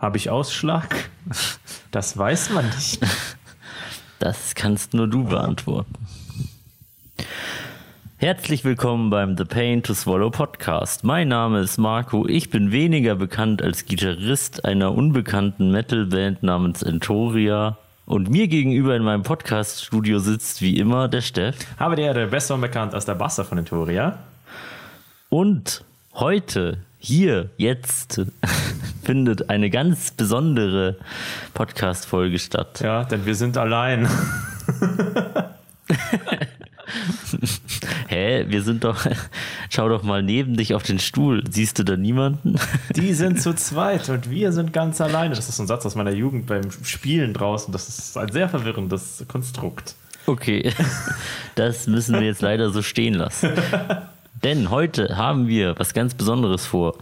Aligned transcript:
Habe 0.00 0.16
ich 0.16 0.30
Ausschlag? 0.30 1.10
Das 1.90 2.16
weiß 2.16 2.50
man 2.50 2.66
nicht. 2.66 3.00
Das 4.20 4.54
kannst 4.54 4.94
nur 4.94 5.08
du 5.08 5.24
beantworten. 5.24 5.92
Herzlich 8.16 8.64
willkommen 8.64 9.10
beim 9.10 9.36
The 9.36 9.44
Pain 9.44 9.82
to 9.82 9.94
Swallow 9.94 10.30
Podcast. 10.30 11.02
Mein 11.02 11.26
Name 11.26 11.58
ist 11.58 11.78
Marco. 11.78 12.28
Ich 12.28 12.48
bin 12.48 12.70
weniger 12.70 13.16
bekannt 13.16 13.60
als 13.60 13.86
Gitarrist 13.86 14.64
einer 14.64 14.92
unbekannten 14.92 15.72
Metalband 15.72 16.44
namens 16.44 16.82
Entoria. 16.84 17.76
Und 18.06 18.30
mir 18.30 18.46
gegenüber 18.46 18.94
in 18.94 19.02
meinem 19.02 19.24
Podcast-Studio 19.24 20.20
sitzt 20.20 20.62
wie 20.62 20.78
immer 20.78 21.08
der 21.08 21.22
Steff. 21.22 21.56
Habe 21.76 21.96
die 21.96 22.02
Ehre, 22.02 22.28
besser 22.28 22.56
bekannt 22.58 22.94
als 22.94 23.04
der 23.04 23.16
Basser 23.16 23.44
von 23.44 23.58
Entoria. 23.58 24.16
Und 25.28 25.82
heute, 26.14 26.78
hier, 27.00 27.50
jetzt, 27.56 28.20
findet 29.08 29.48
eine 29.48 29.70
ganz 29.70 30.10
besondere 30.10 30.96
Podcast-Folge 31.54 32.38
statt. 32.38 32.80
Ja, 32.82 33.04
denn 33.04 33.24
wir 33.24 33.34
sind 33.34 33.56
allein. 33.56 34.06
Hä, 38.08 38.44
wir 38.48 38.62
sind 38.62 38.84
doch. 38.84 39.06
Schau 39.70 39.88
doch 39.88 40.02
mal 40.02 40.22
neben 40.22 40.58
dich 40.58 40.74
auf 40.74 40.82
den 40.82 40.98
Stuhl. 40.98 41.42
Siehst 41.48 41.78
du 41.78 41.84
da 41.84 41.96
niemanden? 41.96 42.56
Die 42.96 43.14
sind 43.14 43.40
zu 43.40 43.54
zweit 43.54 44.10
und 44.10 44.28
wir 44.28 44.52
sind 44.52 44.74
ganz 44.74 45.00
alleine. 45.00 45.34
Das 45.34 45.48
ist 45.48 45.58
ein 45.58 45.66
Satz 45.66 45.86
aus 45.86 45.94
meiner 45.94 46.12
Jugend 46.12 46.46
beim 46.46 46.70
Spielen 46.82 47.32
draußen. 47.32 47.72
Das 47.72 47.88
ist 47.88 48.14
ein 48.18 48.30
sehr 48.30 48.50
verwirrendes 48.50 49.24
Konstrukt. 49.26 49.94
Okay, 50.26 50.70
das 51.54 51.86
müssen 51.86 52.14
wir 52.16 52.26
jetzt 52.26 52.42
leider 52.42 52.68
so 52.68 52.82
stehen 52.82 53.14
lassen. 53.14 53.52
Denn 54.44 54.70
heute 54.70 55.16
haben 55.16 55.48
wir 55.48 55.78
was 55.78 55.94
ganz 55.94 56.14
Besonderes 56.14 56.66
vor. 56.66 56.94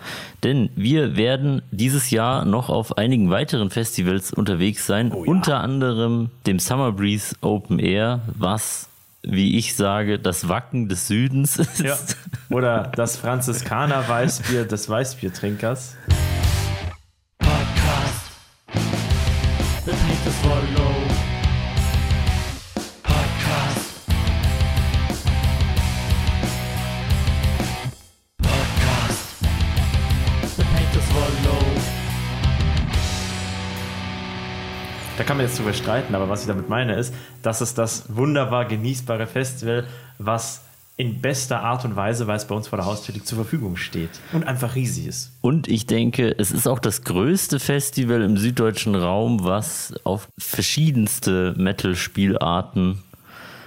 Denn 0.43 0.71
wir 0.75 1.17
werden 1.17 1.63
dieses 1.71 2.11
Jahr 2.11 2.45
noch 2.45 2.69
auf 2.69 2.97
einigen 2.97 3.31
weiteren 3.31 3.71
Festivals 3.71 4.33
unterwegs 4.33 4.87
sein. 4.87 5.13
Oh 5.13 5.25
ja. 5.25 5.31
Unter 5.31 5.61
anderem 5.61 6.30
dem 6.47 6.59
Summer 6.59 6.93
Breeze 6.93 7.37
Open 7.41 7.79
Air, 7.79 8.21
was, 8.27 8.88
wie 9.23 9.59
ich 9.59 9.75
sage, 9.75 10.19
das 10.19 10.49
Wacken 10.49 10.88
des 10.88 11.09
Südens 11.09 11.59
ist. 11.59 11.80
Ja. 11.80 11.97
Oder 12.51 12.91
das 12.97 13.16
Franziskaner 13.16 14.09
Weißbier 14.09 14.65
des 14.65 14.88
Weißbiertrinkers. 14.88 15.97
Kann 35.37 35.45
man 35.45 35.51
jetzt 35.51 35.59
drüber 35.59 35.74
streiten, 35.74 36.15
aber 36.15 36.30
was 36.30 36.40
ich 36.40 36.46
damit 36.46 36.70
meine 36.70 36.95
ist, 36.95 37.12
das 37.42 37.60
ist 37.60 37.76
das 37.76 38.04
wunderbar 38.09 38.65
genießbare 38.65 39.26
Festival, 39.26 39.84
was 40.16 40.62
in 40.96 41.20
bester 41.20 41.60
Art 41.60 41.84
und 41.84 41.95
Weise, 41.95 42.26
weil 42.26 42.38
es 42.38 42.46
bei 42.46 42.54
uns 42.54 42.68
vor 42.68 42.79
der 42.79 42.87
Haustür 42.87 43.12
liegt, 43.12 43.26
zur 43.26 43.37
Verfügung 43.37 43.76
steht 43.76 44.09
und 44.32 44.48
einfach 44.48 44.76
riesig 44.76 45.07
ist. 45.07 45.32
Und 45.42 45.68
ich 45.68 45.84
denke, 45.84 46.34
es 46.38 46.52
ist 46.52 46.66
auch 46.66 46.79
das 46.79 47.02
größte 47.02 47.60
Festival 47.60 48.23
im 48.23 48.38
süddeutschen 48.38 48.95
Raum, 48.95 49.45
was 49.45 49.92
auf 50.04 50.26
verschiedenste 50.38 51.54
Metal-Spielarten 51.59 53.02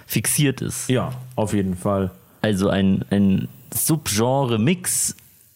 fixiert 0.07 0.61
ist. 0.61 0.89
Ja, 0.89 1.11
auf 1.35 1.53
jeden 1.53 1.77
Fall. 1.77 2.09
Also 2.41 2.69
ein, 2.69 3.05
ein 3.11 3.47
Subgenre-Mix 3.71 5.15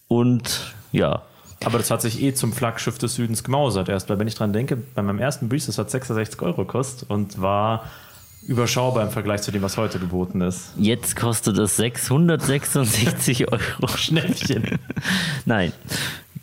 und 0.10 0.76
ja, 0.92 1.24
Aber 1.66 1.78
das 1.78 1.92
hat 1.92 2.02
sich 2.02 2.22
eh 2.22 2.34
zum 2.34 2.54
Flaggschiff 2.54 2.98
des 2.98 3.16
Südens 3.16 3.44
gemausert 3.44 3.90
erst, 3.90 4.10
weil 4.10 4.20
wenn 4.20 4.28
ich 4.28 4.36
dran 4.36 4.54
denke, 4.54 4.78
bei 4.78 5.02
meinem 5.02 5.20
ersten 5.20 5.50
Breeze, 5.50 5.68
das 5.68 5.78
hat 5.78 5.90
66 5.90 6.42
Euro 6.42 6.66
gekostet 6.66 7.10
und 7.10 7.42
war 7.42 7.86
überschaubar 8.48 9.04
im 9.04 9.10
Vergleich 9.10 9.42
zu 9.42 9.52
dem, 9.52 9.62
was 9.62 9.78
heute 9.78 10.00
geboten 10.00 10.42
ist. 10.42 10.72
jetzt 10.78 11.16
kostet 11.16 11.58
es 11.58 11.78
666 11.78 13.48
Euro. 13.52 13.88
Schnäppchen. 13.96 14.80
Nein. 15.46 15.72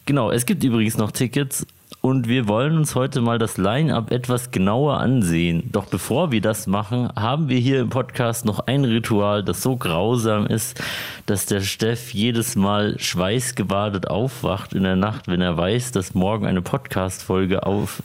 Genau, 0.06 0.30
es 0.30 0.46
gibt 0.46 0.64
übrigens 0.64 0.96
noch 0.96 1.12
Tickets 1.12 1.66
und 2.02 2.28
wir 2.28 2.48
wollen 2.48 2.76
uns 2.78 2.94
heute 2.94 3.20
mal 3.20 3.38
das 3.38 3.58
Line-up 3.58 4.10
etwas 4.10 4.50
genauer 4.50 4.98
ansehen. 5.00 5.68
Doch 5.70 5.84
bevor 5.86 6.32
wir 6.32 6.40
das 6.40 6.66
machen, 6.66 7.10
haben 7.14 7.48
wir 7.48 7.58
hier 7.58 7.80
im 7.80 7.90
Podcast 7.90 8.44
noch 8.46 8.60
ein 8.66 8.84
Ritual, 8.84 9.42
das 9.44 9.62
so 9.62 9.76
grausam 9.76 10.46
ist, 10.46 10.82
dass 11.26 11.46
der 11.46 11.60
Steff 11.60 12.12
jedes 12.14 12.56
Mal 12.56 12.98
schweißgebadet 12.98 14.08
aufwacht 14.08 14.72
in 14.72 14.82
der 14.84 14.96
Nacht, 14.96 15.28
wenn 15.28 15.40
er 15.42 15.56
weiß, 15.56 15.92
dass 15.92 16.14
morgen 16.14 16.46
eine 16.46 16.62
Podcast-Folge 16.62 17.60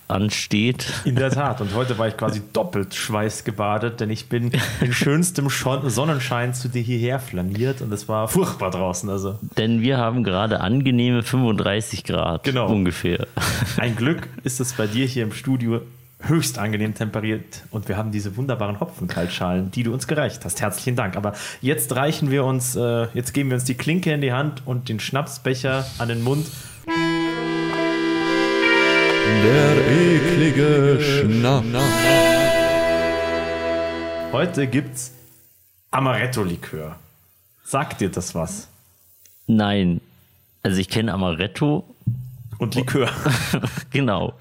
ansteht. 0.07 0.88
In 1.05 1.16
der 1.16 1.31
Tat. 1.31 1.61
Und 1.61 1.73
heute 1.73 1.97
war 1.97 2.07
ich 2.07 2.17
quasi 2.17 2.41
doppelt 2.53 2.94
schweißgebadet, 2.94 4.00
denn 4.01 4.09
ich 4.09 4.28
bin 4.29 4.51
in 4.81 4.94
schönstem 4.94 5.47
Sonnenschein 5.50 6.53
zu 6.53 6.67
dir 6.67 6.81
hierher 6.81 7.19
flaniert 7.19 7.81
und 7.81 7.91
es 7.94 8.09
war 8.09 8.28
furchtbar 8.28 8.72
draußen. 8.72 9.09
Also 9.09 9.39
Denn 9.57 9.81
wir 9.81 9.97
haben 9.97 10.23
gerade 10.23 10.59
angenehme 10.59 11.23
35 11.23 12.03
Grad 12.03 12.44
Genau. 12.44 12.67
ungefähr. 12.67 13.25
ein 13.85 13.96
Glück 13.96 14.28
ist 14.44 14.59
es 14.59 14.73
bei 14.73 14.88
dir 14.88 15.06
hier 15.06 15.22
im 15.22 15.31
Studio 15.31 15.79
höchst 16.19 16.57
angenehm 16.57 16.96
temperiert 16.96 17.62
und 17.69 17.88
wir 17.88 17.97
haben 17.97 18.12
diese 18.12 18.35
wunderbaren 18.35 18.79
Hopfenkaltschalen, 18.79 19.69
die 19.69 19.84
du 19.84 19.94
uns 19.94 20.07
gereicht 20.07 20.44
hast. 20.44 20.59
Herzlichen 20.59 20.96
Dank. 20.96 21.16
Aber 21.16 21.34
jetzt 21.62 21.96
reichen 21.96 22.31
wir 22.31 22.46
uns, 22.46 22.75
äh, 22.75 23.07
jetzt 23.13 23.35
geben 23.35 23.51
wir 23.51 23.56
uns 23.57 23.63
die 23.63 23.75
Klinke 23.75 24.12
in 24.12 24.22
die 24.22 24.34
Hand 24.34 24.63
und 24.66 24.90
den 24.90 25.00
Schnapsbecher 25.00 25.85
an 26.00 26.07
den 26.07 26.23
Mund. 26.23 26.47
Der 29.44 29.78
eklige 29.88 30.97
Schnaps. 31.00 31.67
Heute 34.31 34.66
gibt's 34.66 35.12
Amaretto-Likör. 35.91 36.96
Sagt 37.63 38.02
dir 38.02 38.09
das 38.09 38.34
was? 38.34 38.67
Nein. 39.46 40.02
Also 40.63 40.79
ich 40.79 40.90
kenne 40.90 41.13
Amaretto, 41.13 41.84
Und 42.57 42.75
Likör. 42.75 43.09
genau. 43.91 44.33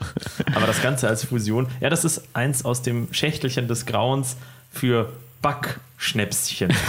Aber 0.55 0.67
das 0.67 0.83
Ganze 0.83 1.09
als 1.09 1.25
Fusion, 1.25 1.67
ja, 1.81 1.91
das 1.91 2.05
ist 2.05 2.29
eins 2.33 2.65
aus 2.65 2.83
dem 2.83 3.13
Schächtelchen 3.13 3.69
des 3.69 3.87
Grauens 3.87 4.37
für 4.71 5.13
Backschnäpschen. 5.43 6.73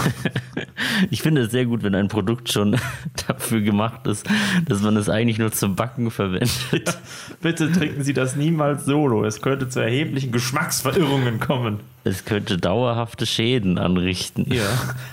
Ich 1.12 1.22
finde 1.22 1.42
es 1.42 1.52
sehr 1.52 1.66
gut, 1.66 1.84
wenn 1.84 1.94
ein 1.96 2.08
Produkt 2.08 2.52
schon 2.52 2.78
dafür 3.28 3.62
gemacht 3.62 4.08
ist, 4.08 4.28
dass 4.68 4.82
man 4.82 4.96
es 4.98 5.10
eigentlich 5.10 5.38
nur 5.38 5.52
zum 5.52 5.76
Backen 5.76 6.10
verwendet. 6.10 6.98
Bitte 7.42 7.72
trinken 7.72 8.04
Sie 8.04 8.14
das 8.14 8.36
niemals 8.36 8.86
solo. 8.86 9.26
Es 9.26 9.42
könnte 9.42 9.68
zu 9.68 9.80
erheblichen 9.82 10.32
Geschmacksverirrungen 10.32 11.40
kommen. 11.40 11.80
Es 12.04 12.24
könnte 12.24 12.58
dauerhafte 12.58 13.26
Schäden 13.26 13.78
anrichten. 13.78 14.52
Ja. 14.54 14.68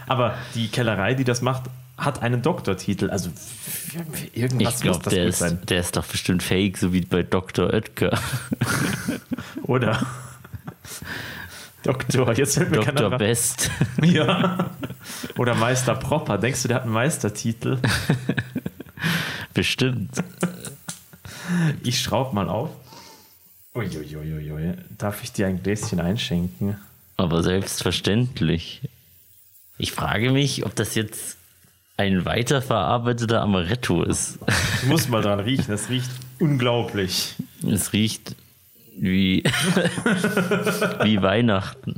Aber 0.06 0.34
die 0.54 0.68
Kellerei, 0.68 1.14
die 1.14 1.24
das 1.24 1.42
macht, 1.42 1.64
hat 2.04 2.22
einen 2.22 2.42
Doktortitel. 2.42 3.10
Also 3.10 3.30
irgendwas 4.34 4.50
Ich 4.58 4.64
muss 4.64 4.80
glaube, 4.80 5.04
das 5.04 5.14
der 5.14 5.24
ist, 5.26 5.38
sein. 5.38 5.58
der 5.68 5.80
ist 5.80 5.96
doch 5.96 6.04
bestimmt 6.06 6.42
fake, 6.42 6.78
so 6.78 6.92
wie 6.92 7.02
bei 7.02 7.22
Dr. 7.22 7.72
Oetker. 7.72 8.18
Oder? 9.62 10.04
Doktor, 11.82 12.32
jetzt 12.34 12.54
fällt 12.54 12.70
mir 12.70 12.80
keiner 12.80 12.92
Dr. 12.92 13.10
dran. 13.10 13.18
Best. 13.18 13.70
Ja. 14.02 14.70
Oder 15.36 15.54
Meister 15.54 15.94
Propper. 15.94 16.38
Denkst 16.38 16.62
du, 16.62 16.68
der 16.68 16.76
hat 16.76 16.84
einen 16.84 16.92
Meistertitel? 16.92 17.78
Bestimmt. 19.54 20.22
Ich 21.82 22.00
schraub 22.00 22.32
mal 22.32 22.48
auf. 22.48 22.70
Uiuiuiui. 23.74 24.74
Darf 24.98 25.22
ich 25.24 25.32
dir 25.32 25.46
ein 25.46 25.62
Gläschen 25.62 25.98
einschenken? 26.00 26.76
Aber 27.16 27.42
selbstverständlich. 27.42 28.82
Ich 29.78 29.92
frage 29.92 30.30
mich, 30.30 30.64
ob 30.64 30.76
das 30.76 30.94
jetzt 30.94 31.36
ein 31.96 32.24
weiterverarbeiteter 32.24 33.42
Amaretto 33.42 34.02
ist. 34.02 34.38
Du 34.82 34.88
musst 34.88 35.08
mal 35.08 35.22
dran 35.22 35.40
riechen. 35.40 35.72
Es 35.72 35.88
riecht 35.88 36.10
unglaublich. 36.38 37.36
Es 37.68 37.92
riecht 37.92 38.34
wie, 38.98 39.42
wie 41.02 41.22
Weihnachten. 41.22 41.94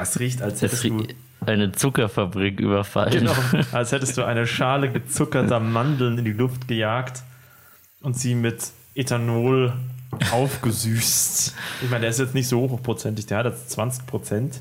Es 0.00 0.18
riecht, 0.18 0.42
als 0.42 0.54
Es 0.54 0.62
hättest 0.62 0.84
du, 0.84 0.98
riecht 0.98 1.14
eine 1.46 1.72
Zuckerfabrik 1.72 2.60
überfallen. 2.60 3.12
genau, 3.12 3.34
als 3.72 3.92
hättest 3.92 4.16
du 4.16 4.24
eine 4.24 4.46
Schale 4.46 4.90
gezuckerter 4.90 5.60
Mandeln 5.60 6.18
in 6.18 6.24
die 6.24 6.32
Luft 6.32 6.68
gejagt 6.68 7.22
und 8.02 8.16
sie 8.16 8.34
mit 8.34 8.70
Ethanol 8.94 9.72
aufgesüßt. 10.32 11.54
Ich 11.82 11.90
meine, 11.90 12.02
der 12.02 12.10
ist 12.10 12.18
jetzt 12.18 12.34
nicht 12.34 12.48
so 12.48 12.60
hochprozentig, 12.68 13.26
der 13.26 13.38
hat 13.38 13.46
jetzt 13.46 13.70
20 13.70 14.06
Prozent. 14.06 14.60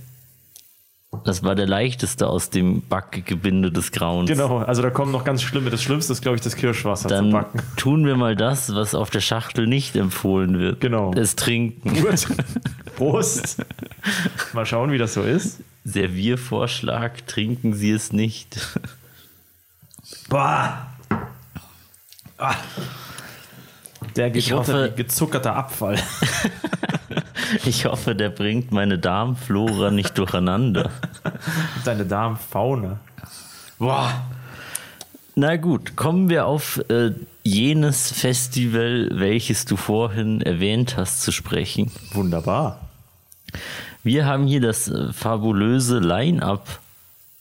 Das 1.26 1.42
war 1.44 1.56
der 1.56 1.66
leichteste 1.68 2.28
aus 2.28 2.52
dem 2.52 2.82
Backgebinde 2.88 3.72
des 3.72 3.92
Grauens. 3.92 4.30
Genau, 4.30 4.60
also 4.60 4.82
da 4.84 4.92
kommen 4.92 5.12
noch 5.12 5.24
ganz 5.24 5.42
schlimme. 5.42 5.72
Das 5.72 5.82
Schlimmste 5.82 6.14
ist, 6.14 6.22
glaube 6.22 6.36
ich, 6.36 6.42
das 6.42 6.56
Kirschwasser 6.56 7.10
zu 7.10 7.16
Dann 7.16 7.32
backen. 7.32 7.62
tun 7.78 8.06
wir 8.06 8.16
mal 8.16 8.36
das, 8.36 8.74
was 8.76 8.94
auf 8.94 9.10
der 9.10 9.20
Schachtel 9.22 9.66
nicht 9.66 9.96
empfohlen 9.96 10.60
wird. 10.60 10.82
Genau. 10.82 11.12
Es 11.14 11.36
trinken. 11.36 11.94
Gut. 12.02 12.28
Prost. 12.96 13.58
Mal 14.54 14.66
schauen, 14.68 14.92
wie 14.92 15.00
das 15.00 15.16
so 15.16 15.24
ist. 15.24 15.62
Serviervorschlag, 15.84 17.26
trinken 17.26 17.74
Sie 17.74 17.92
es 17.92 18.14
nicht. 18.14 18.60
Boah. 20.30 20.86
Ah. 22.38 22.56
Der 24.16 24.30
geht 24.30 24.44
Ich 24.44 24.54
runter 24.54 24.74
hoffe- 24.74 24.92
wie 24.96 25.04
gezuckerter 25.04 25.56
Abfall. 25.56 25.98
Ich 27.66 27.86
hoffe, 27.86 28.16
der 28.16 28.30
bringt 28.30 28.72
meine 28.72 28.98
Darmflora 28.98 29.92
nicht 29.92 30.18
durcheinander. 30.18 30.92
Deine 31.86 32.06
Darmfauna. 32.06 33.00
Boah. 33.78 34.24
Na 35.36 35.56
gut, 35.56 35.96
kommen 35.96 36.30
wir 36.30 36.46
auf 36.46 36.84
äh, 36.90 37.12
jenes 37.44 38.12
Festival, 38.12 39.10
welches 39.14 39.66
du 39.66 39.78
vorhin 39.78 40.42
erwähnt 40.42 40.98
hast, 40.98 41.22
zu 41.22 41.32
sprechen. 41.32 41.92
Wunderbar. 42.12 42.82
Wir 44.04 44.26
haben 44.26 44.48
hier 44.48 44.62
das 44.62 44.90
äh, 44.90 45.14
fabulöse 45.14 46.00
Line-up 46.00 46.80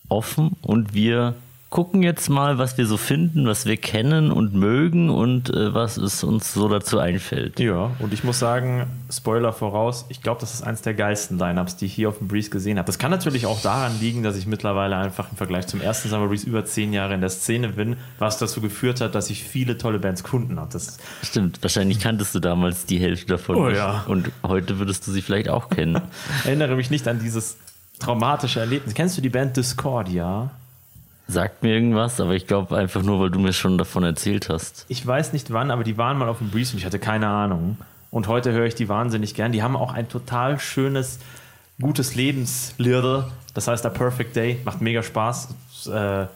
offen 0.08 0.56
und 0.62 0.94
wir 0.94 1.34
gucken 1.70 2.02
jetzt 2.02 2.30
mal, 2.30 2.56
was 2.56 2.78
wir 2.78 2.86
so 2.86 2.96
finden, 2.96 3.46
was 3.46 3.66
wir 3.66 3.76
kennen 3.76 4.32
und 4.32 4.54
mögen 4.54 5.10
und 5.10 5.50
äh, 5.50 5.74
was 5.74 5.98
es 5.98 6.24
uns 6.24 6.54
so 6.54 6.66
dazu 6.68 6.98
einfällt. 6.98 7.60
Ja, 7.60 7.90
und 7.98 8.14
ich 8.14 8.24
muss 8.24 8.38
sagen, 8.38 8.86
Spoiler 9.10 9.52
voraus, 9.52 10.06
ich 10.08 10.22
glaube, 10.22 10.40
das 10.40 10.54
ist 10.54 10.62
eins 10.62 10.80
der 10.80 10.94
geilsten 10.94 11.38
Lineups, 11.38 11.76
die 11.76 11.86
ich 11.86 11.92
hier 11.92 12.08
auf 12.08 12.18
dem 12.18 12.28
Breeze 12.28 12.48
gesehen 12.48 12.78
habe. 12.78 12.86
Das 12.86 12.98
kann 12.98 13.10
natürlich 13.10 13.44
auch 13.44 13.60
daran 13.60 14.00
liegen, 14.00 14.22
dass 14.22 14.36
ich 14.36 14.46
mittlerweile 14.46 14.96
einfach 14.96 15.30
im 15.30 15.36
Vergleich 15.36 15.66
zum 15.66 15.82
ersten 15.82 16.08
Summer 16.08 16.28
Breeze 16.28 16.46
über 16.46 16.64
zehn 16.64 16.94
Jahre 16.94 17.12
in 17.14 17.20
der 17.20 17.30
Szene 17.30 17.68
bin, 17.68 17.96
was 18.18 18.38
dazu 18.38 18.62
geführt 18.62 19.02
hat, 19.02 19.14
dass 19.14 19.28
ich 19.28 19.44
viele 19.44 19.76
tolle 19.76 19.98
Bands 19.98 20.24
habe. 20.32 20.68
Das 20.72 20.98
Stimmt, 21.22 21.62
wahrscheinlich 21.62 22.00
kanntest 22.00 22.34
du 22.34 22.40
damals 22.40 22.86
die 22.86 22.98
Hälfte 22.98 23.26
davon 23.26 23.56
Oh 23.56 23.68
ja. 23.68 24.04
Und 24.08 24.30
heute 24.42 24.78
würdest 24.78 25.06
du 25.06 25.12
sie 25.12 25.20
vielleicht 25.20 25.48
auch 25.50 25.68
kennen. 25.68 26.00
erinnere 26.44 26.76
mich 26.76 26.90
nicht 26.90 27.06
an 27.08 27.18
dieses 27.18 27.56
traumatische 27.98 28.60
Erlebnis. 28.60 28.94
Kennst 28.94 29.18
du 29.18 29.20
die 29.20 29.28
Band 29.28 29.56
Discordia? 29.56 30.50
Sagt 31.30 31.62
mir 31.62 31.74
irgendwas, 31.74 32.20
aber 32.22 32.32
ich 32.32 32.46
glaube 32.46 32.74
einfach 32.74 33.02
nur, 33.02 33.20
weil 33.20 33.30
du 33.30 33.38
mir 33.38 33.52
schon 33.52 33.76
davon 33.76 34.02
erzählt 34.02 34.48
hast. 34.48 34.86
Ich 34.88 35.06
weiß 35.06 35.34
nicht 35.34 35.52
wann, 35.52 35.70
aber 35.70 35.84
die 35.84 35.98
waren 35.98 36.16
mal 36.16 36.28
auf 36.28 36.38
dem 36.38 36.48
Breeze 36.48 36.72
und 36.72 36.78
ich 36.78 36.86
hatte 36.86 36.98
keine 36.98 37.28
Ahnung. 37.28 37.76
Und 38.10 38.28
heute 38.28 38.52
höre 38.52 38.64
ich 38.64 38.74
die 38.74 38.88
wahnsinnig 38.88 39.34
gern. 39.34 39.52
Die 39.52 39.62
haben 39.62 39.76
auch 39.76 39.92
ein 39.92 40.08
total 40.08 40.58
schönes, 40.58 41.18
gutes 41.78 42.14
Lebensliedl. 42.14 43.26
Das 43.52 43.68
heißt, 43.68 43.84
A 43.84 43.90
Perfect 43.90 44.36
Day 44.36 44.58
macht 44.64 44.80
mega 44.80 45.02
Spaß. 45.02 45.48
Äh, 45.92 46.26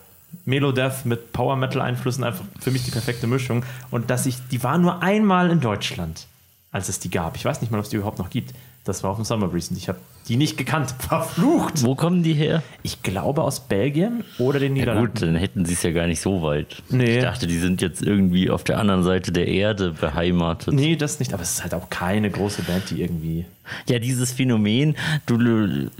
Melodeath 0.44 1.06
mit 1.06 1.32
Power 1.32 1.56
Metal 1.56 1.80
Einflüssen 1.80 2.22
einfach 2.22 2.44
für 2.60 2.70
mich 2.70 2.84
die 2.84 2.90
perfekte 2.90 3.26
Mischung. 3.26 3.64
Und 3.90 4.10
dass 4.10 4.26
ich, 4.26 4.36
die 4.50 4.62
waren 4.62 4.82
nur 4.82 5.02
einmal 5.02 5.50
in 5.50 5.60
Deutschland, 5.60 6.26
als 6.70 6.90
es 6.90 6.98
die 6.98 7.10
gab. 7.10 7.36
Ich 7.36 7.44
weiß 7.46 7.62
nicht 7.62 7.70
mal, 7.70 7.78
ob 7.78 7.84
es 7.84 7.90
die 7.90 7.96
überhaupt 7.96 8.18
noch 8.18 8.28
gibt. 8.28 8.52
Das 8.84 9.04
war 9.04 9.10
auf 9.10 9.16
dem 9.16 9.24
Summer 9.24 9.46
Breeze 9.46 9.70
und 9.70 9.76
ich 9.76 9.88
habe 9.88 9.98
die 10.28 10.36
nicht 10.36 10.56
gekannt. 10.56 10.92
Verflucht! 11.08 11.82
Wo 11.84 11.94
kommen 11.94 12.22
die 12.24 12.32
her? 12.34 12.62
Ich 12.82 13.02
glaube 13.02 13.42
aus 13.42 13.60
Belgien 13.60 14.24
oder 14.38 14.58
den 14.58 14.74
Ja 14.74 14.82
Niederlanden. 14.82 15.12
gut, 15.12 15.22
dann 15.22 15.34
hätten 15.36 15.64
sie 15.64 15.74
es 15.74 15.82
ja 15.84 15.92
gar 15.92 16.06
nicht 16.08 16.20
so 16.20 16.42
weit. 16.42 16.82
Nee. 16.90 17.18
Ich 17.18 17.22
dachte, 17.22 17.46
die 17.46 17.58
sind 17.58 17.80
jetzt 17.80 18.02
irgendwie 18.02 18.50
auf 18.50 18.64
der 18.64 18.78
anderen 18.78 19.02
Seite 19.04 19.30
der 19.30 19.46
Erde 19.46 19.92
beheimatet. 19.92 20.74
Nee, 20.74 20.96
das 20.96 21.20
nicht, 21.20 21.32
aber 21.32 21.42
es 21.42 21.52
ist 21.52 21.62
halt 21.62 21.74
auch 21.74 21.90
keine 21.90 22.28
große 22.30 22.62
Band, 22.62 22.90
die 22.90 23.00
irgendwie. 23.02 23.44
Ja, 23.88 24.00
dieses 24.00 24.32
Phänomen, 24.32 24.96
du 25.26 25.38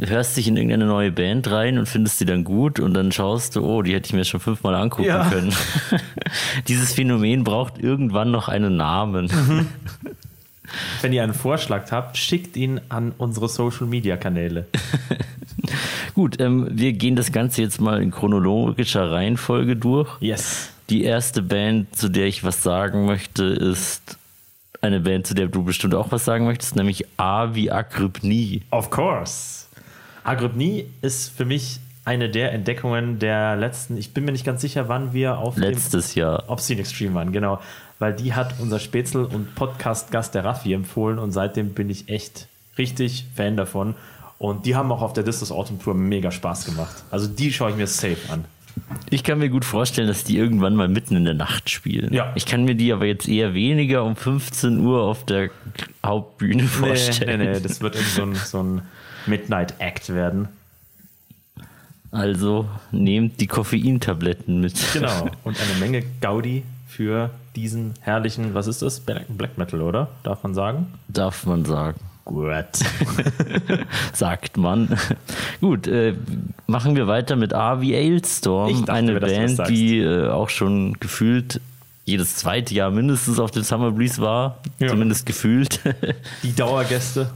hörst 0.01 0.37
dich 0.37 0.49
in 0.49 0.57
irgendeine 0.57 0.87
neue 0.87 1.13
Band 1.13 1.49
rein 1.51 1.79
und 1.79 1.87
findest 1.89 2.19
sie 2.19 2.25
dann 2.25 2.43
gut 2.43 2.81
und 2.81 2.95
dann 2.95 3.13
schaust 3.13 3.55
du, 3.55 3.65
oh, 3.65 3.83
die 3.83 3.95
hätte 3.95 4.07
ich 4.07 4.13
mir 4.13 4.25
schon 4.25 4.41
fünfmal 4.41 4.75
angucken 4.75 5.07
Ja. 5.09 5.29
können. 5.31 5.53
dieses 6.69 6.93
Phänomen 6.93 7.45
braucht 7.45 7.79
irgendwann 7.79 8.33
noch 8.33 8.49
einen 8.49 8.77
Namen. 8.77 9.27
Mhm. 9.27 9.67
Wenn 11.01 11.13
ihr 11.13 11.23
einen 11.23 11.35
Vorschlag 11.35 11.91
habt, 11.91 12.17
schickt 12.17 12.57
ihn 12.57 12.81
an 12.89 13.13
unsere 13.19 13.49
Social 13.49 13.87
Media 13.87 14.17
Kanäle. 14.17 14.67
Gut, 16.15 16.41
ähm, 16.41 16.69
wir 16.71 16.93
gehen 16.93 17.17
das 17.17 17.33
Ganze 17.33 17.63
jetzt 17.63 17.81
mal 17.81 18.03
in 18.03 18.11
chronologischer 18.11 19.11
Reihenfolge 19.11 19.77
durch. 19.77 20.09
Yes. 20.21 20.71
Die 20.91 21.05
erste 21.05 21.43
Band, 21.43 21.97
zu 21.97 22.09
der 22.09 22.27
ich 22.27 22.45
was 22.45 22.63
sagen 22.63 23.07
möchte, 23.07 23.45
ist 23.45 24.19
eine 24.81 25.01
Band, 25.01 25.27
zu 25.27 25.35
der 25.35 25.47
du 25.47 25.63
bestimmt 25.63 25.95
auch 25.95 26.11
was 26.11 26.25
sagen 26.25 26.45
möchtest, 26.45 26.77
nämlich 26.77 27.07
A 27.17 27.55
wie 27.55 27.71
Agrypnie. 27.71 28.63
Of 28.71 28.91
course. 28.91 29.67
Agrypnie 30.25 30.87
ist 31.01 31.35
für 31.37 31.45
mich 31.45 31.81
eine 32.05 32.29
der 32.29 32.53
Entdeckungen 32.53 33.19
der 33.19 33.57
letzten. 33.57 33.97
Ich 33.97 34.13
bin 34.13 34.25
mir 34.25 34.33
nicht 34.33 34.45
ganz 34.45 34.61
sicher, 34.61 34.89
wann 34.89 35.13
wir 35.13 35.39
auf 35.39 35.57
Letztes 35.57 36.15
Jahr. 36.15 36.43
dem 36.43 36.49
Obscene 36.49 36.81
Extreme 36.81 37.15
waren, 37.15 37.33
genau. 37.33 37.61
Weil 38.03 38.15
die 38.15 38.35
hat 38.35 38.57
unser 38.59 38.81
Spätzle 38.81 39.29
und 39.29 39.55
Podcast-Gast 39.55 40.35
der 40.35 40.45
Raffi 40.45 40.73
empfohlen 40.73 41.21
und 41.21 41.31
seitdem 41.31 41.73
bin 41.73 41.89
ich 41.89 42.09
echt 42.09 42.49
richtig 42.77 43.27
Fan 43.37 43.57
davon. 43.57 43.95
Und 44.39 44.67
die 44.67 44.75
haben 44.75 44.91
auch 44.91 45.03
auf 45.03 45.13
der 45.13 45.23
Distos 45.23 45.53
Autumn 45.53 45.79
Tour 45.79 45.95
mega 45.95 46.33
Spaß 46.33 46.65
gemacht. 46.65 47.05
Also 47.13 47.29
die 47.29 47.53
schaue 47.53 47.71
ich 47.71 47.77
mir 47.77 47.87
safe 47.87 48.17
an. 48.29 48.45
Ich 49.09 49.23
kann 49.23 49.39
mir 49.39 49.51
gut 49.51 49.65
vorstellen, 49.65 50.09
dass 50.09 50.25
die 50.25 50.37
irgendwann 50.37 50.75
mal 50.75 50.89
mitten 50.89 51.15
in 51.15 51.25
der 51.25 51.35
Nacht 51.35 51.71
spielen. 51.71 52.13
Ja. 52.13 52.33
Ich 52.35 52.45
kann 52.45 52.65
mir 52.65 52.75
die 52.75 52.93
aber 52.93 53.05
jetzt 53.05 53.29
eher 53.29 53.55
weniger 53.55 54.03
um 54.03 54.17
15 54.17 54.81
Uhr 54.81 55.03
auf 55.03 55.25
der 55.25 55.51
Hauptbühne 56.05 56.65
Nee, 56.65 56.69
vorstellen. 56.69 57.39
nee, 57.39 57.53
nee, 57.53 57.61
das 57.61 57.81
wird 57.83 57.95
so 57.95 58.23
ein, 58.25 58.35
so 58.35 58.65
ein 58.65 58.83
Midnight 59.27 59.75
Act 59.79 60.09
werden. 60.13 60.49
Also 62.11 62.69
nehmt 62.91 63.41
die 63.41 63.47
Koffeintabletten 63.47 64.61
mit. 64.61 64.75
Genau. 64.93 65.31
Und 65.45 65.57
eine 65.61 65.79
Menge 65.79 66.03
Gaudi 66.21 66.65
für 66.89 67.31
diesen 67.57 67.95
herrlichen, 68.01 68.55
was 68.55 68.67
ist 68.67 68.83
das? 68.83 69.01
Black 69.01 69.27
Black 69.29 69.59
Metal, 69.59 69.83
oder? 69.83 70.09
Darf 70.23 70.43
man 70.43 70.55
sagen? 70.55 70.87
Darf 71.09 71.47
man 71.47 71.65
sagen. 71.65 72.01
Gut. 72.25 72.67
Sagt 74.13 74.57
man. 74.57 74.97
Gut, 75.61 75.89
äh, 75.89 76.15
machen 76.67 76.95
wir 76.95 77.09
weiter 77.09 77.35
mit 77.35 77.53
A 77.53 77.81
wie 77.81 77.97
Ailstorm. 77.97 78.85
Eine 78.89 79.15
mir, 79.15 79.21
Band, 79.21 79.69
die 79.69 79.99
äh, 79.99 80.29
auch 80.29 80.49
schon 80.49 80.95
gefühlt 81.01 81.61
jedes 82.05 82.37
zweite 82.37 82.75
Jahr 82.75 82.91
mindestens 82.91 83.39
auf 83.39 83.51
dem 83.51 83.63
Summer 83.63 83.91
Breeze 83.91 84.21
war. 84.21 84.59
Ja. 84.79 84.89
Zumindest 84.89 85.27
gefühlt. 85.27 85.81
Die 86.43 86.55
Dauergäste. 86.55 87.31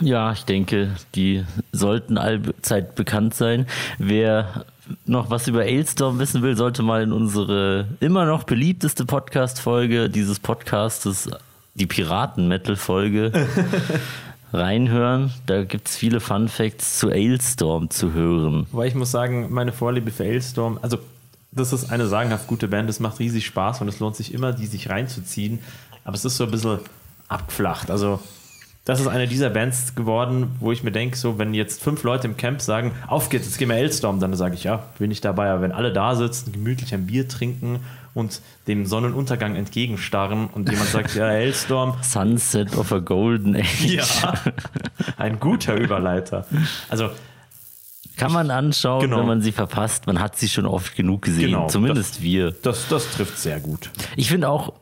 Ja, 0.00 0.32
ich 0.32 0.44
denke, 0.44 0.94
die 1.14 1.44
sollten 1.72 2.16
allzeit 2.16 2.94
bekannt 2.94 3.34
sein. 3.34 3.66
Wer 3.98 4.64
noch 5.06 5.30
was 5.30 5.48
über 5.48 5.60
Ailstorm 5.60 6.18
wissen 6.18 6.42
will, 6.42 6.56
sollte 6.56 6.82
mal 6.82 7.02
in 7.02 7.12
unsere 7.12 7.88
immer 8.00 8.24
noch 8.24 8.44
beliebteste 8.44 9.04
Podcast-Folge 9.04 10.10
dieses 10.10 10.38
Podcastes, 10.38 11.28
die 11.74 11.86
Piraten-Metal-Folge, 11.86 13.32
reinhören. 14.52 15.32
Da 15.46 15.64
gibt 15.64 15.88
es 15.88 15.96
viele 15.96 16.20
Fun 16.20 16.48
Facts 16.48 16.98
zu 16.98 17.10
Ailstorm 17.10 17.90
zu 17.90 18.12
hören. 18.12 18.66
Weil 18.72 18.88
ich 18.88 18.94
muss 18.94 19.10
sagen, 19.10 19.48
meine 19.50 19.72
Vorliebe 19.72 20.10
für 20.10 20.24
Ailstorm, 20.24 20.78
also 20.82 20.98
das 21.52 21.72
ist 21.72 21.90
eine 21.90 22.06
sagenhaft 22.06 22.46
gute 22.46 22.68
Band, 22.68 22.88
es 22.88 23.00
macht 23.00 23.18
riesig 23.18 23.46
Spaß 23.46 23.80
und 23.80 23.88
es 23.88 23.98
lohnt 24.00 24.16
sich 24.16 24.32
immer, 24.34 24.52
die 24.52 24.66
sich 24.66 24.88
reinzuziehen. 24.88 25.60
Aber 26.04 26.14
es 26.14 26.24
ist 26.24 26.36
so 26.36 26.44
ein 26.44 26.50
bisschen 26.50 26.78
abgeflacht. 27.28 27.90
Also 27.90 28.20
das 28.90 29.00
ist 29.00 29.06
eine 29.06 29.26
dieser 29.28 29.50
Bands 29.50 29.94
geworden, 29.94 30.50
wo 30.60 30.72
ich 30.72 30.82
mir 30.82 30.90
denke, 30.92 31.16
so 31.16 31.38
wenn 31.38 31.54
jetzt 31.54 31.82
fünf 31.82 32.02
Leute 32.02 32.26
im 32.26 32.36
Camp 32.36 32.60
sagen, 32.60 32.92
auf 33.06 33.28
geht's, 33.28 33.46
jetzt 33.46 33.58
gehen 33.58 33.68
wir 33.68 33.76
Ailstorm, 33.76 34.20
dann 34.20 34.34
sage 34.34 34.54
ich, 34.54 34.64
ja, 34.64 34.84
bin 34.98 35.10
ich 35.10 35.20
dabei. 35.20 35.50
Aber 35.50 35.62
wenn 35.62 35.72
alle 35.72 35.92
da 35.92 36.14
sitzen, 36.16 36.52
gemütlich 36.52 36.92
ein 36.94 37.06
Bier 37.06 37.28
trinken 37.28 37.80
und 38.14 38.40
dem 38.66 38.86
Sonnenuntergang 38.86 39.54
entgegenstarren 39.54 40.48
und 40.48 40.68
jemand 40.68 40.88
sagt, 40.90 41.14
ja, 41.14 41.24
Ailstorm, 41.28 41.94
Sunset 42.02 42.76
of 42.76 42.92
a 42.92 42.98
Golden 42.98 43.54
Age. 43.56 43.84
ja, 43.84 44.34
ein 45.16 45.38
guter 45.38 45.76
Überleiter. 45.76 46.44
Also 46.88 47.10
Kann 48.16 48.32
man 48.32 48.50
anschauen, 48.50 49.02
Genau. 49.02 49.20
wenn 49.20 49.26
man 49.26 49.40
sie 49.42 49.52
verpasst. 49.52 50.06
Man 50.08 50.18
hat 50.20 50.36
sie 50.36 50.48
schon 50.48 50.66
oft 50.66 50.96
genug 50.96 51.22
gesehen. 51.22 51.52
Genau, 51.52 51.68
Zumindest 51.68 52.20
wir. 52.22 52.50
das, 52.50 52.88
das 52.88 53.10
trifft 53.12 53.38
sehr 53.38 53.60
gut. 53.60 53.90
Ich 54.16 54.28
finde 54.30 54.48
auch, 54.48 54.72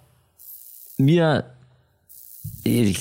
mir, 0.97 1.45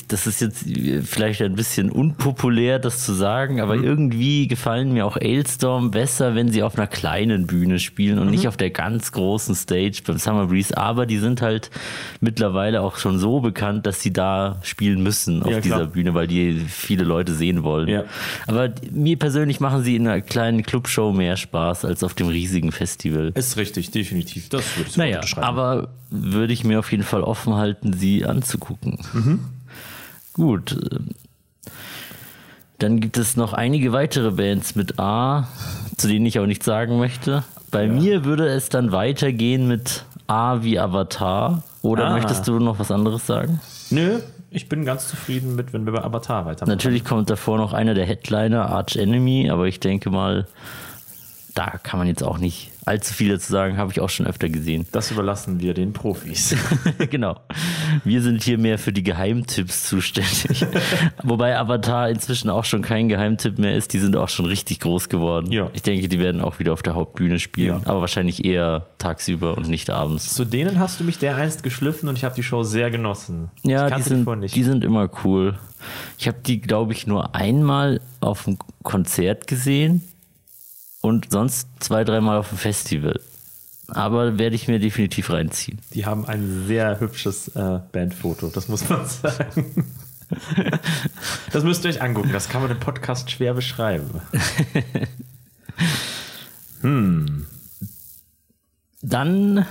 das 0.07 0.27
ist 0.27 0.41
jetzt 0.41 0.65
vielleicht 1.03 1.41
ein 1.41 1.55
bisschen 1.55 1.91
unpopulär, 1.91 2.79
das 2.79 3.03
zu 3.03 3.13
sagen, 3.13 3.59
aber 3.61 3.75
irgendwie 3.75 4.47
gefallen 4.47 4.93
mir 4.93 5.05
auch 5.05 5.17
Ailstorm 5.17 5.91
besser, 5.91 6.35
wenn 6.35 6.51
sie 6.51 6.63
auf 6.63 6.77
einer 6.77 6.87
kleinen 6.87 7.47
Bühne 7.47 7.79
spielen 7.79 8.19
und 8.19 8.29
nicht 8.29 8.47
auf 8.47 8.57
der 8.57 8.69
ganz 8.69 9.11
großen 9.11 9.55
Stage 9.55 10.01
beim 10.05 10.17
Summer 10.17 10.47
Breeze. 10.47 10.75
Aber 10.77 11.05
die 11.05 11.17
sind 11.17 11.41
halt 11.41 11.69
mittlerweile 12.19 12.81
auch 12.81 12.97
schon 12.97 13.19
so 13.19 13.39
bekannt, 13.39 13.85
dass 13.85 14.01
sie 14.01 14.13
da 14.13 14.59
spielen 14.61 15.03
müssen 15.03 15.43
auf 15.43 15.51
Ja, 15.51 15.61
dieser 15.61 15.87
Bühne, 15.87 16.13
weil 16.13 16.27
die 16.27 16.53
viele 16.53 17.03
Leute 17.03 17.33
sehen 17.33 17.63
wollen. 17.63 17.87
Ja. 17.87 18.03
Aber 18.47 18.69
mir 18.91 19.17
persönlich 19.17 19.59
machen 19.59 19.83
sie 19.83 19.95
in 19.95 20.07
einer 20.07 20.21
kleinen 20.21 20.63
Clubshow 20.63 21.11
mehr 21.11 21.37
Spaß 21.37 21.85
als 21.85 22.03
auf 22.03 22.13
dem 22.13 22.27
riesigen 22.27 22.71
Festival. 22.71 23.31
Ist 23.35 23.57
richtig, 23.57 23.91
definitiv. 23.91 24.49
Das 24.49 24.77
würde 24.77 24.89
ich 24.89 24.97
Naja, 24.97 25.21
aber 25.37 25.89
würde 26.09 26.53
ich 26.53 26.63
mir 26.63 26.79
auf 26.79 26.91
jeden 26.91 27.03
Fall 27.03 27.21
offen 27.21 27.55
halten, 27.55 27.93
sie 27.93 28.25
anzugucken. 28.25 28.99
Gut. 30.37 30.77
Dann 32.79 32.99
gibt 32.99 33.17
es 33.17 33.35
noch 33.35 33.53
einige 33.53 33.91
weitere 33.91 34.31
Bands 34.31 34.75
mit 34.75 34.99
A, 34.99 35.47
zu 35.97 36.07
denen 36.07 36.25
ich 36.25 36.37
aber 36.37 36.47
nichts 36.47 36.65
sagen 36.65 36.97
möchte. 36.99 37.43
Bei 37.71 37.87
mir 37.87 38.23
würde 38.23 38.47
es 38.47 38.69
dann 38.69 38.91
weitergehen 38.91 39.67
mit 39.67 40.05
A 40.27 40.61
wie 40.61 40.79
Avatar. 40.79 41.63
Oder 41.81 42.05
Ah. 42.07 42.13
möchtest 42.13 42.47
du 42.47 42.59
noch 42.59 42.77
was 42.79 42.91
anderes 42.91 43.25
sagen? 43.25 43.59
Nö, 43.89 44.19
ich 44.51 44.69
bin 44.69 44.85
ganz 44.85 45.07
zufrieden 45.07 45.55
mit, 45.55 45.73
wenn 45.73 45.85
wir 45.85 45.93
bei 45.93 46.03
Avatar 46.03 46.45
weitermachen. 46.45 46.69
Natürlich 46.69 47.03
kommt 47.03 47.29
davor 47.29 47.57
noch 47.57 47.73
einer 47.73 47.93
der 47.95 48.05
Headliner, 48.05 48.69
Arch 48.69 48.95
Enemy, 48.95 49.49
aber 49.49 49.65
ich 49.67 49.79
denke 49.79 50.09
mal, 50.11 50.47
da 51.57 51.79
kann 51.81 51.97
man 51.97 52.07
jetzt 52.07 52.23
auch 52.23 52.37
nicht 52.37 52.71
allzu 52.85 53.15
viel 53.15 53.29
dazu 53.29 53.51
sagen, 53.51 53.77
habe 53.77 53.91
ich 53.91 53.99
auch 53.99 54.09
schon 54.09 54.27
öfter 54.27 54.47
gesehen. 54.47 54.85
Das 54.91 55.09
überlassen 55.09 55.59
wir 55.59 55.73
den 55.73 55.91
Profis. 55.91 56.55
genau. 57.09 57.39
Wir 58.03 58.21
sind 58.21 58.43
hier 58.43 58.59
mehr 58.59 58.77
für 58.77 58.93
die 58.93 59.01
Geheimtipps 59.01 59.89
zuständig. 59.89 60.65
Wobei 61.23 61.57
Avatar 61.57 62.09
inzwischen 62.11 62.51
auch 62.51 62.63
schon 62.63 62.83
kein 62.83 63.09
Geheimtipp 63.09 63.57
mehr 63.57 63.75
ist. 63.75 63.91
Die 63.93 63.99
sind 63.99 64.15
auch 64.15 64.29
schon 64.29 64.45
richtig 64.45 64.79
groß 64.81 65.09
geworden. 65.09 65.51
Ja. 65.51 65.71
Ich 65.73 65.81
denke, 65.81 66.07
die 66.07 66.19
werden 66.19 66.41
auch 66.41 66.59
wieder 66.59 66.73
auf 66.73 66.83
der 66.83 66.93
Hauptbühne 66.93 67.39
spielen. 67.39 67.81
Ja. 67.81 67.89
Aber 67.89 68.01
wahrscheinlich 68.01 68.45
eher 68.45 68.85
tagsüber 68.99 69.57
und 69.57 69.67
nicht 69.67 69.89
abends. 69.89 70.35
Zu 70.35 70.45
denen 70.45 70.77
hast 70.77 70.99
du 70.99 71.03
mich 71.03 71.17
dereinst 71.17 71.63
geschliffen 71.63 72.07
und 72.07 72.19
ich 72.19 72.23
habe 72.23 72.35
die 72.35 72.43
Show 72.43 72.61
sehr 72.61 72.91
genossen. 72.91 73.49
Ja, 73.63 73.89
die 73.89 74.03
sind, 74.03 74.27
die 74.53 74.63
sind 74.63 74.83
immer 74.83 75.09
cool. 75.23 75.57
Ich 76.19 76.27
habe 76.27 76.37
die, 76.45 76.61
glaube 76.61 76.93
ich, 76.93 77.07
nur 77.07 77.33
einmal 77.33 77.99
auf 78.21 78.43
dem 78.43 78.59
Konzert 78.83 79.47
gesehen 79.47 80.03
und 81.07 81.31
sonst 81.31 81.67
zwei, 81.79 82.03
dreimal 82.03 82.37
auf 82.37 82.49
dem 82.49 82.57
Festival. 82.57 83.19
Aber 83.87 84.37
werde 84.37 84.55
ich 84.55 84.67
mir 84.67 84.79
definitiv 84.79 85.29
reinziehen. 85.29 85.79
Die 85.93 86.05
haben 86.05 86.25
ein 86.25 86.65
sehr 86.67 86.99
hübsches 86.99 87.47
äh, 87.55 87.79
Bandfoto, 87.91 88.49
das 88.49 88.67
muss 88.67 88.87
man 88.89 89.05
sagen. 89.07 89.85
das 91.53 91.63
müsst 91.63 91.85
ihr 91.85 91.91
euch 91.91 92.01
angucken, 92.01 92.31
das 92.33 92.49
kann 92.49 92.61
man 92.61 92.71
im 92.71 92.79
Podcast 92.79 93.31
schwer 93.31 93.53
beschreiben. 93.53 94.21
Dann, 99.01 99.65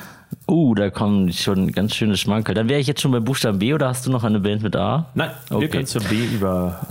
oh, 0.49 0.75
da 0.75 0.91
kommen 0.91 1.33
schon 1.33 1.73
ganz 1.73 1.95
schöne 1.95 2.17
Schmankerl. 2.17 2.55
Dann 2.55 2.69
wäre 2.69 2.79
ich 2.81 2.87
jetzt 2.87 3.01
schon 3.01 3.11
bei 3.13 3.21
Buchstaben 3.21 3.59
B 3.59 3.75
oder 3.75 3.89
hast 3.89 4.07
du 4.07 4.11
noch 4.11 4.23
eine 4.25 4.39
Band 4.41 4.63
mit 4.63 4.77
A? 4.77 5.07
Nein, 5.15 5.31
wir 5.49 5.57
Okay. 5.57 5.69
können 5.69 5.87
zur 5.87 6.03
B 6.03 6.25
über. 6.25 6.87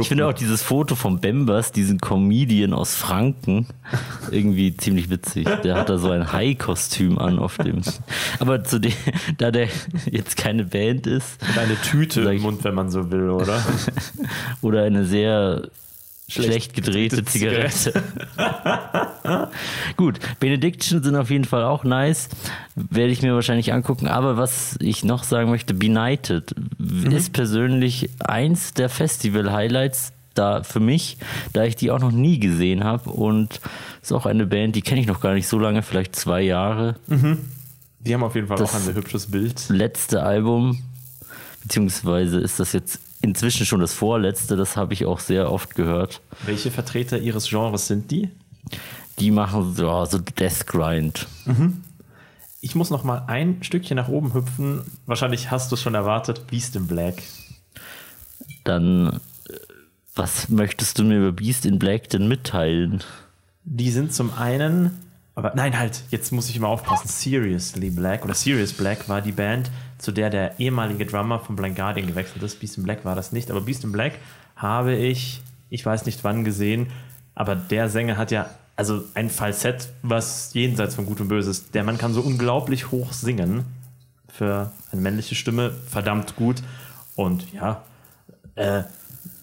Ich 0.00 0.08
finde 0.08 0.26
auch 0.26 0.32
dieses 0.32 0.60
Foto 0.62 0.96
von 0.96 1.20
Bembers, 1.20 1.70
diesen 1.70 2.00
Comedian 2.00 2.72
aus 2.72 2.96
Franken, 2.96 3.66
irgendwie 4.30 4.76
ziemlich 4.76 5.08
witzig. 5.08 5.46
Der 5.62 5.76
hat 5.76 5.88
da 5.88 5.98
so 5.98 6.10
ein 6.10 6.32
Hai-Kostüm 6.32 7.18
an 7.18 7.38
auf 7.38 7.58
dem. 7.58 7.82
Aber 8.40 8.64
zu 8.64 8.80
dem, 8.80 8.92
da 9.38 9.50
der 9.52 9.68
jetzt 10.10 10.36
keine 10.36 10.64
Band 10.64 11.06
ist 11.06 11.38
Eine 11.56 11.76
Tüte 11.80 12.24
Sag 12.24 12.30
im 12.32 12.36
ich- 12.38 12.42
Mund, 12.42 12.64
wenn 12.64 12.74
man 12.74 12.90
so 12.90 13.10
will, 13.12 13.28
oder? 13.30 13.62
oder 14.62 14.82
eine 14.82 15.04
sehr 15.04 15.68
schlecht, 16.28 16.48
Schlecht 16.50 16.74
gedrehte 16.74 17.16
gedrehte 17.16 17.30
Zigarette. 17.30 18.02
Gut, 19.96 20.18
Benediction 20.40 21.02
sind 21.02 21.16
auf 21.16 21.30
jeden 21.30 21.44
Fall 21.44 21.64
auch 21.64 21.84
nice. 21.84 22.28
Werde 22.74 23.10
ich 23.12 23.22
mir 23.22 23.34
wahrscheinlich 23.34 23.72
angucken. 23.72 24.06
Aber 24.08 24.36
was 24.36 24.76
ich 24.80 25.04
noch 25.04 25.24
sagen 25.24 25.50
möchte, 25.50 25.74
Benighted 25.74 26.54
ist 27.10 27.32
persönlich 27.32 28.10
eins 28.20 28.74
der 28.74 28.88
Festival-Highlights 28.88 30.12
da 30.34 30.62
für 30.64 30.80
mich, 30.80 31.16
da 31.52 31.62
ich 31.64 31.76
die 31.76 31.90
auch 31.90 32.00
noch 32.00 32.10
nie 32.10 32.40
gesehen 32.40 32.84
habe. 32.84 33.10
Und 33.10 33.60
ist 34.02 34.12
auch 34.12 34.26
eine 34.26 34.46
Band, 34.46 34.76
die 34.76 34.82
kenne 34.82 35.00
ich 35.00 35.06
noch 35.06 35.20
gar 35.20 35.34
nicht 35.34 35.46
so 35.48 35.58
lange, 35.58 35.82
vielleicht 35.82 36.16
zwei 36.16 36.42
Jahre. 36.42 36.96
Die 38.00 38.12
haben 38.14 38.22
auf 38.24 38.34
jeden 38.34 38.48
Fall 38.48 38.58
Das- 38.58 38.70
auch 38.70 38.74
ein 38.74 38.82
sehr 38.82 38.94
hübsches 38.94 39.30
Bild. 39.30 39.64
Letzte 39.68 40.22
Album, 40.22 40.82
beziehungsweise 41.62 42.40
ist 42.40 42.60
das 42.60 42.72
jetzt 42.72 42.98
inzwischen 43.24 43.66
schon 43.66 43.80
das 43.80 43.92
vorletzte, 43.92 44.56
das 44.56 44.76
habe 44.76 44.92
ich 44.92 45.04
auch 45.04 45.18
sehr 45.18 45.50
oft 45.50 45.74
gehört. 45.74 46.20
Welche 46.44 46.70
Vertreter 46.70 47.18
ihres 47.18 47.48
Genres 47.48 47.86
sind 47.88 48.10
die? 48.10 48.30
Die 49.18 49.30
machen 49.30 49.74
so, 49.74 50.04
so 50.04 50.18
Death 50.18 50.66
Grind. 50.66 51.26
Ich 52.60 52.74
muss 52.74 52.90
noch 52.90 53.04
mal 53.04 53.24
ein 53.26 53.62
Stückchen 53.62 53.96
nach 53.96 54.08
oben 54.08 54.34
hüpfen. 54.34 54.82
Wahrscheinlich 55.06 55.50
hast 55.50 55.70
du 55.70 55.74
es 55.74 55.82
schon 55.82 55.94
erwartet. 55.94 56.46
Beast 56.46 56.76
in 56.76 56.86
Black. 56.86 57.22
Dann, 58.64 59.20
äh, 59.48 59.56
was 60.14 60.48
möchtest 60.48 60.98
du 60.98 61.04
mir 61.04 61.18
über 61.18 61.32
Beast 61.32 61.66
in 61.66 61.78
Black 61.78 62.08
denn 62.08 62.28
mitteilen? 62.28 63.02
Die 63.64 63.90
sind 63.90 64.12
zum 64.12 64.32
einen, 64.34 64.98
aber 65.34 65.52
nein, 65.54 65.78
halt, 65.78 66.04
jetzt 66.10 66.32
muss 66.32 66.48
ich 66.48 66.58
mal 66.60 66.68
aufpassen. 66.68 67.08
Seriously 67.08 67.90
Black 67.90 68.24
oder 68.24 68.34
Serious 68.34 68.72
Black 68.72 69.08
war 69.08 69.20
die 69.20 69.32
Band, 69.32 69.70
zu 70.04 70.12
der 70.12 70.30
der 70.30 70.60
ehemalige 70.60 71.06
Drummer 71.06 71.40
von 71.40 71.56
Blind 71.56 71.76
Guardian 71.76 72.06
gewechselt 72.06 72.42
ist. 72.42 72.60
Beast 72.60 72.76
in 72.78 72.84
Black 72.84 73.04
war 73.04 73.14
das 73.14 73.32
nicht, 73.32 73.50
aber 73.50 73.60
Beast 73.60 73.84
in 73.84 73.92
Black 73.92 74.18
habe 74.56 74.94
ich, 74.94 75.42
ich 75.70 75.84
weiß 75.84 76.06
nicht 76.06 76.22
wann 76.22 76.44
gesehen, 76.44 76.88
aber 77.34 77.56
der 77.56 77.88
Sänger 77.88 78.16
hat 78.16 78.30
ja 78.30 78.50
also 78.76 79.04
ein 79.14 79.30
Falsett, 79.30 79.88
was 80.02 80.52
jenseits 80.52 80.94
von 80.94 81.06
Gut 81.06 81.20
und 81.20 81.28
Böse 81.28 81.50
ist. 81.50 81.74
Der 81.74 81.84
Mann 81.84 81.98
kann 81.98 82.12
so 82.12 82.20
unglaublich 82.20 82.90
hoch 82.90 83.12
singen 83.12 83.64
für 84.28 84.72
eine 84.90 85.00
männliche 85.00 85.34
Stimme, 85.34 85.70
verdammt 85.70 86.34
gut. 86.36 86.62
Und 87.14 87.52
ja, 87.52 87.82
äh, 88.56 88.82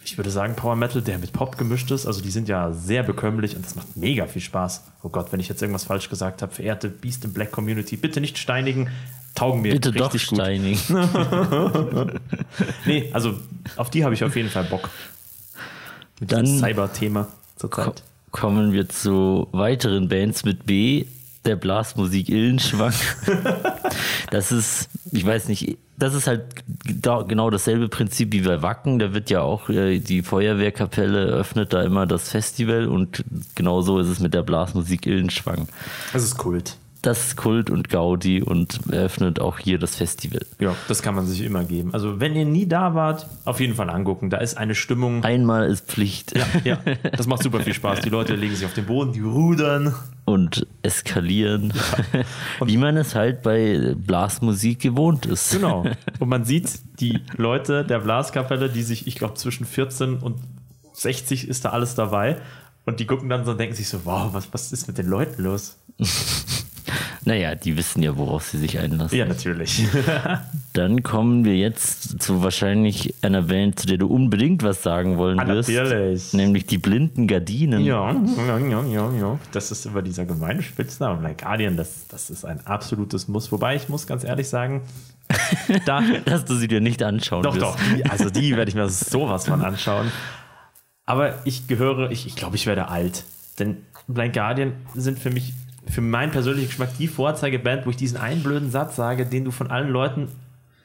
ich 0.03 0.17
würde 0.17 0.31
sagen 0.31 0.55
Power 0.55 0.75
Metal, 0.75 1.01
der 1.01 1.17
mit 1.17 1.31
Pop 1.31 1.57
gemischt 1.57 1.91
ist. 1.91 2.05
Also 2.05 2.21
die 2.21 2.31
sind 2.31 2.49
ja 2.49 2.73
sehr 2.73 3.03
bekömmlich 3.03 3.55
und 3.55 3.63
das 3.63 3.75
macht 3.75 3.95
mega 3.95 4.25
viel 4.27 4.41
Spaß. 4.41 4.83
Oh 5.03 5.09
Gott, 5.09 5.31
wenn 5.31 5.39
ich 5.39 5.47
jetzt 5.47 5.61
irgendwas 5.61 5.85
falsch 5.85 6.09
gesagt 6.09 6.41
habe, 6.41 6.53
verehrte 6.53 6.89
Beast 6.89 7.23
in 7.23 7.33
Black 7.33 7.51
Community, 7.51 7.95
bitte 7.95 8.19
nicht 8.19 8.37
steinigen. 8.37 8.89
Taugen 9.35 9.61
mir 9.61 9.73
Bitte 9.73 9.91
doch 9.91 10.13
richtig 10.13 10.27
gut. 10.29 10.39
Steining. 10.39 10.77
Nee, 12.85 13.09
also 13.13 13.33
auf 13.77 13.89
die 13.89 14.03
habe 14.03 14.13
ich 14.13 14.23
auf 14.23 14.35
jeden 14.35 14.50
Fall 14.50 14.65
Bock. 14.65 14.89
Mit 16.19 16.31
Dann- 16.31 16.45
Cyber-Thema 16.45 17.27
zurzeit. 17.55 18.03
kommen 18.31 18.73
wir 18.73 18.89
zu 18.89 19.47
weiteren 19.51 20.09
Bands 20.09 20.43
mit 20.43 20.65
B. 20.65 21.05
Der 21.45 21.55
Blasmusik 21.55 22.29
Illenschwang. 22.29 22.93
das 24.29 24.51
ist, 24.51 24.89
ich 25.11 25.25
weiß 25.25 25.47
nicht, 25.47 25.75
das 25.97 26.13
ist 26.13 26.27
halt 26.27 26.43
genau 27.27 27.50
dasselbe 27.50 27.89
Prinzip 27.89 28.31
wie 28.31 28.41
bei 28.41 28.61
Wacken. 28.61 29.00
Da 29.00 29.13
wird 29.15 29.31
ja 29.31 29.41
auch 29.41 29.67
äh, 29.69 29.97
die 29.97 30.21
Feuerwehrkapelle 30.21 31.29
eröffnet 31.31 31.73
da 31.73 31.81
immer 31.81 32.05
das 32.05 32.29
Festival 32.29 32.88
und 32.88 33.23
genauso 33.55 33.97
ist 33.97 34.07
es 34.07 34.19
mit 34.19 34.35
der 34.35 34.43
Blasmusik 34.43 35.07
Illenschwang. 35.07 35.67
Das 36.13 36.21
ist 36.23 36.38
Kult. 36.38 36.77
Das 37.01 37.27
ist 37.27 37.36
Kult 37.38 37.72
und 37.72 37.89
Gaudi 37.89 38.43
und 38.43 38.79
eröffnet 38.91 39.39
auch 39.39 39.58
hier 39.58 39.79
das 39.79 39.96
Festival. 39.96 40.41
Ja, 40.60 40.75
das 40.88 41.01
kann 41.01 41.15
man 41.15 41.25
sich 41.25 41.41
immer 41.41 41.63
geben. 41.63 41.93
Also 41.93 42.20
wenn 42.20 42.36
ihr 42.36 42.46
nie 42.46 42.67
da 42.67 42.93
wart, 42.93 43.27
auf 43.46 43.60
jeden 43.60 43.74
Fall 43.74 43.89
angucken. 43.89 44.29
Da 44.29 44.38
ist 44.38 44.55
eine 44.55 44.75
Stimmung. 44.75 45.24
Einmal 45.24 45.67
ist 45.67 45.88
Pflicht 45.88 46.34
Ja, 46.63 46.77
das 47.17 47.25
macht 47.25 47.41
super 47.41 47.62
viel 47.62 47.74
Spaß. 47.74 48.01
Die 48.01 48.10
Leute 48.10 48.36
legen 48.36 48.55
sich 48.55 48.65
auf 48.65 48.74
den 48.74 48.86
Boden, 48.86 49.13
die 49.13 49.22
rudern. 49.22 49.96
und 50.25 50.67
eskalieren, 50.84 51.74
wie 52.65 52.77
man 52.77 52.96
es 52.98 53.15
halt 53.15 53.41
bei 53.41 53.96
Blasmusik 53.98 54.79
gewohnt 54.79 55.25
ist. 55.25 55.51
Genau. 55.53 55.86
Und 56.20 56.29
man 56.29 56.46
sieht 56.46 56.70
die 57.00 57.20
Leute 57.36 57.84
der 57.84 58.00
Blaskapelle, 58.00 58.70
die 58.70 58.84
sich, 58.84 59.08
ich 59.08 59.15
glaube, 59.15 59.34
zwischen 59.34 59.65
14 59.65 60.17
und 60.20 60.38
60 60.93 61.48
ist 61.48 61.65
da 61.65 61.70
alles 61.70 61.96
dabei. 61.96 62.38
Und 62.86 63.00
die 63.00 63.05
gucken 63.08 63.27
dann 63.29 63.43
so 63.46 63.51
und 63.51 63.60
denken 63.60 63.75
sich 63.75 63.89
so, 63.89 64.01
wow, 64.05 64.34
was, 64.34 64.48
was 64.53 64.72
ist 64.72 64.88
mit 64.88 64.98
den 64.98 65.08
Leuten 65.08 65.43
los? 65.43 65.77
Naja, 67.25 67.55
die 67.55 67.77
wissen 67.77 68.01
ja, 68.03 68.17
worauf 68.17 68.43
sie 68.45 68.57
sich 68.57 68.79
einlassen. 68.79 69.17
Ja, 69.17 69.25
natürlich. 69.25 69.86
Dann 70.74 71.03
kommen 71.03 71.43
wir 71.45 71.55
jetzt 71.55 72.21
zu 72.21 72.43
wahrscheinlich 72.43 73.13
einer 73.21 73.43
Band, 73.43 73.79
zu 73.79 73.88
der 73.88 73.98
du 73.98 74.07
unbedingt 74.07 74.63
was 74.63 74.83
sagen 74.83 75.17
wollen 75.17 75.39
Ah, 75.39 75.48
wirst. 75.48 75.69
natürlich. 75.69 76.33
Nämlich 76.33 76.65
die 76.65 76.77
blinden 76.77 77.27
Gardinen. 77.27 77.83
Ja, 77.83 78.12
ja, 78.48 78.57
ja, 78.57 78.83
ja, 78.86 79.12
ja. 79.12 79.39
Das 79.51 79.71
ist 79.71 79.86
über 79.86 80.01
dieser 80.01 80.25
gemeine 80.25 80.62
Spitzname. 80.63 81.19
Black 81.19 81.39
Guardian, 81.39 81.77
das, 81.77 82.07
das 82.07 82.29
ist 82.29 82.45
ein 82.45 82.65
absolutes 82.65 83.27
Muss. 83.27 83.51
Wobei 83.51 83.75
ich 83.75 83.89
muss 83.89 84.07
ganz 84.07 84.24
ehrlich 84.24 84.48
sagen, 84.50 84.81
da, 85.86 86.01
Dass 86.25 86.45
du 86.45 86.55
sie 86.55 86.67
dir 86.67 86.81
nicht 86.81 87.01
anschauen 87.03 87.43
Doch, 87.43 87.55
wirst. 87.55 87.65
doch. 87.65 87.77
Die, 87.95 88.05
also 88.05 88.29
die 88.29 88.51
werde 88.57 88.69
ich 88.69 88.75
mir 88.75 88.89
sowas 88.89 89.45
von 89.48 89.62
anschauen. 89.62 90.12
Aber 91.05 91.45
ich 91.45 91.67
gehöre, 91.67 92.12
ich, 92.12 92.27
ich 92.27 92.36
glaube, 92.36 92.55
ich 92.55 92.65
werde 92.67 92.88
alt. 92.89 93.24
Denn 93.60 93.77
Blind 94.07 94.33
Guardian 94.33 94.74
sind 94.95 95.19
für 95.19 95.29
mich, 95.29 95.53
für 95.88 96.01
meinen 96.01 96.31
persönlichen 96.31 96.69
Geschmack, 96.69 96.89
die 96.97 97.07
Vorzeigeband, 97.07 97.85
wo 97.85 97.89
ich 97.89 97.95
diesen 97.95 98.17
einen 98.17 98.43
blöden 98.43 98.71
Satz 98.71 98.95
sage, 98.95 99.25
den 99.25 99.45
du 99.45 99.51
von 99.51 99.71
allen 99.71 99.89
Leuten 99.89 100.27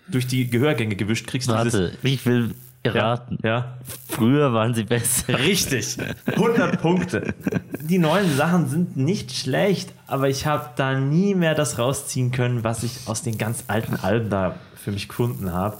durch 0.08 0.26
die 0.26 0.48
Gehörgänge 0.48 0.96
gewischt 0.96 1.26
kriegst. 1.26 1.48
Warte, 1.48 1.92
ich 2.02 2.24
will 2.26 2.54
ja, 2.84 2.92
erraten. 2.94 3.38
ja. 3.42 3.78
Früher 4.08 4.52
waren 4.52 4.74
sie 4.74 4.84
besser. 4.84 5.38
Richtig. 5.38 5.98
100 6.26 6.80
Punkte. 6.80 7.34
Die 7.80 7.98
neuen 7.98 8.36
Sachen 8.36 8.68
sind 8.68 8.96
nicht 8.96 9.32
schlecht, 9.32 9.92
aber 10.06 10.28
ich 10.28 10.46
habe 10.46 10.70
da 10.76 10.98
nie 10.98 11.34
mehr 11.34 11.54
das 11.54 11.78
rausziehen 11.78 12.30
können, 12.30 12.64
was 12.64 12.82
ich 12.82 12.92
aus 13.06 13.22
den 13.22 13.38
ganz 13.38 13.64
alten 13.68 13.96
Alben 13.96 14.30
da 14.30 14.56
für 14.76 14.92
mich 14.92 15.08
gefunden 15.08 15.52
habe. 15.52 15.78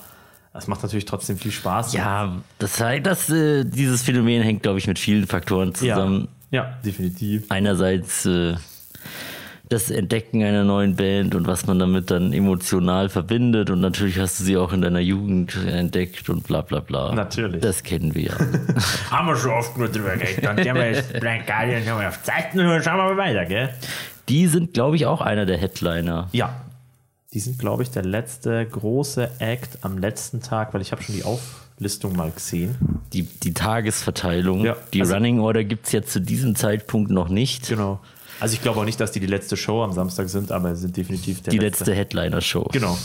Das 0.53 0.69
macht 0.69 0.83
natürlich 0.83 1.05
trotzdem 1.05 1.37
viel 1.37 1.53
Spaß. 1.53 1.93
Ja, 1.93 2.37
das 2.59 2.81
heißt, 2.81 3.05
dass 3.05 3.29
äh, 3.29 3.65
dieses 3.65 4.03
Phänomen 4.03 4.43
hängt, 4.43 4.63
glaube 4.63 4.79
ich, 4.79 4.87
mit 4.87 4.99
vielen 4.99 5.27
Faktoren 5.27 5.75
zusammen. 5.75 6.29
Ja, 6.51 6.65
ja 6.65 6.79
definitiv. 6.85 7.45
Einerseits 7.51 8.25
äh, 8.25 8.55
das 9.69 9.91
Entdecken 9.91 10.45
einer 10.45 10.63
neuen 10.63 10.95
Band 10.95 11.35
und 11.35 11.47
was 11.47 11.67
man 11.67 11.79
damit 11.79 12.11
dann 12.11 12.33
emotional 12.33 13.09
verbindet 13.09 13.69
und 13.71 13.81
natürlich 13.81 14.19
hast 14.19 14.39
du 14.39 14.45
sie 14.45 14.57
auch 14.57 14.73
in 14.73 14.81
deiner 14.81 15.01
Jugend 15.01 15.57
entdeckt 15.67 16.29
und 16.29 16.47
bla 16.47 16.61
bla 16.61 16.81
bla. 16.81 17.13
Natürlich. 17.15 17.63
Das 17.63 17.83
kennen 17.83 18.15
wir 18.15 18.23
ja. 18.23 18.35
Haben 19.11 19.27
wir 19.27 19.37
schon 19.37 19.51
oft 19.51 19.77
nur 19.77 19.89
drüber 19.89 20.17
geredet. 20.17 20.49
Und 20.49 20.69
haben 20.69 20.77
wir 20.77 20.91
jetzt 20.93 21.13
Blind 21.13 21.47
Guardian 21.47 21.85
haben 21.87 22.01
wir 22.01 22.09
auf 22.09 22.23
Zeit. 22.23 22.55
Nun 22.55 22.81
Schauen 22.83 22.97
wir 22.99 23.15
mal 23.15 23.17
weiter, 23.17 23.45
gell? 23.45 23.71
Die 24.29 24.47
sind, 24.47 24.75
glaube 24.75 24.97
ich, 24.97 25.07
auch 25.07 25.21
einer 25.21 25.47
der 25.47 25.57
Headliner. 25.59 26.29
Ja. 26.33 26.55
Die 27.33 27.41
sind, 27.41 27.59
glaube 27.59 27.83
ich, 27.83 27.91
der 27.91 28.05
letzte 28.05 28.65
große 28.67 29.31
Act 29.41 29.79
am 29.83 29.99
letzten 29.99 30.41
Tag, 30.41 30.75
weil 30.75 30.81
ich 30.81 30.93
habe 30.93 31.03
schon 31.03 31.15
die 31.15 31.25
Auf 31.25 31.67
Listung 31.79 32.17
mal 32.17 32.31
gesehen. 32.31 32.77
Die, 33.13 33.23
die 33.25 33.53
Tagesverteilung. 33.53 34.65
Ja, 34.65 34.77
die 34.93 35.01
also- 35.01 35.15
Running 35.15 35.41
Order 35.41 35.65
gibt 35.65 35.87
es 35.87 35.93
jetzt 35.93 36.13
zu 36.13 36.21
diesem 36.21 36.55
Zeitpunkt 36.55 37.11
noch 37.11 37.29
nicht. 37.29 37.69
Genau. 37.69 38.01
Also 38.41 38.55
ich 38.55 38.63
glaube 38.63 38.81
auch 38.81 38.85
nicht, 38.85 39.01
dass 39.01 39.13
die 39.13 39.21
die 39.21 39.27
letzte 39.27 39.57
Show 39.57 39.83
am 39.83 39.93
Samstag 39.93 40.29
sind, 40.29 40.53
aber 40.53 40.75
sie 40.75 40.83
sind 40.83 40.97
definitiv 40.97 41.43
der 41.43 41.53
Die 41.53 41.59
letzte 41.59 41.95
Headliner-Show. 41.95 42.69
Genau. 42.73 42.99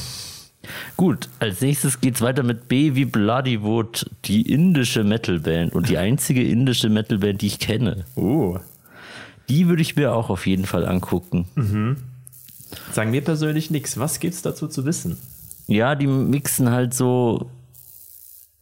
Gut, 0.97 1.29
als 1.39 1.61
nächstes 1.61 2.01
geht's 2.01 2.21
weiter 2.21 2.43
mit 2.43 2.67
B 2.67 2.93
wie 2.95 3.05
Bloodywood, 3.05 4.09
die 4.25 4.41
indische 4.41 5.03
Metalband 5.03 5.73
und 5.73 5.89
die 5.89 5.97
einzige 5.97 6.43
indische 6.43 6.89
Metalband, 6.89 7.41
die 7.41 7.47
ich 7.47 7.59
kenne. 7.59 8.05
Oh. 8.15 8.59
Die 9.49 9.67
würde 9.67 9.81
ich 9.81 9.95
mir 9.95 10.13
auch 10.13 10.29
auf 10.29 10.45
jeden 10.45 10.65
Fall 10.65 10.85
angucken. 10.85 11.47
Sagen 12.91 13.11
mir 13.11 13.23
persönlich 13.23 13.71
nichts. 13.71 13.97
Was 13.97 14.19
gibt's 14.19 14.41
dazu 14.41 14.67
zu 14.67 14.85
wissen? 14.85 15.17
Ja, 15.67 15.95
die 15.95 16.07
mixen 16.07 16.69
halt 16.69 16.93
so 16.93 17.49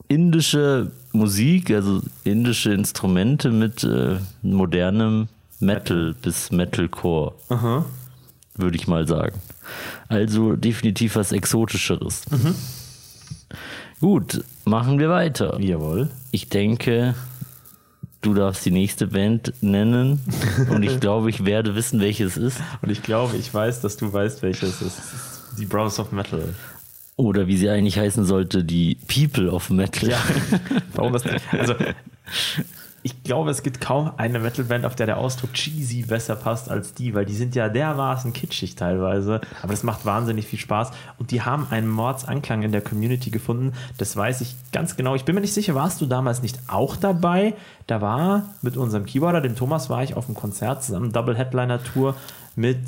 indische 0.07 0.91
Musik, 1.11 1.71
also 1.71 2.01
indische 2.23 2.73
Instrumente 2.73 3.51
mit 3.51 3.83
äh, 3.83 4.17
modernem 4.41 5.27
Metal 5.59 6.15
bis 6.21 6.51
Metalcore, 6.51 7.33
würde 8.55 8.75
ich 8.77 8.87
mal 8.87 9.07
sagen. 9.07 9.39
Also 10.07 10.55
definitiv 10.55 11.15
was 11.15 11.31
Exotischeres. 11.31 12.23
Gut, 13.99 14.43
machen 14.65 14.99
wir 14.99 15.09
weiter. 15.09 15.59
Jawohl. 15.59 16.09
Ich 16.31 16.47
denke, 16.49 17.15
du 18.21 18.33
darfst 18.33 18.65
die 18.65 18.71
nächste 18.71 19.07
Band 19.07 19.53
nennen 19.61 20.21
und 20.69 20.83
ich 20.83 20.99
glaube, 20.99 21.29
ich 21.29 21.45
werde 21.45 21.75
wissen, 21.75 21.99
welche 21.99 22.25
es 22.25 22.37
ist. 22.37 22.59
Und 22.81 22.89
ich 22.89 23.03
glaube, 23.03 23.35
ich 23.37 23.53
weiß, 23.53 23.81
dass 23.81 23.97
du 23.97 24.11
weißt, 24.11 24.41
welches 24.41 24.81
ist. 24.81 25.01
Die 25.57 25.65
Brothers 25.65 25.99
of 25.99 26.11
Metal. 26.11 26.53
Oder 27.17 27.47
wie 27.47 27.57
sie 27.57 27.69
eigentlich 27.69 27.99
heißen 27.99 28.23
sollte, 28.25 28.63
die 28.63 28.95
People 28.95 29.51
of 29.51 29.69
Metal. 29.69 30.13
Warum 30.95 31.11
das 31.11 31.23
Also, 31.51 31.75
ich 33.03 33.23
glaube, 33.23 33.49
es 33.51 33.63
gibt 33.63 33.79
kaum 33.79 34.11
eine 34.17 34.39
Metalband, 34.39 34.85
auf 34.85 34.95
der 34.95 35.05
der 35.05 35.17
Ausdruck 35.17 35.53
cheesy 35.53 36.03
besser 36.03 36.35
passt 36.35 36.69
als 36.69 36.93
die, 36.93 37.13
weil 37.13 37.25
die 37.25 37.35
sind 37.35 37.55
ja 37.55 37.69
dermaßen 37.69 38.33
kitschig 38.33 38.75
teilweise. 38.75 39.41
Aber 39.61 39.71
das 39.71 39.83
macht 39.83 40.05
wahnsinnig 40.05 40.47
viel 40.47 40.59
Spaß. 40.59 40.91
Und 41.17 41.31
die 41.31 41.41
haben 41.41 41.67
einen 41.69 41.87
Mordsanklang 41.87 42.63
in 42.63 42.71
der 42.71 42.81
Community 42.81 43.29
gefunden. 43.29 43.73
Das 43.97 44.15
weiß 44.15 44.41
ich 44.41 44.55
ganz 44.71 44.97
genau. 44.97 45.15
Ich 45.15 45.25
bin 45.25 45.35
mir 45.35 45.41
nicht 45.41 45.53
sicher, 45.53 45.75
warst 45.75 46.01
du 46.01 46.05
damals 46.05 46.41
nicht 46.41 46.59
auch 46.67 46.95
dabei? 46.95 47.53
Da 47.87 48.01
war 48.01 48.43
mit 48.61 48.77
unserem 48.77 49.05
Keyboarder, 49.05 49.41
dem 49.41 49.55
Thomas, 49.55 49.89
war 49.89 50.03
ich 50.03 50.15
auf 50.15 50.25
dem 50.25 50.35
Konzert 50.35 50.83
zusammen, 50.83 51.11
Double 51.11 51.37
Headliner 51.37 51.81
Tour 51.83 52.15
mit. 52.55 52.79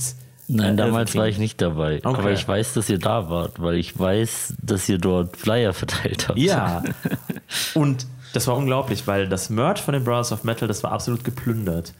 Nein, 0.48 0.74
äh, 0.74 0.75
damals 0.75 1.15
war 1.15 1.27
ich 1.27 1.38
nicht 1.38 1.62
dabei. 1.62 2.01
Okay. 2.03 2.20
Aber 2.20 2.32
ich 2.32 2.46
weiß, 2.46 2.74
dass 2.74 2.89
ihr 2.89 3.00
da 3.00 3.30
wart, 3.30 3.62
weil 3.62 3.75
ich 3.75 3.98
weiß, 3.98 4.56
dass 4.62 4.89
ihr 4.89 4.98
dort 4.98 5.38
Flyer 5.38 5.74
verteilt 5.74 6.27
habt. 6.27 6.38
Ja. 6.38 6.84
Und 7.74 8.06
das 8.34 8.48
war 8.48 8.56
unglaublich, 8.56 9.08
weil 9.08 9.28
das 9.28 9.50
Merch 9.50 9.82
von 9.82 9.94
den 9.94 10.04
Brothers 10.04 10.32
of 10.32 10.44
Metal, 10.44 10.68
das 10.68 10.84
war 10.84 10.92
absolut 10.92 11.24
geplündert. 11.24 11.94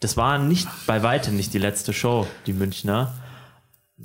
Das 0.00 0.16
war 0.16 0.38
nicht 0.38 0.68
bei 0.86 1.02
weitem 1.02 1.36
nicht 1.36 1.52
die 1.54 1.58
letzte 1.58 1.92
Show, 1.92 2.26
die 2.46 2.52
Münchner. 2.52 3.14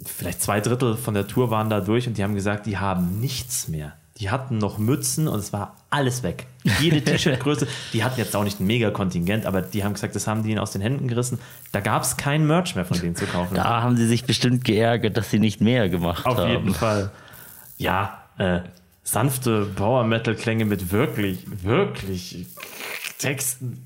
Vielleicht 0.05 0.41
zwei 0.41 0.59
Drittel 0.59 0.97
von 0.97 1.13
der 1.13 1.27
Tour 1.27 1.51
waren 1.51 1.69
da 1.69 1.79
durch 1.79 2.07
und 2.07 2.17
die 2.17 2.23
haben 2.23 2.33
gesagt, 2.33 2.65
die 2.65 2.77
haben 2.77 3.19
nichts 3.19 3.67
mehr. 3.67 3.93
Die 4.17 4.29
hatten 4.29 4.57
noch 4.59 4.77
Mützen 4.77 5.27
und 5.27 5.39
es 5.39 5.53
war 5.53 5.75
alles 5.89 6.23
weg. 6.23 6.47
Jede 6.79 7.01
T-Shirt-Größe, 7.03 7.67
die 7.93 8.03
hatten 8.03 8.19
jetzt 8.19 8.35
auch 8.35 8.43
nicht 8.43 8.59
ein 8.59 8.67
Mega-Kontingent, 8.67 9.45
aber 9.45 9.61
die 9.61 9.83
haben 9.83 9.93
gesagt, 9.93 10.15
das 10.15 10.27
haben 10.27 10.43
die 10.43 10.51
ihnen 10.51 10.59
aus 10.59 10.71
den 10.71 10.81
Händen 10.81 11.07
gerissen. 11.07 11.39
Da 11.71 11.79
gab 11.79 12.03
es 12.03 12.17
kein 12.17 12.45
Merch 12.45 12.75
mehr 12.75 12.85
von 12.85 12.99
denen 12.99 13.15
zu 13.15 13.25
kaufen. 13.25 13.55
Da 13.55 13.81
haben 13.81 13.97
sie 13.97 14.07
sich 14.07 14.25
bestimmt 14.25 14.65
geärgert, 14.65 15.17
dass 15.17 15.29
sie 15.31 15.39
nicht 15.39 15.61
mehr 15.61 15.89
gemacht 15.89 16.25
Auf 16.25 16.37
haben. 16.37 16.49
jeden 16.49 16.73
Fall. 16.73 17.11
Ja, 17.77 18.19
äh, 18.37 18.59
sanfte 19.03 19.65
Power-Metal-Klänge 19.75 20.65
mit 20.65 20.91
wirklich, 20.91 21.45
wirklich 21.63 22.47
Texten. 23.17 23.85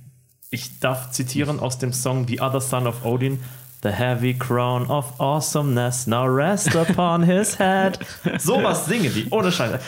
Ich 0.50 0.80
darf 0.80 1.12
zitieren 1.12 1.60
aus 1.60 1.78
dem 1.80 1.92
Song 1.92 2.28
The 2.28 2.42
Other 2.42 2.62
Son 2.62 2.88
of 2.88 3.04
Odin. 3.04 3.40
The 3.84 3.90
heavy 3.90 4.34
crown 4.34 4.88
of 4.88 5.20
awesomeness 5.20 6.08
now 6.08 6.26
rest 6.26 6.76
upon 6.76 7.24
his 7.24 7.60
head. 7.60 8.00
Sowas 8.40 8.88
singen 8.88 9.14
die, 9.14 9.28
ohne 9.30 9.52
Scheiße. 9.52 9.80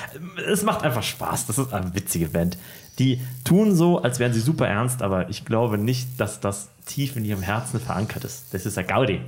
Es 0.48 0.62
macht 0.62 0.84
einfach 0.84 1.02
Spaß. 1.02 1.48
Das 1.48 1.58
ist 1.58 1.74
eine 1.74 1.94
witzige 1.96 2.28
Band. 2.28 2.58
Die 3.00 3.20
tun 3.44 3.76
so, 3.76 4.00
als 4.00 4.20
wären 4.20 4.34
sie 4.34 4.42
super 4.42 4.68
ernst, 4.68 5.02
aber 5.02 5.30
ich 5.30 5.44
glaube 5.44 5.78
nicht, 5.80 6.20
dass 6.20 6.40
das 6.40 6.70
tief 6.86 7.16
in 7.16 7.26
ihrem 7.26 7.42
Herzen 7.42 7.80
verankert 7.80 8.26
ist. 8.26 8.54
Das 8.54 8.66
ist 8.66 8.78
der 8.78 8.84
Gaudi. 8.84 9.22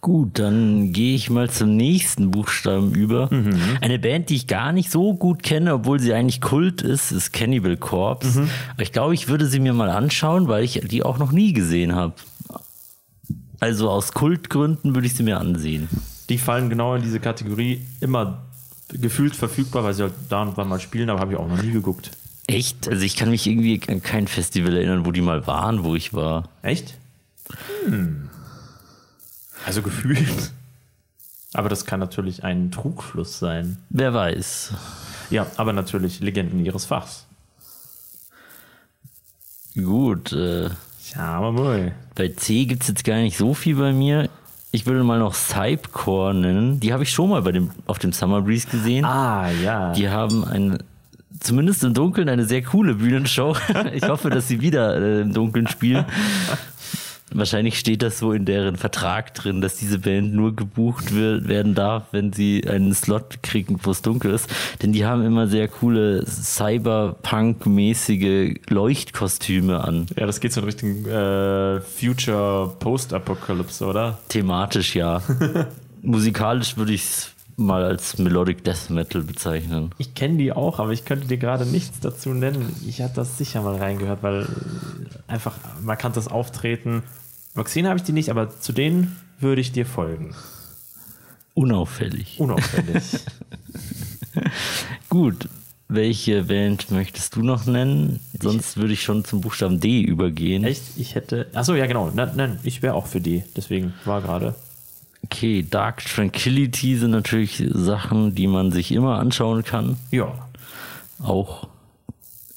Gut, 0.00 0.38
dann 0.38 0.92
gehe 0.92 1.14
ich 1.16 1.28
mal 1.28 1.50
zum 1.50 1.76
nächsten 1.76 2.30
Buchstaben 2.30 2.94
über. 2.94 3.28
Eine 3.80 3.98
Band, 3.98 4.30
die 4.30 4.36
ich 4.36 4.46
gar 4.46 4.72
nicht 4.72 4.90
so 4.90 5.14
gut 5.14 5.42
kenne, 5.42 5.74
obwohl 5.74 5.98
sie 5.98 6.14
eigentlich 6.14 6.40
Kult 6.40 6.82
ist, 6.82 7.10
ist 7.10 7.32
Cannibal 7.32 7.76
Corpse. 7.76 8.48
Aber 8.74 8.82
ich 8.82 8.92
glaube, 8.92 9.14
ich 9.14 9.28
würde 9.28 9.46
sie 9.46 9.58
mir 9.58 9.72
mal 9.72 9.90
anschauen, 9.90 10.46
weil 10.46 10.62
ich 10.62 10.80
die 10.84 11.02
auch 11.02 11.18
noch 11.18 11.32
nie 11.32 11.52
gesehen 11.52 11.94
habe. 11.94 12.14
Also 13.60 13.90
aus 13.90 14.12
Kultgründen 14.12 14.94
würde 14.94 15.06
ich 15.08 15.14
sie 15.14 15.24
mir 15.24 15.38
ansehen. 15.40 15.88
die 16.28 16.38
fallen 16.38 16.68
genau 16.70 16.94
in 16.94 17.02
diese 17.02 17.18
Kategorie 17.18 17.82
immer 18.00 18.42
gefühlt 18.92 19.34
verfügbar, 19.34 19.82
weil 19.84 19.94
sie 19.94 20.02
halt 20.02 20.14
da 20.28 20.42
und 20.42 20.56
wann 20.56 20.68
mal 20.68 20.78
spielen, 20.80 21.10
aber 21.10 21.20
habe 21.20 21.32
ich 21.32 21.38
auch 21.38 21.48
noch 21.48 21.60
nie 21.60 21.72
geguckt. 21.72 22.12
Echt? 22.46 22.88
Also 22.88 23.04
ich 23.04 23.16
kann 23.16 23.30
mich 23.30 23.46
irgendwie 23.46 23.80
an 23.88 24.02
kein 24.02 24.28
Festival 24.28 24.76
erinnern, 24.76 25.04
wo 25.04 25.12
die 25.12 25.20
mal 25.20 25.46
waren, 25.46 25.84
wo 25.84 25.94
ich 25.96 26.14
war. 26.14 26.48
Echt? 26.62 26.94
Hm. 27.84 28.30
Also 29.68 29.82
gefühlt. 29.82 30.50
Aber 31.52 31.68
das 31.68 31.84
kann 31.84 32.00
natürlich 32.00 32.42
ein 32.42 32.70
Trugschluss 32.70 33.38
sein. 33.38 33.76
Wer 33.90 34.14
weiß. 34.14 34.72
Ja, 35.28 35.46
aber 35.58 35.74
natürlich 35.74 36.20
Legenden 36.20 36.64
ihres 36.64 36.86
Fachs. 36.86 37.26
Gut, 39.74 40.32
äh, 40.32 40.70
Ja, 41.14 41.20
aber 41.36 41.52
mal. 41.52 41.92
bei 42.14 42.28
C 42.28 42.64
gibt 42.64 42.82
es 42.82 42.88
jetzt 42.88 43.04
gar 43.04 43.16
nicht 43.16 43.36
so 43.36 43.52
viel 43.52 43.76
bei 43.76 43.92
mir. 43.92 44.30
Ich 44.70 44.86
würde 44.86 45.04
mal 45.04 45.18
noch 45.18 45.34
Cypcore 45.34 46.32
nennen. 46.34 46.80
Die 46.80 46.92
habe 46.94 47.02
ich 47.02 47.10
schon 47.10 47.28
mal 47.30 47.42
bei 47.42 47.52
dem, 47.52 47.70
auf 47.86 47.98
dem 47.98 48.12
Summer 48.12 48.40
Breeze 48.42 48.68
gesehen. 48.68 49.04
Ah, 49.04 49.50
ja. 49.50 49.92
Die 49.92 50.08
haben 50.08 50.44
eine, 50.44 50.78
zumindest 51.40 51.84
im 51.84 51.92
Dunkeln 51.94 52.28
eine 52.28 52.44
sehr 52.44 52.62
coole 52.62 52.94
Bühnenshow. 52.94 53.54
Ich 53.92 54.02
hoffe, 54.08 54.30
dass 54.30 54.48
sie 54.48 54.60
wieder 54.62 54.96
äh, 54.96 55.20
im 55.22 55.32
Dunkeln 55.34 55.66
spielen. 55.68 56.06
Wahrscheinlich 57.32 57.78
steht 57.78 58.02
das 58.02 58.18
so 58.18 58.32
in 58.32 58.44
deren 58.44 58.76
Vertrag 58.76 59.34
drin, 59.34 59.60
dass 59.60 59.76
diese 59.76 59.98
Band 59.98 60.34
nur 60.34 60.56
gebucht 60.56 61.14
wird, 61.14 61.46
werden 61.48 61.74
darf, 61.74 62.04
wenn 62.12 62.32
sie 62.32 62.66
einen 62.66 62.94
Slot 62.94 63.42
kriegen, 63.42 63.78
wo 63.82 63.90
es 63.90 64.00
dunkel 64.02 64.32
ist. 64.32 64.48
Denn 64.82 64.92
die 64.92 65.04
haben 65.04 65.24
immer 65.24 65.46
sehr 65.46 65.68
coole 65.68 66.24
Cyberpunk-mäßige 66.26 68.60
Leuchtkostüme 68.68 69.84
an. 69.84 70.06
ja, 70.16 70.26
das 70.26 70.40
geht 70.40 70.52
so 70.52 70.60
in 70.60 70.66
Richtung 70.66 71.06
äh, 71.06 71.80
Future 71.80 72.74
Post-Apocalypse, 72.78 73.84
oder? 73.84 74.18
Thematisch 74.28 74.94
ja. 74.94 75.22
Musikalisch 76.02 76.76
würde 76.76 76.92
ich 76.92 77.02
es 77.02 77.32
mal 77.58 77.82
als 77.82 78.18
Melodic 78.18 78.62
Death 78.62 78.88
Metal 78.88 79.22
bezeichnen. 79.22 79.90
Ich 79.98 80.14
kenne 80.14 80.38
die 80.38 80.52
auch, 80.52 80.78
aber 80.78 80.92
ich 80.92 81.04
könnte 81.04 81.26
dir 81.26 81.38
gerade 81.38 81.66
nichts 81.66 81.98
dazu 82.00 82.30
nennen. 82.30 82.74
Ich 82.86 83.02
hatte 83.02 83.16
das 83.16 83.36
sicher 83.36 83.62
mal 83.62 83.76
reingehört, 83.76 84.22
weil 84.22 84.46
einfach 85.26 85.56
markantes 85.82 86.28
Auftreten. 86.28 87.02
Maxine 87.58 87.88
habe 87.88 87.98
ich 87.98 88.04
die 88.04 88.12
nicht, 88.12 88.30
aber 88.30 88.48
zu 88.48 88.72
denen 88.72 89.16
würde 89.40 89.60
ich 89.60 89.72
dir 89.72 89.84
folgen. 89.84 90.34
Unauffällig. 91.54 92.38
Unauffällig. 92.38 93.02
Gut. 95.08 95.48
Welche 95.88 96.44
Band 96.44 96.90
möchtest 96.90 97.34
du 97.34 97.42
noch 97.42 97.66
nennen? 97.66 98.20
Sonst 98.40 98.76
würde 98.76 98.92
ich 98.92 99.02
schon 99.02 99.24
zum 99.24 99.40
Buchstaben 99.40 99.80
D 99.80 100.02
übergehen. 100.02 100.62
Echt? 100.62 100.82
Ich 100.98 101.14
hätte. 101.14 101.48
Achso, 101.52 101.74
ja, 101.74 101.86
genau. 101.86 102.12
Nein, 102.14 102.30
nein 102.36 102.60
ich 102.62 102.82
wäre 102.82 102.94
auch 102.94 103.06
für 103.06 103.20
die. 103.20 103.42
Deswegen 103.56 103.94
war 104.04 104.20
gerade. 104.20 104.54
Okay, 105.24 105.66
Dark 105.68 106.04
Tranquility 106.04 106.96
sind 106.96 107.10
natürlich 107.10 107.64
Sachen, 107.70 108.34
die 108.34 108.46
man 108.46 108.70
sich 108.70 108.92
immer 108.92 109.18
anschauen 109.18 109.64
kann. 109.64 109.96
Ja. 110.12 110.32
Auch 111.20 111.66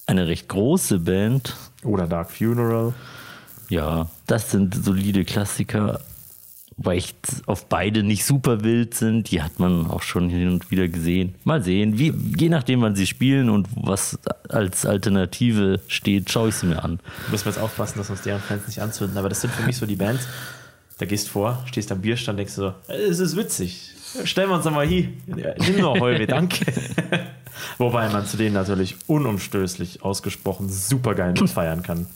eine 0.05 0.27
recht 0.27 0.47
große 0.47 0.99
Band. 0.99 1.55
Oder 1.83 2.05
Dark 2.05 2.31
Funeral. 2.31 2.93
Ja, 3.71 4.09
das 4.27 4.51
sind 4.51 4.75
solide 4.75 5.23
Klassiker. 5.23 6.01
Weil 6.77 6.97
ich 6.97 7.13
auf 7.45 7.67
beide 7.67 8.01
nicht 8.03 8.25
super 8.25 8.63
wild 8.63 8.95
sind. 8.95 9.29
Die 9.31 9.41
hat 9.41 9.59
man 9.59 9.85
auch 9.87 10.01
schon 10.01 10.29
hin 10.29 10.49
und 10.49 10.71
wieder 10.71 10.87
gesehen. 10.87 11.35
Mal 11.43 11.63
sehen. 11.63 11.99
Wie, 11.99 12.11
je 12.37 12.49
nachdem, 12.49 12.81
wann 12.81 12.95
sie 12.95 13.05
spielen 13.07 13.49
und 13.49 13.67
was 13.75 14.17
als 14.49 14.85
Alternative 14.85 15.79
steht, 15.87 16.31
schaue 16.31 16.49
ich 16.49 16.55
sie 16.55 16.65
mir 16.67 16.83
an. 16.83 16.99
Müssen 17.29 17.45
wir 17.45 17.51
jetzt 17.51 17.61
aufpassen, 17.61 17.99
dass 17.99 18.09
uns 18.09 18.21
deren 18.21 18.41
Fans 18.41 18.65
nicht 18.67 18.81
anzünden. 18.81 19.17
Aber 19.17 19.29
das 19.29 19.41
sind 19.41 19.53
für 19.53 19.63
mich 19.63 19.77
so 19.77 19.85
die 19.85 19.95
Bands. 19.95 20.27
Da 20.97 21.05
gehst 21.05 21.29
vor, 21.29 21.63
stehst 21.67 21.91
am 21.91 22.01
Bierstand, 22.01 22.39
denkst 22.39 22.55
du 22.55 22.61
so, 22.61 22.73
"Ey, 22.87 23.03
es 23.09 23.19
ist 23.19 23.35
witzig. 23.37 23.91
Stellen 24.25 24.49
wir 24.49 24.55
uns 24.55 24.65
doch 24.65 24.71
mal 24.71 24.85
hier. 24.85 25.09
Nimm 25.27 25.79
noch 25.81 25.99
Heuwe, 25.99 26.27
danke. 26.27 26.65
Wobei 27.77 28.09
man 28.09 28.25
zu 28.25 28.37
denen 28.37 28.53
natürlich 28.53 28.97
unumstößlich 29.07 30.03
ausgesprochen 30.03 30.67
supergeil 30.69 31.33
mitfeiern 31.39 31.83
kann. 31.83 32.07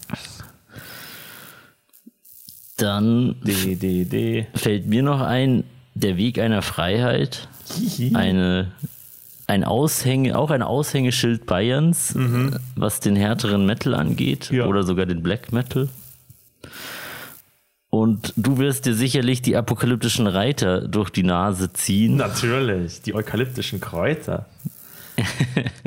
Dann 2.78 3.36
D, 3.44 3.76
D, 3.76 4.04
D. 4.06 4.48
fällt 4.54 4.88
mir 4.88 5.02
noch 5.04 5.22
ein, 5.22 5.64
der 5.94 6.18
Weg 6.18 6.40
einer 6.40 6.62
Freiheit. 6.62 7.48
Eine 8.14 8.72
ein 9.48 9.64
Aushänge, 9.64 10.38
auch 10.38 10.50
ein 10.50 10.64
Aushängeschild 10.64 11.46
Bayerns, 11.46 12.16
was 12.76 13.00
den 13.00 13.16
härteren 13.16 13.66
Metal 13.66 13.94
angeht 13.94 14.50
Ja. 14.52 14.66
oder 14.66 14.84
sogar 14.84 15.06
den 15.06 15.22
Black 15.22 15.52
Metal. 15.54 15.88
Und 17.90 18.34
du 18.36 18.58
wirst 18.58 18.86
dir 18.88 18.94
sicherlich 18.96 19.42
die 19.42 19.56
apokalyptischen 19.56 20.28
Reiter 20.28 20.88
durch 20.88 21.12
die 21.12 21.24
Nase 21.24 21.72
ziehen. 21.72 22.18
Natürlich, 22.18 23.04
die 23.04 23.14
eukalyptischen 23.16 23.80
Kräuter. 23.80 24.48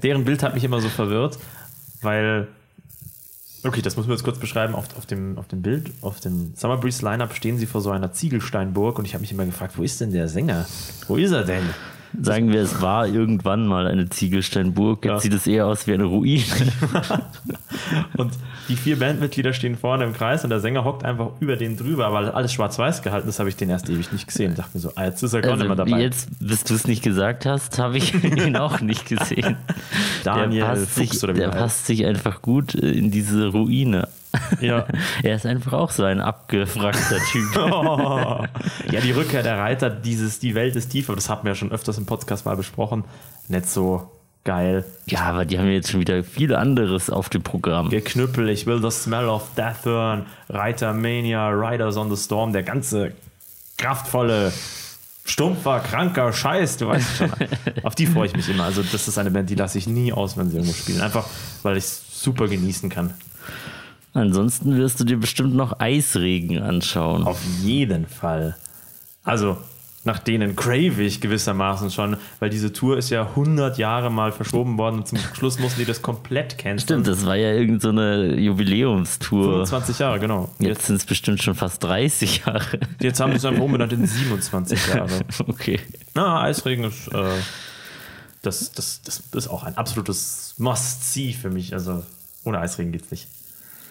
Deren 0.03 0.25
Bild 0.25 0.43
hat 0.43 0.55
mich 0.55 0.65
immer 0.65 0.81
so 0.81 0.89
verwirrt, 0.89 1.39
weil. 2.01 2.49
Okay, 3.65 3.83
das 3.83 3.97
müssen 3.97 4.09
wir 4.09 4.15
jetzt 4.15 4.25
kurz 4.25 4.39
beschreiben. 4.39 4.75
Auf, 4.75 4.97
auf, 4.97 5.07
dem, 5.07 5.37
auf 5.37 5.49
dem 5.49 5.63
Bild, 5.63 5.91
auf 6.01 6.21
dem 6.21 6.53
Summer 6.55 6.77
Breeze 6.77 7.05
Lineup 7.05 7.35
stehen 7.35 7.59
sie 7.59 7.67
vor 7.67 7.81
so 7.81 7.91
einer 7.91 8.13
Ziegelsteinburg 8.13 8.99
und 8.99 9.05
ich 9.05 9.15
habe 9.15 9.23
mich 9.23 9.33
immer 9.33 9.47
gefragt, 9.47 9.77
wo 9.77 9.83
ist 9.83 10.01
denn 10.01 10.13
der 10.13 10.29
Sänger? 10.29 10.67
Wo 11.09 11.17
ist 11.17 11.33
er 11.33 11.45
denn? 11.45 11.65
Sagen 12.21 12.53
wir, 12.53 12.63
es 12.63 12.81
war 12.81 13.07
irgendwann 13.07 13.67
mal 13.67 13.87
eine 13.87 14.09
Ziegelsteinburg. 14.09 15.05
Jetzt 15.05 15.11
Ja. 15.13 15.19
sieht 15.21 15.35
es 15.35 15.47
eher 15.47 15.67
aus 15.67 15.87
wie 15.87 15.93
eine 15.95 16.05
Ruine. 16.05 16.43
Und 18.17 18.33
die 18.69 18.77
vier 18.77 18.99
Bandmitglieder 18.99 19.53
stehen 19.53 19.77
vorne 19.77 20.05
im 20.05 20.13
Kreis 20.13 20.45
und 20.45 20.51
der 20.51 20.61
Sänger 20.61 20.85
hockt 20.85 21.05
einfach 21.05 21.31
über 21.41 21.57
den 21.57 21.77
drüber, 21.77 22.07
aber 22.07 22.35
alles 22.35 22.53
schwarz-weiß 22.53 23.03
gehalten 23.03 23.29
ist, 23.29 23.39
habe 23.39 23.49
ich 23.49 23.57
den 23.57 23.71
erst 23.71 23.89
ewig 23.89 24.13
nicht 24.13 24.27
gesehen. 24.27 24.55
Dachte 24.55 24.71
mir 24.75 24.81
so, 24.81 24.93
ah, 24.95 25.05
jetzt 25.07 25.23
ist 25.23 25.33
er 25.33 25.41
gar 25.41 25.57
nicht 25.57 25.63
mehr 25.69 25.71
Also, 25.71 25.85
dabei. 25.85 26.03
jetzt, 26.03 26.29
bis 26.41 26.65
du 26.65 26.75
es 26.75 26.87
nicht 26.87 27.03
gesagt 27.03 27.47
hast, 27.47 27.79
habe 27.79 27.97
ich 27.97 28.13
ihn 28.25 28.57
auch 28.57 28.81
nicht 28.81 29.07
gesehen. 29.07 29.57
Daniel 30.25 30.61
der 30.61 30.67
passt, 30.67 30.91
Fuchs 30.91 31.11
sich, 31.13 31.25
oder 31.25 31.35
wie 31.35 31.39
der 31.39 31.49
er 31.49 31.53
heißt. 31.55 31.63
passt 31.63 31.87
sich 31.87 32.05
einfach 32.05 32.43
gut 32.43 32.75
in 32.75 33.11
diese 33.11 33.47
Ruine. 33.49 34.09
Ja. 34.61 34.87
Er 35.23 35.37
ist 35.37 35.47
einfach 35.47 35.73
auch 35.73 35.91
so 35.91 36.05
ein 36.05 36.21
abgefragter 36.21 37.19
Typ. 37.31 37.57
Oh. 37.57 38.45
Ja, 38.91 39.01
die 39.01 39.13
Rückkehr 39.13 39.43
der 39.43 39.59
Reiter, 39.59 39.91
dieses 39.91 40.39
Die 40.39 40.55
Welt 40.55 40.77
ist 40.77 40.91
tiefer, 40.91 41.15
das 41.15 41.29
hatten 41.29 41.45
wir 41.45 41.53
ja 41.53 41.57
schon 41.57 41.73
öfters 41.73 41.99
im 41.99 42.07
Podcast 42.07 42.47
mal 42.47 42.57
besprochen. 42.57 43.05
Nicht 43.49 43.69
so 43.69 44.11
geil. 44.45 44.85
Ja, 45.07 45.21
aber 45.25 45.45
die 45.45 45.59
haben 45.59 45.69
jetzt 45.69 45.91
schon 45.91 46.01
wieder 46.01 46.23
viel 46.25 46.55
anderes 46.55 47.11
auf 47.11 47.29
dem 47.29 47.43
Programm. 47.43 47.91
Geknüppel, 47.91 48.49
ich 48.49 48.67
will 48.67 48.81
the 48.81 48.91
smell 48.91 49.29
of 49.29 49.43
death 49.57 49.85
hören. 49.85 50.27
Reiter 50.49 50.93
Mania, 50.93 51.49
Riders 51.49 51.97
on 51.97 52.15
the 52.15 52.23
Storm, 52.23 52.53
der 52.53 52.63
ganze 52.63 53.13
kraftvolle, 53.77 54.53
stumpfer, 55.25 55.81
kranker 55.81 56.33
Scheiß, 56.33 56.79
du 56.79 56.89
weißt 56.89 57.17
schon. 57.19 57.31
Auf 57.83 57.95
die 57.95 58.07
freue 58.07 58.27
ich 58.27 58.35
mich 58.35 58.49
immer. 58.49 58.65
Also, 58.65 58.83
das 58.83 59.07
ist 59.07 59.19
eine 59.19 59.31
Band, 59.31 59.51
die 59.51 59.55
lasse 59.55 59.79
ich 59.79 59.87
nie 59.87 60.13
aus, 60.13 60.37
wenn 60.37 60.49
sie 60.49 60.57
irgendwo 60.57 60.75
spielen. 60.75 61.01
Einfach, 61.01 61.27
weil 61.63 61.77
ich 61.77 61.85
es 61.85 62.23
super 62.23 62.49
genießen 62.49 62.89
kann. 62.89 63.15
Ansonsten 64.15 64.77
wirst 64.77 65.01
du 65.01 65.05
dir 65.05 65.19
bestimmt 65.19 65.55
noch 65.55 65.81
Eisregen 65.81 66.59
anschauen. 66.61 67.25
Auf 67.25 67.43
jeden 67.63 68.07
Fall. 68.07 68.57
Also, 69.23 69.59
nach 70.05 70.19
denen 70.19 70.57
crave 70.57 71.03
ich 71.03 71.21
gewissermaßen 71.21 71.91
schon, 71.91 72.17
weil 72.41 72.51
diese 72.51 72.73
Tour 72.73 72.97
ist 72.97 73.11
ja 73.11 73.27
100 73.27 73.77
Jahre 73.79 74.11
mal 74.11 74.33
verschoben 74.33 74.79
worden 74.79 75.01
und 75.01 75.09
zum 75.09 75.19
Schluss 75.35 75.59
mussten 75.59 75.81
die 75.81 75.85
das 75.85 76.03
komplett 76.03 76.57
canceln. 76.57 77.03
Stimmt, 77.03 77.07
das 77.07 77.27
war 77.27 77.37
ja 77.37 77.53
irgendeine 77.53 77.81
so 77.81 77.89
eine 77.91 78.41
Jubiläumstour. 78.41 79.67
25 79.67 79.99
Jahre, 79.99 80.19
genau. 80.19 80.49
Jetzt 80.61 80.87
sind 80.87 80.97
es 80.97 81.05
bestimmt 81.05 81.43
schon 81.43 81.55
fast 81.55 81.85
30 81.85 82.47
Jahre. 82.47 82.81
Jetzt 83.01 83.21
haben 83.21 83.33
sie 83.33 83.39
es 83.39 83.45
einfach 83.45 83.63
umbenannt 83.63 83.93
in 83.93 84.07
27 84.07 84.87
Jahre. 84.89 85.09
Okay. 85.47 85.81
Na, 86.15 86.41
Eisregen 86.43 86.85
ist, 86.85 87.09
äh, 87.09 87.25
das, 88.43 88.73
das, 88.73 89.03
das 89.05 89.23
ist 89.35 89.49
auch 89.49 89.65
ein 89.65 89.77
absolutes 89.77 90.55
Must-See 90.59 91.33
für 91.33 91.51
mich. 91.51 91.75
Also, 91.75 92.03
ohne 92.45 92.61
Eisregen 92.61 92.93
geht's 92.93 93.11
nicht. 93.11 93.29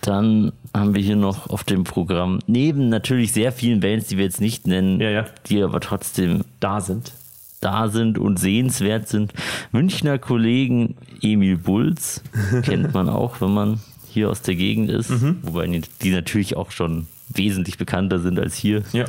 Dann 0.07 0.53
haben 0.73 0.95
wir 0.95 1.01
hier 1.01 1.17
noch 1.17 1.49
auf 1.49 1.63
dem 1.65 1.83
Programm, 1.83 2.39
neben 2.47 2.87
natürlich 2.87 3.33
sehr 3.33 3.51
vielen 3.51 3.81
Bands, 3.81 4.07
die 4.07 4.17
wir 4.17 4.23
jetzt 4.23 4.39
nicht 4.39 4.65
nennen, 4.65 5.01
Ja, 5.01 5.09
ja. 5.09 5.25
die 5.49 5.61
aber 5.61 5.79
trotzdem 5.81 6.43
Da 6.61 6.79
sind. 6.81 7.11
da 7.59 7.89
sind 7.89 8.17
und 8.17 8.39
sehenswert 8.39 9.09
sind, 9.09 9.33
Münchner 9.71 10.17
Kollegen 10.17 10.95
Emil 11.21 11.57
Bulls, 11.57 12.21
kennt 12.63 12.93
man 12.93 13.09
auch, 13.09 13.41
wenn 13.41 13.53
man 13.53 13.79
hier 14.07 14.29
aus 14.29 14.41
der 14.41 14.55
Gegend 14.55 14.89
ist, 14.89 15.09
Mhm. 15.09 15.39
wobei 15.41 15.67
die, 15.67 15.81
die 16.01 16.11
natürlich 16.11 16.55
auch 16.55 16.71
schon 16.71 17.07
wesentlich 17.33 17.77
bekannter 17.77 18.19
sind 18.19 18.39
als 18.39 18.55
hier. 18.55 18.83
Ja. 18.93 19.03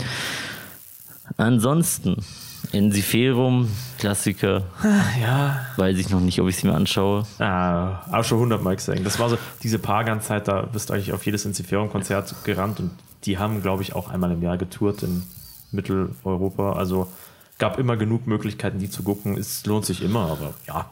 Ansonsten, 1.36 2.16
Ensiferum, 2.72 3.68
Klassiker, 3.98 4.64
Ja. 5.20 5.66
weiß 5.76 5.96
ich 5.98 6.10
noch 6.10 6.20
nicht, 6.20 6.40
ob 6.40 6.48
ich 6.48 6.56
sie 6.56 6.66
mir 6.66 6.74
anschaue. 6.74 7.24
Ah, 7.38 8.00
auch 8.12 8.24
schon 8.24 8.38
100 8.38 8.62
Mal 8.62 8.76
gesehen. 8.76 9.04
Das 9.04 9.18
war 9.18 9.28
so 9.30 9.38
diese 9.62 9.78
Pagan-Zeit, 9.78 10.48
da 10.48 10.62
bist 10.62 10.90
du 10.90 10.94
eigentlich 10.94 11.12
auf 11.12 11.24
jedes 11.26 11.44
Inziferum-Konzert 11.44 12.34
gerannt 12.44 12.80
und 12.80 12.90
die 13.24 13.38
haben, 13.38 13.62
glaube 13.62 13.82
ich, 13.82 13.94
auch 13.94 14.08
einmal 14.10 14.30
im 14.32 14.42
Jahr 14.42 14.58
getourt 14.58 15.02
in 15.02 15.22
Mitteleuropa. 15.72 16.72
Also 16.74 17.08
gab 17.58 17.78
immer 17.78 17.96
genug 17.96 18.26
Möglichkeiten, 18.26 18.78
die 18.78 18.90
zu 18.90 19.02
gucken. 19.02 19.36
Es 19.36 19.64
lohnt 19.66 19.84
sich 19.86 20.02
immer, 20.02 20.30
aber 20.30 20.54
ja. 20.66 20.86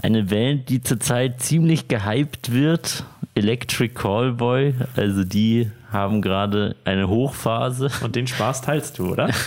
Eine 0.00 0.24
Band, 0.24 0.68
die 0.68 0.82
zurzeit 0.82 1.42
ziemlich 1.42 1.88
gehypt 1.88 2.52
wird, 2.52 3.04
Electric 3.34 3.92
Callboy, 3.94 4.74
also 4.96 5.24
die 5.24 5.70
haben 5.90 6.20
gerade 6.20 6.76
eine 6.84 7.08
Hochphase. 7.08 7.90
Und 8.02 8.16
den 8.16 8.26
Spaß 8.26 8.62
teilst 8.62 8.98
du, 8.98 9.12
oder? 9.12 9.30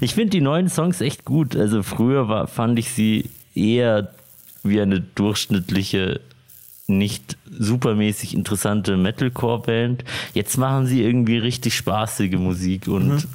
Ich 0.00 0.14
finde 0.14 0.30
die 0.30 0.40
neuen 0.40 0.68
Songs 0.68 1.00
echt 1.00 1.24
gut. 1.24 1.54
Also 1.54 1.82
früher 1.82 2.28
war, 2.28 2.48
fand 2.48 2.78
ich 2.78 2.90
sie 2.90 3.30
eher 3.54 4.08
wie 4.64 4.80
eine 4.80 5.00
durchschnittliche, 5.00 6.20
nicht 6.88 7.36
supermäßig 7.50 8.34
interessante 8.34 8.96
Metalcore-Band. 8.96 10.04
Jetzt 10.34 10.56
machen 10.58 10.86
sie 10.86 11.02
irgendwie 11.02 11.38
richtig 11.38 11.76
spaßige 11.76 12.34
Musik 12.34 12.88
und 12.88 13.28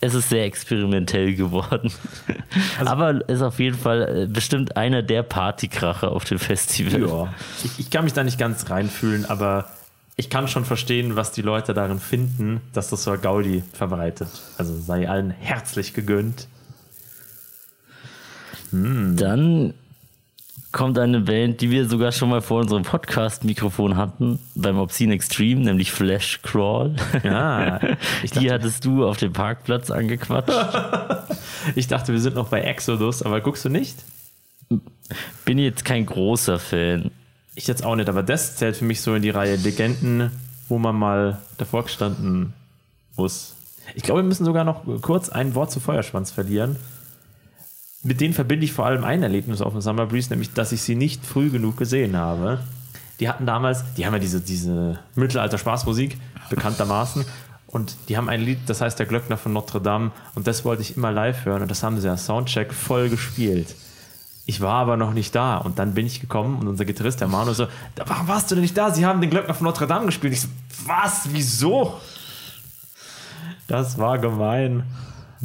es 0.00 0.14
ist 0.14 0.28
sehr 0.28 0.44
experimentell 0.44 1.34
geworden. 1.34 1.90
Aber 2.84 3.28
ist 3.28 3.42
auf 3.42 3.58
jeden 3.58 3.76
Fall 3.76 4.24
äh, 4.24 4.26
bestimmt 4.26 4.76
einer 4.76 5.02
der 5.02 5.22
Partykracher 5.22 6.12
auf 6.12 6.24
dem 6.24 6.38
Festival. 6.38 7.08
Ja. 7.08 7.34
Ich, 7.64 7.78
ich 7.78 7.90
kann 7.90 8.04
mich 8.04 8.12
da 8.12 8.22
nicht 8.22 8.38
ganz 8.38 8.70
reinfühlen, 8.70 9.24
aber 9.24 9.66
ich 10.18 10.30
kann 10.30 10.48
schon 10.48 10.64
verstehen, 10.64 11.14
was 11.14 11.30
die 11.30 11.42
Leute 11.42 11.74
darin 11.74 12.00
finden, 12.00 12.60
dass 12.72 12.90
das 12.90 13.04
so 13.04 13.16
Gaudi 13.16 13.62
verbreitet. 13.72 14.28
Also 14.58 14.76
sei 14.76 15.08
allen 15.08 15.30
herzlich 15.30 15.94
gegönnt. 15.94 16.48
Dann 18.72 19.74
kommt 20.72 20.98
eine 20.98 21.20
Band, 21.20 21.60
die 21.60 21.70
wir 21.70 21.88
sogar 21.88 22.10
schon 22.10 22.30
mal 22.30 22.42
vor 22.42 22.60
unserem 22.60 22.82
Podcast-Mikrofon 22.82 23.96
hatten, 23.96 24.40
beim 24.56 24.78
Obscene 24.80 25.14
Extreme, 25.14 25.60
nämlich 25.60 25.92
Flash 25.92 26.42
Crawl. 26.42 26.96
Ja, 27.22 27.78
Die 28.34 28.50
hattest 28.50 28.84
du 28.84 29.06
auf 29.06 29.18
dem 29.18 29.32
Parkplatz 29.32 29.92
angequatscht. 29.92 30.52
ich 31.76 31.86
dachte, 31.86 32.12
wir 32.12 32.20
sind 32.20 32.34
noch 32.34 32.48
bei 32.48 32.62
Exodus, 32.62 33.22
aber 33.22 33.40
guckst 33.40 33.64
du 33.64 33.68
nicht? 33.68 34.04
Bin 35.44 35.58
jetzt 35.58 35.84
kein 35.84 36.04
großer 36.04 36.58
Fan. 36.58 37.12
Ich 37.58 37.66
jetzt 37.66 37.84
auch 37.84 37.96
nicht, 37.96 38.08
aber 38.08 38.22
das 38.22 38.54
zählt 38.54 38.76
für 38.76 38.84
mich 38.84 39.00
so 39.00 39.16
in 39.16 39.22
die 39.22 39.30
Reihe 39.30 39.56
Legenden, 39.56 40.30
wo 40.68 40.78
man 40.78 40.94
mal 40.94 41.38
davor 41.56 41.82
gestanden 41.82 42.52
muss. 43.16 43.56
Ich 43.96 44.04
glaube, 44.04 44.20
wir 44.20 44.28
müssen 44.28 44.44
sogar 44.44 44.62
noch 44.62 44.84
kurz 45.02 45.28
ein 45.28 45.56
Wort 45.56 45.72
zu 45.72 45.80
Feuerschwanz 45.80 46.30
verlieren. 46.30 46.76
Mit 48.04 48.20
denen 48.20 48.32
verbinde 48.32 48.64
ich 48.64 48.72
vor 48.72 48.86
allem 48.86 49.02
ein 49.02 49.24
Erlebnis 49.24 49.60
auf 49.60 49.72
dem 49.72 49.80
Summer 49.80 50.06
Breeze, 50.06 50.30
nämlich, 50.30 50.52
dass 50.52 50.70
ich 50.70 50.82
sie 50.82 50.94
nicht 50.94 51.26
früh 51.26 51.50
genug 51.50 51.76
gesehen 51.76 52.16
habe. 52.16 52.60
Die 53.18 53.28
hatten 53.28 53.44
damals, 53.44 53.82
die 53.96 54.06
haben 54.06 54.12
ja 54.12 54.20
diese, 54.20 54.40
diese 54.40 55.00
Mittelalter-Spaßmusik, 55.16 56.16
bekanntermaßen. 56.50 57.24
Und 57.66 57.96
die 58.08 58.16
haben 58.16 58.28
ein 58.28 58.40
Lied, 58.40 58.60
das 58.66 58.80
heißt 58.80 59.00
Der 59.00 59.06
Glöckner 59.06 59.36
von 59.36 59.52
Notre 59.52 59.80
Dame. 59.80 60.12
Und 60.36 60.46
das 60.46 60.64
wollte 60.64 60.82
ich 60.82 60.96
immer 60.96 61.10
live 61.10 61.44
hören. 61.44 61.62
Und 61.62 61.72
das 61.72 61.82
haben 61.82 62.00
sie 62.00 62.08
als 62.08 62.24
Soundcheck 62.24 62.72
voll 62.72 63.08
gespielt. 63.08 63.74
Ich 64.48 64.62
war 64.62 64.76
aber 64.76 64.96
noch 64.96 65.12
nicht 65.12 65.34
da. 65.34 65.58
Und 65.58 65.78
dann 65.78 65.92
bin 65.92 66.06
ich 66.06 66.20
gekommen 66.22 66.58
und 66.58 66.68
unser 66.68 66.86
Gitarrist, 66.86 67.20
der 67.20 67.28
Manu, 67.28 67.52
so, 67.52 67.66
warum 68.06 68.28
warst 68.28 68.50
du 68.50 68.54
denn 68.54 68.62
nicht 68.62 68.74
da? 68.78 68.90
Sie 68.90 69.04
haben 69.04 69.20
den 69.20 69.28
Glöckner 69.28 69.52
von 69.52 69.66
Notre 69.66 69.86
Dame 69.86 70.06
gespielt. 70.06 70.32
Ich 70.32 70.40
so, 70.40 70.48
was? 70.86 71.28
Wieso? 71.30 72.00
Das 73.66 73.98
war 73.98 74.18
gemein. 74.18 74.84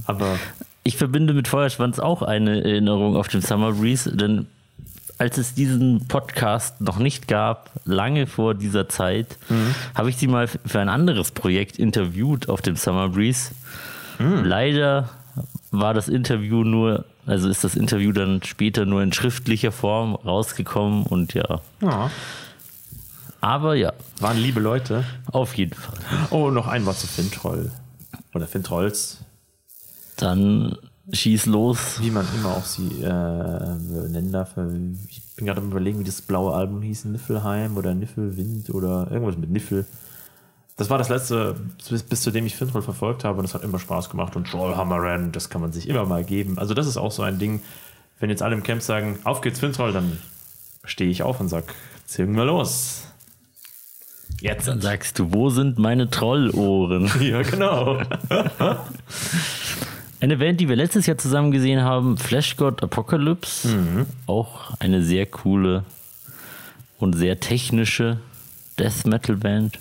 Aber 0.05 0.39
Ich 0.85 0.95
verbinde 0.95 1.33
mit 1.33 1.49
Feuerschwanz 1.49 1.99
auch 1.99 2.21
eine 2.21 2.63
Erinnerung 2.63 3.17
auf 3.17 3.27
den 3.27 3.41
Summer 3.41 3.73
Breeze, 3.73 4.15
denn 4.15 4.47
als 5.17 5.37
es 5.37 5.53
diesen 5.53 6.07
Podcast 6.07 6.79
noch 6.79 6.97
nicht 6.97 7.27
gab, 7.27 7.71
lange 7.83 8.25
vor 8.25 8.53
dieser 8.55 8.87
Zeit, 8.87 9.37
habe 9.95 10.09
ich 10.09 10.15
sie 10.15 10.27
mal 10.27 10.47
für 10.47 10.79
ein 10.79 10.87
anderes 10.89 11.31
Projekt 11.31 11.77
interviewt 11.77 12.47
auf 12.47 12.61
dem 12.61 12.77
Summer 12.77 13.09
Breeze. 13.09 13.51
Leider 14.17 15.09
war 15.71 15.93
das 15.93 16.07
Interview 16.07 16.63
nur, 16.63 17.03
also 17.25 17.49
ist 17.49 17.63
das 17.63 17.75
Interview 17.75 18.11
dann 18.11 18.41
später 18.43 18.85
nur 18.85 19.01
in 19.01 19.13
schriftlicher 19.13 19.71
Form 19.71 20.15
rausgekommen 20.15 21.03
und 21.05 21.33
ja. 21.33 21.61
ja, 21.81 22.11
Aber 23.41 23.75
ja, 23.75 23.93
waren 24.19 24.37
liebe 24.37 24.59
Leute. 24.59 25.03
auf 25.31 25.55
jeden 25.55 25.73
Fall. 25.73 25.97
Oh, 26.31 26.49
noch 26.49 26.67
ein 26.67 26.85
Wort 26.85 26.97
zu 26.99 27.07
Fintroll. 27.07 27.71
Oder 28.33 28.47
Fintrolls, 28.47 29.19
Dann 30.17 30.75
schieß 31.11 31.45
los. 31.47 31.97
wie 31.99 32.11
man 32.11 32.25
immer 32.35 32.49
auch 32.55 32.65
sie 32.65 32.87
äh, 33.01 34.07
nennen 34.09 34.31
darf. 34.31 34.51
Ich 35.09 35.21
bin 35.35 35.45
gerade 35.45 35.61
am 35.61 35.69
überlegen, 35.71 35.99
wie 35.99 36.03
das 36.03 36.21
blaue 36.21 36.53
Album 36.53 36.81
hieß. 36.81 37.05
Niffelheim 37.05 37.75
oder 37.77 37.93
Niffelwind 37.93 38.69
oder 38.69 39.09
irgendwas 39.11 39.37
mit 39.37 39.49
Niffel. 39.49 39.85
Das 40.75 40.89
war 40.89 40.97
das 40.97 41.09
letzte, 41.09 41.55
bis, 41.89 42.03
bis 42.03 42.21
zu 42.21 42.31
dem 42.31 42.45
ich 42.45 42.55
Fintroll 42.55 42.81
verfolgt 42.81 43.23
habe 43.23 43.37
und 43.37 43.43
das 43.43 43.53
hat 43.53 43.63
immer 43.63 43.79
Spaß 43.79 44.09
gemacht. 44.09 44.35
Und 44.35 44.47
Trollhammeran, 44.49 45.31
das 45.31 45.49
kann 45.49 45.61
man 45.61 45.71
sich 45.71 45.87
immer 45.87 46.05
mal 46.05 46.23
geben. 46.23 46.57
Also 46.57 46.73
das 46.73 46.87
ist 46.87 46.97
auch 46.97 47.11
so 47.11 47.21
ein 47.21 47.37
Ding, 47.37 47.61
wenn 48.19 48.29
jetzt 48.29 48.41
alle 48.41 48.55
im 48.55 48.63
Camp 48.63 48.81
sagen, 48.81 49.19
auf 49.23 49.41
geht's 49.41 49.59
Fintroll, 49.59 49.93
dann 49.93 50.17
stehe 50.83 51.09
ich 51.09 51.21
auf 51.23 51.39
und 51.39 51.49
sag, 51.49 51.65
zirken 52.05 52.35
wir 52.35 52.45
los. 52.45 53.07
Jetzt. 54.41 54.67
Dann 54.67 54.81
sagst 54.81 55.19
du, 55.19 55.31
wo 55.31 55.49
sind 55.49 55.77
meine 55.77 56.09
Trollohren? 56.09 57.09
Ja, 57.21 57.43
genau. 57.43 58.01
Eine 60.19 60.37
Band, 60.37 60.59
die 60.59 60.69
wir 60.69 60.75
letztes 60.75 61.05
Jahr 61.05 61.17
zusammen 61.17 61.51
gesehen 61.51 61.81
haben, 61.83 62.17
Flash 62.17 62.57
God 62.57 62.81
Apocalypse. 62.81 64.05
Auch 64.25 64.71
eine 64.79 65.03
sehr 65.03 65.25
coole 65.27 65.83
und 66.97 67.13
sehr 67.13 67.39
technische 67.39 68.17
Death 68.79 69.05
Metal 69.05 69.35
Band. 69.35 69.79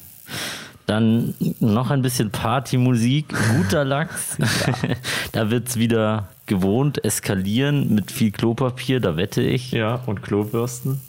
Dann 0.86 1.34
noch 1.60 1.90
ein 1.90 2.02
bisschen 2.02 2.30
Partymusik, 2.30 3.32
guter 3.56 3.84
Lachs. 3.84 4.36
da 5.32 5.50
wird 5.50 5.68
es 5.68 5.76
wieder 5.76 6.28
gewohnt 6.46 7.04
eskalieren 7.04 7.94
mit 7.94 8.10
viel 8.10 8.32
Klopapier, 8.32 9.00
da 9.00 9.16
wette 9.16 9.42
ich. 9.42 9.70
Ja, 9.70 10.02
und 10.06 10.22
Klobürsten. 10.22 11.00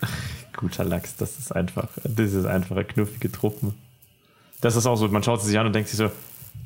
Guter 0.56 0.84
Lachs, 0.84 1.16
das 1.16 1.38
ist 1.38 1.54
einfach, 1.54 1.88
das 2.04 2.32
ist 2.32 2.46
einfach 2.46 2.76
eine 2.76 2.84
knuffige 2.84 3.30
Truppen. 3.30 3.74
Das 4.60 4.76
ist 4.76 4.86
auch 4.86 4.96
so, 4.96 5.08
man 5.08 5.22
schaut 5.22 5.42
sie 5.42 5.48
sich 5.48 5.58
an 5.58 5.66
und 5.66 5.74
denkt 5.74 5.88
sich 5.88 5.98
so, 5.98 6.10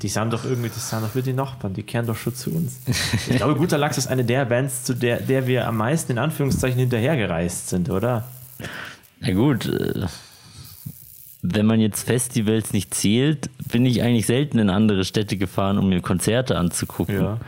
die 0.03 0.09
sahen 0.09 0.31
doch 0.31 0.45
irgendwie, 0.45 0.69
die 0.69 0.79
sahen 0.79 1.03
doch 1.03 1.15
wie 1.15 1.23
die 1.23 1.33
Nachbarn, 1.33 1.73
die 1.73 1.83
kehren 1.83 2.07
doch 2.07 2.17
schon 2.17 2.35
zu 2.35 2.51
uns. 2.51 2.81
Ich 3.29 3.37
glaube, 3.37 3.55
Guter 3.57 3.79
Lachs 3.79 3.97
ist 3.97 4.07
eine 4.07 4.25
der 4.25 4.45
Bands, 4.45 4.85
zu 4.85 4.95
der, 4.95 5.21
der 5.21 5.47
wir 5.47 5.67
am 5.67 5.79
meisten 5.79 6.13
in 6.13 6.19
Anführungszeichen 6.19 6.79
hinterhergereist 6.79 7.71
sind, 7.71 7.89
oder? 7.89 8.25
Na 9.21 9.33
gut, 9.33 9.67
äh, 9.67 10.07
wenn 11.55 11.67
man 11.67 11.81
jetzt 11.81 12.07
Festivals 12.07 12.73
nicht 12.73 12.95
zählt, 12.95 13.51
bin 13.71 13.87
ich 13.87 14.03
eigentlich 14.03 14.27
selten 14.27 14.59
in 14.59 14.71
andere 14.71 15.05
Städte 15.05 15.37
gefahren, 15.37 15.79
um 15.79 15.89
mir 15.89 16.01
Konzerte 16.01 16.59
anzugucken. 16.59 17.23
Ja. 17.23 17.39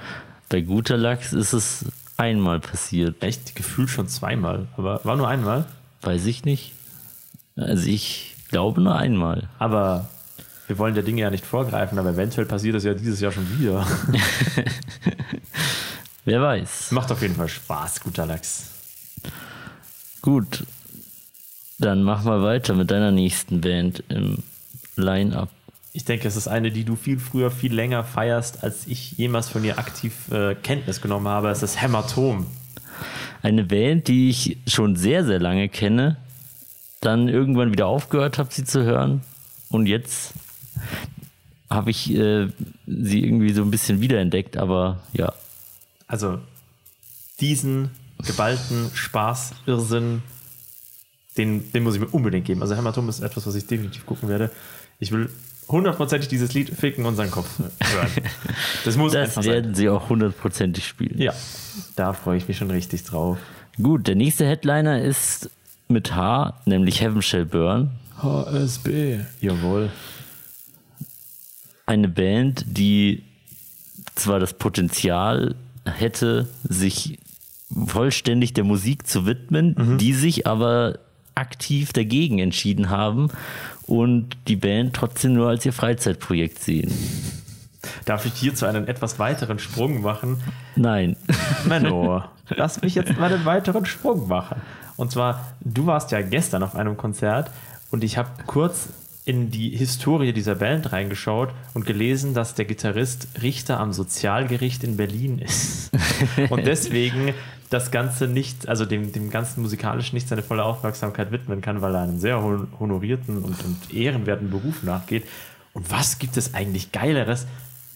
Bei 0.48 0.60
guter 0.60 0.96
Lachs 0.96 1.32
ist 1.32 1.52
es 1.52 1.84
einmal 2.16 2.60
passiert. 2.60 3.22
Echt, 3.22 3.54
gefühlt 3.56 3.90
schon 3.90 4.08
zweimal, 4.08 4.66
aber 4.76 5.00
war 5.04 5.16
nur 5.16 5.28
einmal. 5.28 5.66
Weiß 6.02 6.26
ich 6.26 6.44
nicht. 6.44 6.72
Also 7.56 7.88
ich 7.88 8.36
glaube 8.50 8.80
nur 8.80 8.96
einmal. 8.96 9.48
Aber 9.58 10.08
wir 10.68 10.78
wollen 10.78 10.94
der 10.94 11.02
Dinge 11.02 11.22
ja 11.22 11.30
nicht 11.30 11.44
vorgreifen, 11.44 11.98
aber 11.98 12.10
eventuell 12.10 12.46
passiert 12.46 12.76
das 12.76 12.84
ja 12.84 12.94
dieses 12.94 13.20
Jahr 13.20 13.32
schon 13.32 13.58
wieder. 13.58 13.86
Wer 16.24 16.42
weiß. 16.42 16.92
Macht 16.92 17.10
auf 17.10 17.22
jeden 17.22 17.34
Fall 17.34 17.48
Spaß, 17.48 18.00
Guter 18.00 18.26
Lachs. 18.26 18.70
Gut. 20.20 20.64
Dann 21.78 22.02
mach 22.02 22.24
mal 22.24 22.42
weiter 22.42 22.74
mit 22.74 22.90
deiner 22.90 23.12
nächsten 23.12 23.60
Band 23.60 24.02
im 24.08 24.42
Line-Up. 24.96 25.48
Ich 25.92 26.04
denke, 26.04 26.28
es 26.28 26.36
ist 26.36 26.48
eine, 26.48 26.70
die 26.70 26.84
du 26.84 26.96
viel 26.96 27.18
früher, 27.18 27.50
viel 27.50 27.72
länger 27.72 28.04
feierst, 28.04 28.62
als 28.62 28.86
ich 28.86 29.12
jemals 29.12 29.48
von 29.48 29.64
ihr 29.64 29.78
aktiv 29.78 30.30
äh, 30.30 30.54
Kenntnis 30.54 31.00
genommen 31.00 31.28
habe. 31.28 31.48
Es 31.50 31.62
ist 31.62 31.80
Hämatom. 31.80 32.46
Eine 33.42 33.64
Band, 33.64 34.08
die 34.08 34.28
ich 34.28 34.58
schon 34.66 34.96
sehr, 34.96 35.24
sehr 35.24 35.38
lange 35.38 35.68
kenne, 35.68 36.16
dann 37.00 37.28
irgendwann 37.28 37.72
wieder 37.72 37.86
aufgehört 37.86 38.38
habe, 38.38 38.52
sie 38.52 38.64
zu 38.64 38.82
hören. 38.82 39.22
Und 39.70 39.86
jetzt 39.86 40.34
habe 41.70 41.90
ich 41.90 42.12
äh, 42.14 42.48
sie 42.86 43.22
irgendwie 43.22 43.52
so 43.52 43.62
ein 43.62 43.70
bisschen 43.70 44.00
wiederentdeckt, 44.00 44.56
aber 44.56 45.00
ja, 45.12 45.32
Also 46.06 46.38
diesen 47.40 47.90
geballten 48.26 48.90
Spaß, 48.94 49.52
Irrsinn, 49.66 50.22
den, 51.38 51.70
den 51.72 51.82
muss 51.84 51.94
ich 51.94 52.00
mir 52.00 52.08
unbedingt 52.08 52.44
geben. 52.46 52.60
Also 52.62 52.74
Hämatom 52.74 53.08
ist 53.08 53.20
etwas, 53.20 53.46
was 53.46 53.54
ich 53.54 53.66
definitiv 53.66 54.04
gucken 54.04 54.28
werde. 54.28 54.50
Ich 54.98 55.12
will 55.12 55.30
hundertprozentig 55.68 56.28
dieses 56.28 56.52
Lied 56.54 56.70
ficken 56.70 57.06
und 57.06 57.16
seinen 57.16 57.30
Kopf 57.30 57.58
hören. 57.58 58.08
Das 58.84 58.96
muss 58.96 59.12
das 59.12 59.28
einfach 59.28 59.42
sein. 59.42 59.52
werden 59.52 59.74
sie 59.74 59.88
auch 59.88 60.08
hundertprozentig 60.08 60.86
spielen. 60.86 61.20
Ja, 61.20 61.32
da 61.96 62.12
freue 62.12 62.38
ich 62.38 62.48
mich 62.48 62.56
schon 62.56 62.70
richtig 62.70 63.04
drauf. 63.04 63.38
Gut, 63.80 64.06
der 64.08 64.14
nächste 64.14 64.46
Headliner 64.46 65.02
ist 65.02 65.50
mit 65.88 66.14
H, 66.14 66.60
nämlich 66.64 67.00
Heaven 67.00 67.22
Shall 67.22 67.44
Burn. 67.44 67.90
HSB. 68.22 69.20
Jawohl. 69.40 69.90
Eine 71.86 72.08
Band, 72.08 72.64
die 72.66 73.22
zwar 74.14 74.40
das 74.40 74.54
Potenzial 74.54 75.54
hätte, 75.84 76.48
sich 76.64 77.18
vollständig 77.86 78.54
der 78.54 78.64
Musik 78.64 79.06
zu 79.06 79.26
widmen, 79.26 79.98
die 79.98 80.14
sich 80.14 80.46
aber 80.46 80.98
aktiv 81.38 81.92
dagegen 81.92 82.38
entschieden 82.38 82.90
haben 82.90 83.28
und 83.86 84.36
die 84.48 84.56
Band 84.56 84.94
trotzdem 84.94 85.34
nur 85.34 85.48
als 85.48 85.64
ihr 85.64 85.72
Freizeitprojekt 85.72 86.58
sehen. 86.58 86.92
Darf 88.04 88.26
ich 88.26 88.34
hierzu 88.34 88.66
einen 88.66 88.88
etwas 88.88 89.18
weiteren 89.18 89.58
Sprung 89.58 90.02
machen? 90.02 90.42
Nein. 90.76 91.16
Menno, 91.66 92.22
lass 92.48 92.82
mich 92.82 92.94
jetzt 92.94 93.16
mal 93.18 93.32
einen 93.32 93.44
weiteren 93.44 93.86
Sprung 93.86 94.28
machen. 94.28 94.60
Und 94.96 95.12
zwar, 95.12 95.52
du 95.60 95.86
warst 95.86 96.10
ja 96.10 96.20
gestern 96.20 96.62
auf 96.62 96.74
einem 96.74 96.96
Konzert 96.96 97.50
und 97.90 98.02
ich 98.02 98.18
habe 98.18 98.30
kurz 98.46 98.88
in 99.24 99.50
die 99.50 99.76
Historie 99.76 100.32
dieser 100.32 100.54
Band 100.54 100.92
reingeschaut 100.92 101.50
und 101.74 101.84
gelesen, 101.84 102.32
dass 102.32 102.54
der 102.54 102.64
Gitarrist 102.64 103.28
Richter 103.42 103.78
am 103.78 103.92
Sozialgericht 103.92 104.82
in 104.84 104.96
Berlin 104.96 105.38
ist. 105.38 105.90
Und 106.48 106.66
deswegen 106.66 107.34
das 107.70 107.90
Ganze 107.90 108.26
nicht, 108.28 108.68
also 108.68 108.84
dem, 108.84 109.12
dem 109.12 109.30
ganzen 109.30 109.62
musikalischen 109.62 110.14
nicht 110.16 110.28
seine 110.28 110.42
volle 110.42 110.64
Aufmerksamkeit 110.64 111.30
widmen 111.32 111.60
kann, 111.60 111.82
weil 111.82 111.94
er 111.94 112.02
einem 112.02 112.18
sehr 112.18 112.42
hon- 112.42 112.68
honorierten 112.80 113.38
und, 113.38 113.62
und 113.64 113.94
ehrenwerten 113.94 114.50
Beruf 114.50 114.82
nachgeht. 114.82 115.24
Und 115.74 115.90
was 115.90 116.18
gibt 116.18 116.36
es 116.36 116.54
eigentlich 116.54 116.92
Geileres 116.92 117.46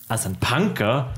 als 0.08 0.26
ein 0.26 0.36
Punker, 0.36 1.08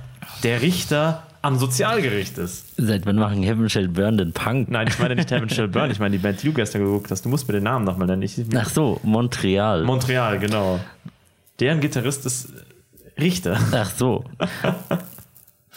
der 0.42 0.62
Richter 0.62 1.24
am 1.42 1.58
Sozialgericht 1.58 2.38
ist? 2.38 2.66
Seit 2.76 3.04
wann 3.06 3.16
machen 3.16 3.42
Heaven 3.42 3.68
Shall 3.68 3.88
Burn 3.88 4.16
den 4.16 4.32
Punk? 4.32 4.70
Nein, 4.70 4.86
ich 4.88 4.98
meine 4.98 5.16
nicht 5.16 5.30
Heaven 5.30 5.50
Shall 5.50 5.68
Burn, 5.68 5.90
ich 5.90 5.98
meine 5.98 6.16
die 6.16 6.22
Band, 6.22 6.42
die 6.42 6.46
du 6.46 6.54
gestern 6.54 6.82
geguckt 6.84 7.10
hast. 7.10 7.24
Du 7.24 7.28
musst 7.28 7.46
mir 7.48 7.54
den 7.54 7.64
Namen 7.64 7.84
nochmal 7.84 8.06
nennen. 8.06 8.22
Ich, 8.22 8.40
Ach 8.56 8.68
so, 8.70 9.00
Montreal. 9.02 9.84
Montreal, 9.84 10.38
genau. 10.38 10.80
Deren 11.60 11.80
Gitarrist 11.80 12.24
ist 12.24 12.48
Richter. 13.18 13.58
Ach 13.72 13.90
so. 13.90 14.24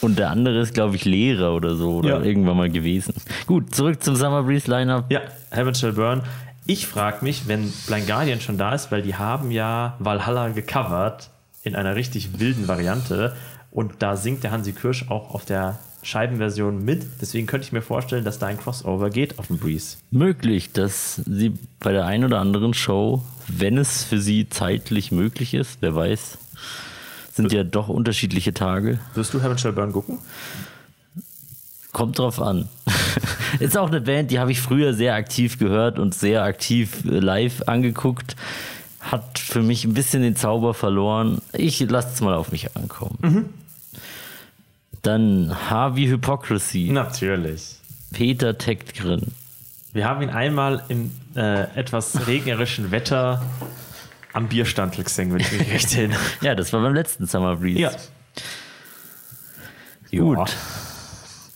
Und 0.02 0.20
der 0.20 0.30
andere 0.30 0.60
ist, 0.60 0.74
glaube 0.74 0.96
ich, 0.96 1.06
Lehrer 1.06 1.54
oder 1.56 1.76
so 1.76 1.96
oder 1.98 2.20
Ja. 2.20 2.24
irgendwann 2.24 2.58
mal 2.58 2.70
gewesen. 2.70 3.14
Gut, 3.48 3.74
zurück 3.74 4.04
zum 4.04 4.16
Summer 4.16 4.44
Breeze 4.44 4.70
Lineup. 4.70 5.06
Ja, 5.10 5.22
Heaven 5.52 5.74
Shall 5.74 5.94
Burn. 5.94 6.22
Ich 6.66 6.86
frage 6.88 7.24
mich, 7.24 7.48
wenn 7.48 7.72
Blind 7.88 8.08
Guardian 8.08 8.42
schon 8.42 8.58
da 8.58 8.74
ist, 8.76 8.92
weil 8.92 9.02
die 9.02 9.16
haben 9.16 9.52
ja 9.52 9.96
Valhalla 10.00 10.50
gecovert 10.50 11.30
in 11.64 11.76
einer 11.76 11.96
richtig 11.96 12.40
wilden 12.40 12.68
Variante 12.68 13.36
und 13.72 13.94
da 14.00 14.16
singt 14.16 14.44
der 14.44 14.52
Hansi 14.52 14.74
Kirsch 14.74 15.06
auch 15.10 15.34
auf 15.34 15.46
der 15.46 15.80
Scheibenversion 16.04 16.84
mit. 16.86 17.06
Deswegen 17.22 17.48
könnte 17.48 17.66
ich 17.66 17.72
mir 17.74 17.82
vorstellen, 17.82 18.24
dass 18.24 18.40
da 18.40 18.48
ein 18.48 18.58
Crossover 18.58 19.10
geht 19.10 19.40
auf 19.40 19.48
dem 19.48 19.58
Breeze. 19.58 19.98
Möglich, 20.12 20.72
dass 20.72 21.16
sie 21.26 21.54
bei 21.80 21.92
der 21.92 22.06
einen 22.06 22.24
oder 22.26 22.40
anderen 22.40 22.74
Show, 22.74 23.24
wenn 23.48 23.78
es 23.78 24.04
für 24.04 24.20
sie 24.20 24.48
zeitlich 24.50 25.12
möglich 25.12 25.54
ist, 25.54 25.78
wer 25.82 25.96
weiß, 25.96 26.38
sind 27.38 27.54
ja 27.54 27.64
doch 27.64 27.88
unterschiedliche 27.88 28.54
Tage. 28.54 29.00
Wirst 29.14 29.34
du 29.34 29.42
Heaven 29.42 29.58
Shall 29.58 29.74
Burn 29.74 29.94
gucken? 29.94 30.20
Kommt 31.94 32.20
drauf 32.20 32.42
an. 32.42 32.68
Ist 33.60 33.78
auch 33.78 33.88
eine 33.88 34.02
Band, 34.02 34.32
die 34.32 34.40
habe 34.40 34.52
ich 34.52 34.60
früher 34.62 34.94
sehr 34.94 35.16
aktiv 35.16 35.58
gehört 35.58 35.98
und 35.98 36.14
sehr 36.14 36.44
aktiv 36.44 37.06
äh, 37.06 37.20
live 37.20 37.64
angeguckt. 37.68 38.36
Hat 39.00 39.40
für 39.40 39.64
mich 39.64 39.86
ein 39.86 39.94
bisschen 39.94 40.22
den 40.22 40.36
Zauber 40.36 40.74
verloren. 40.74 41.42
Ich 41.54 41.80
lasse 41.80 42.10
es 42.14 42.22
mal 42.22 42.34
auf 42.34 42.52
mich 42.52 42.76
ankommen. 42.76 43.54
Dann 45.02 45.56
Harvey 45.70 46.08
Hypocrisy, 46.08 46.90
Natürlich. 46.92 47.78
Peter 48.12 48.58
Tektgren. 48.58 49.34
Wir 49.94 50.08
haben 50.08 50.22
ihn 50.22 50.30
einmal 50.30 50.84
im 50.90 51.12
äh, 51.36 51.64
etwas 51.76 52.28
regnerischen 52.28 52.92
Wetter 52.92 53.42
am 54.38 54.48
Bierstandl 54.48 55.04
gesehen, 55.04 55.34
wenn 55.34 55.40
ich 55.40 55.52
mich 55.52 55.72
recht 55.74 55.96
erinnere. 55.96 56.20
Ja, 56.42 56.56
das 56.56 56.72
war 56.72 56.82
beim 56.82 56.94
letzten 56.94 57.26
Summer 57.26 57.56
Breeze. 57.58 57.80
Ja. 57.80 57.92
Gut. 60.12 60.38
Ja. 60.38 60.46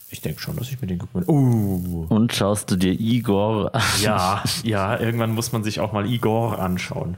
Ich 0.09 0.19
denke 0.19 0.41
schon, 0.41 0.57
dass 0.57 0.69
ich 0.69 0.81
mir 0.81 0.87
den 0.87 0.99
gucken 0.99 1.21
will. 1.21 1.29
Uh. 1.33 2.05
Und 2.09 2.33
schaust 2.33 2.69
du 2.69 2.75
dir 2.75 2.91
Igor 2.91 3.73
an? 3.73 3.81
Ja, 4.01 4.43
ja, 4.63 4.99
irgendwann 4.99 5.31
muss 5.31 5.53
man 5.53 5.63
sich 5.63 5.79
auch 5.79 5.93
mal 5.93 6.05
Igor 6.05 6.59
anschauen. 6.59 7.15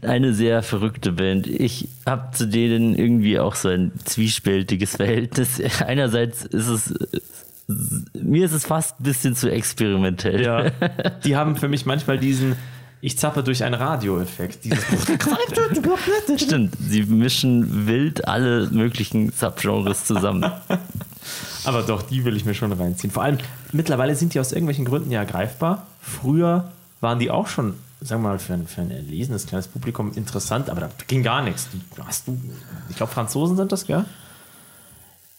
Eine 0.00 0.34
sehr 0.34 0.62
verrückte 0.62 1.12
Band. 1.12 1.46
Ich 1.46 1.88
habe 2.04 2.32
zu 2.32 2.48
denen 2.48 2.96
irgendwie 2.96 3.38
auch 3.38 3.54
so 3.54 3.68
ein 3.68 3.92
zwiespältiges 4.04 4.96
Verhältnis. 4.96 5.60
Einerseits 5.86 6.44
ist 6.46 6.66
es, 6.66 6.94
mir 8.14 8.46
ist 8.46 8.52
es 8.52 8.66
fast 8.66 8.98
ein 8.98 9.04
bisschen 9.04 9.36
zu 9.36 9.48
experimentell. 9.50 10.42
Ja. 10.42 10.70
Die 11.24 11.36
haben 11.36 11.54
für 11.54 11.68
mich 11.68 11.86
manchmal 11.86 12.18
diesen 12.18 12.56
Ich 13.04 13.18
zappe 13.18 13.42
durch 13.42 13.64
einen 13.64 13.74
Radioeffekt. 13.74 14.64
Stimmt, 16.36 16.76
sie 16.80 17.02
mischen 17.02 17.88
wild 17.88 18.28
alle 18.28 18.68
möglichen 18.70 19.32
Subgenres 19.32 20.04
zusammen. 20.04 20.50
Aber 21.64 21.82
doch, 21.82 22.02
die 22.02 22.24
will 22.24 22.36
ich 22.36 22.44
mir 22.44 22.54
schon 22.54 22.72
reinziehen. 22.72 23.12
Vor 23.12 23.24
allem, 23.24 23.38
mittlerweile 23.72 24.14
sind 24.14 24.34
die 24.34 24.40
aus 24.40 24.52
irgendwelchen 24.52 24.84
Gründen 24.84 25.10
ja 25.10 25.24
greifbar. 25.24 25.88
Früher 26.00 26.70
waren 27.00 27.18
die 27.18 27.28
auch 27.32 27.48
schon, 27.48 27.74
sagen 28.00 28.22
wir 28.22 28.28
mal, 28.28 28.38
für 28.38 28.54
ein, 28.54 28.68
für 28.68 28.82
ein 28.82 28.92
erlesenes 28.92 29.46
kleines 29.46 29.66
Publikum 29.66 30.12
interessant, 30.14 30.70
aber 30.70 30.82
da 30.82 30.90
ging 31.08 31.24
gar 31.24 31.42
nichts. 31.42 31.68
Du, 31.72 32.04
hast 32.04 32.28
du, 32.28 32.40
ich 32.88 32.94
glaube, 32.94 33.12
Franzosen 33.12 33.56
sind 33.56 33.72
das, 33.72 33.84
gell? 33.84 34.04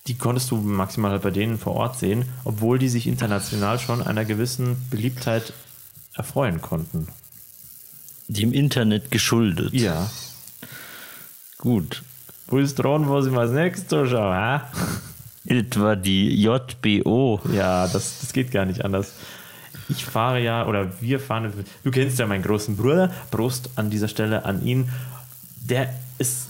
die 0.08 0.18
konntest 0.18 0.52
du 0.52 0.58
maximal 0.58 1.12
halt 1.12 1.22
bei 1.22 1.32
denen 1.32 1.58
vor 1.58 1.76
Ort 1.76 1.98
sehen, 1.98 2.26
obwohl 2.44 2.78
die 2.78 2.90
sich 2.90 3.08
international 3.08 3.80
schon 3.80 4.02
einer 4.02 4.26
gewissen 4.26 4.76
Beliebtheit 4.90 5.54
erfreuen 6.14 6.62
konnten. 6.62 7.08
Dem 8.28 8.54
Internet 8.54 9.12
geschuldet. 9.12 9.74
Ja. 9.74 10.10
Gut. 11.58 12.04
Wo 12.48 12.58
ist 12.58 12.76
dran, 12.76 13.08
wo 13.08 13.22
sind 13.22 13.34
wir 13.34 13.42
als 13.42 13.52
nächstes 13.52 13.88
zuschauen? 13.88 14.36
hä? 14.36 14.62
Etwa 15.46 15.96
die 15.96 16.42
JBO. 16.42 17.42
Ja, 17.54 17.88
das, 17.88 18.20
das 18.22 18.34
geht 18.34 18.52
gar 18.52 18.66
nicht 18.66 18.84
anders. 18.84 19.14
Ich 19.90 20.06
fahre 20.06 20.42
ja, 20.42 20.66
oder 20.66 20.92
wir 21.02 21.20
fahren, 21.20 21.52
du 21.84 21.92
kennst 21.92 22.20
ja 22.20 22.28
meinen 22.28 22.44
großen 22.44 22.78
Bruder, 22.78 23.12
Prost 23.32 23.70
an 23.76 23.90
dieser 23.90 24.08
Stelle 24.08 24.46
an 24.46 24.66
ihn. 24.66 24.90
Der 25.62 25.94
ist, 26.18 26.48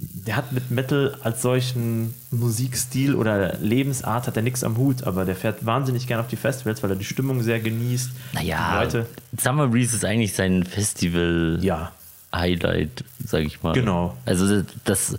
der 0.00 0.36
hat 0.36 0.52
mit 0.52 0.70
Metal 0.70 1.18
als 1.22 1.42
solchen 1.42 2.14
Musikstil 2.30 3.16
oder 3.16 3.56
Lebensart 3.58 4.28
hat 4.28 4.36
er 4.36 4.42
nichts 4.42 4.62
am 4.62 4.76
Hut, 4.76 5.02
aber 5.04 5.24
der 5.24 5.34
fährt 5.34 5.64
wahnsinnig 5.66 6.06
gern 6.06 6.20
auf 6.20 6.28
die 6.28 6.36
Festivals, 6.36 6.80
weil 6.82 6.90
er 6.90 6.96
die 6.96 7.04
Stimmung 7.04 7.42
sehr 7.42 7.60
genießt. 7.60 8.10
Naja, 8.34 8.82
Leute, 8.82 9.06
Summer 9.36 9.68
Breeze 9.68 9.96
ist 9.96 10.04
eigentlich 10.04 10.34
sein 10.34 10.64
Festival-Highlight, 10.64 13.00
ja, 13.00 13.06
sag 13.24 13.42
ich 13.42 13.62
mal. 13.62 13.72
Genau. 13.72 14.16
Also 14.24 14.62
das 14.84 15.16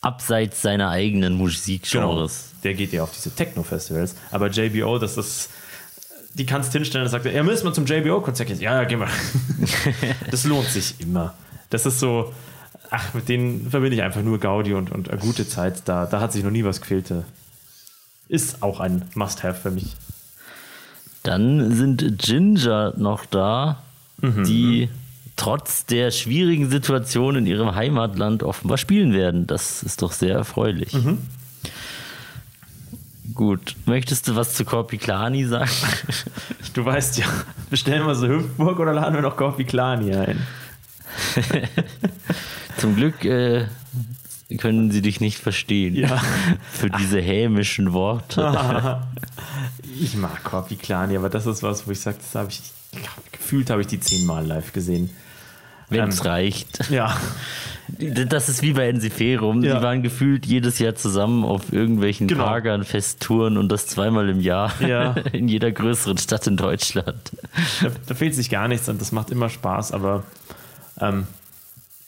abseits 0.00 0.60
seiner 0.60 0.90
eigenen 0.90 1.34
genau. 1.34 1.44
Musikgenres. 1.44 2.50
Der 2.64 2.74
geht 2.74 2.92
ja 2.92 3.04
auf 3.04 3.12
diese 3.12 3.32
Techno-Festivals, 3.34 4.16
aber 4.30 4.50
JBO, 4.50 4.98
das 4.98 5.16
ist, 5.16 5.48
die 6.34 6.44
kannst 6.44 6.72
hinstellen 6.72 7.06
und 7.06 7.10
sagt, 7.10 7.24
ja, 7.24 7.42
müssen 7.42 7.64
wir 7.64 7.72
zum 7.72 7.86
JBO-Konzert 7.86 8.48
gehen? 8.48 8.60
Ja, 8.60 8.82
ja, 8.82 8.86
gehen 8.86 9.00
wir. 9.00 9.08
das 10.30 10.44
lohnt 10.44 10.68
sich 10.68 11.00
immer. 11.00 11.32
Das 11.70 11.86
ist 11.86 12.00
so, 12.00 12.34
ach, 12.90 13.14
mit 13.14 13.28
denen 13.28 13.70
verbinde 13.70 13.96
ich 13.96 14.02
einfach 14.02 14.22
nur 14.22 14.38
Gaudi 14.38 14.74
und, 14.74 14.90
und 14.90 15.10
eine 15.10 15.18
gute 15.18 15.48
Zeit. 15.48 15.82
Da, 15.86 16.06
da 16.06 16.20
hat 16.20 16.32
sich 16.32 16.44
noch 16.44 16.50
nie 16.50 16.64
was 16.64 16.80
gefehlt. 16.80 17.12
Ist 18.28 18.62
auch 18.62 18.80
ein 18.80 19.04
Must-Have 19.14 19.60
für 19.60 19.70
mich. 19.70 19.96
Dann 21.22 21.74
sind 21.74 22.18
Ginger 22.18 22.94
noch 22.96 23.26
da, 23.26 23.82
Mhm, 24.20 24.44
die 24.44 24.88
trotz 25.36 25.86
der 25.86 26.10
schwierigen 26.10 26.68
Situation 26.68 27.36
in 27.36 27.46
ihrem 27.46 27.76
Heimatland 27.76 28.42
offenbar 28.42 28.78
spielen 28.78 29.12
werden. 29.12 29.46
Das 29.46 29.84
ist 29.84 30.02
doch 30.02 30.10
sehr 30.10 30.34
erfreulich. 30.34 30.92
Mhm. 30.92 31.18
Gut, 33.34 33.76
möchtest 33.86 34.26
du 34.26 34.34
was 34.34 34.54
zu 34.54 34.64
Korpiklani 34.64 35.44
sagen? 35.44 35.70
Du 36.74 36.84
weißt 36.84 37.18
ja, 37.18 37.26
bestellen 37.70 38.06
wir 38.06 38.14
so 38.14 38.28
Hüpfburg 38.28 38.78
oder 38.78 38.92
laden 38.92 39.14
wir 39.14 39.22
noch 39.22 39.36
Corpi 39.36 39.64
Klani 39.64 40.14
ein? 40.14 40.46
Zum 42.78 42.96
Glück 42.96 43.24
äh, 43.24 43.66
können 44.58 44.90
sie 44.90 45.02
dich 45.02 45.20
nicht 45.20 45.38
verstehen. 45.38 45.94
Ja. 45.94 46.20
Für 46.72 46.88
diese 46.90 47.20
hämischen 47.20 47.92
Worte. 47.92 49.00
Ich 50.00 50.14
mag 50.16 50.44
Corpi 50.44 50.76
Klani, 50.76 51.16
aber 51.16 51.28
das 51.28 51.44
ist 51.46 51.64
was, 51.64 51.88
wo 51.88 51.90
ich 51.90 51.98
sage, 52.00 52.18
das 52.20 52.32
habe 52.36 52.50
ich, 52.50 52.60
gefühlt 53.32 53.68
habe 53.68 53.80
ich 53.80 53.88
die 53.88 53.98
zehnmal 53.98 54.46
live 54.46 54.72
gesehen. 54.72 55.10
Wenn 55.88 56.08
es 56.08 56.20
Ähm, 56.20 56.26
reicht. 56.26 56.88
Ja, 56.90 57.16
Das 57.98 58.48
ist 58.48 58.62
wie 58.62 58.74
bei 58.74 58.88
Ensiferum. 58.88 59.64
Ja. 59.64 59.78
Die 59.78 59.82
waren 59.82 60.02
gefühlt 60.04 60.46
jedes 60.46 60.78
Jahr 60.78 60.94
zusammen 60.94 61.42
auf 61.44 61.72
irgendwelchen 61.72 62.28
Genau. 62.28 62.84
Festtouren 62.84 63.56
und 63.58 63.70
das 63.70 63.88
zweimal 63.88 64.28
im 64.28 64.40
Jahr 64.40 64.72
Ja. 64.80 65.14
in 65.32 65.48
jeder 65.48 65.72
größeren 65.72 66.18
Stadt 66.18 66.46
in 66.46 66.56
Deutschland. 66.56 67.32
da, 67.82 67.88
da 68.06 68.14
fehlt 68.14 68.36
sich 68.36 68.50
gar 68.50 68.68
nichts 68.68 68.88
und 68.88 69.00
das 69.00 69.10
macht 69.10 69.30
immer 69.30 69.48
Spaß, 69.48 69.90
aber 69.90 70.22
ähm, 71.00 71.26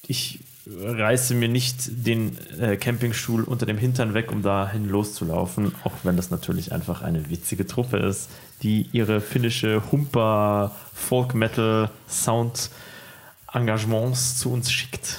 ich 0.06 0.38
reiße 0.78 1.34
mir 1.34 1.48
nicht 1.48 2.06
den 2.06 2.36
äh, 2.58 2.76
Campingstuhl 2.76 3.44
unter 3.44 3.66
dem 3.66 3.78
Hintern 3.78 4.14
weg, 4.14 4.30
um 4.30 4.42
dahin 4.42 4.88
loszulaufen, 4.88 5.74
auch 5.84 5.92
wenn 6.02 6.16
das 6.16 6.30
natürlich 6.30 6.72
einfach 6.72 7.02
eine 7.02 7.30
witzige 7.30 7.66
Truppe 7.66 7.98
ist, 7.98 8.30
die 8.62 8.88
ihre 8.92 9.20
finnische 9.20 9.82
Humper 9.90 10.74
Folk 10.94 11.34
Metal 11.34 11.90
Sound 12.08 12.70
Engagements 13.52 14.38
zu 14.38 14.52
uns 14.52 14.70
schickt. 14.70 15.18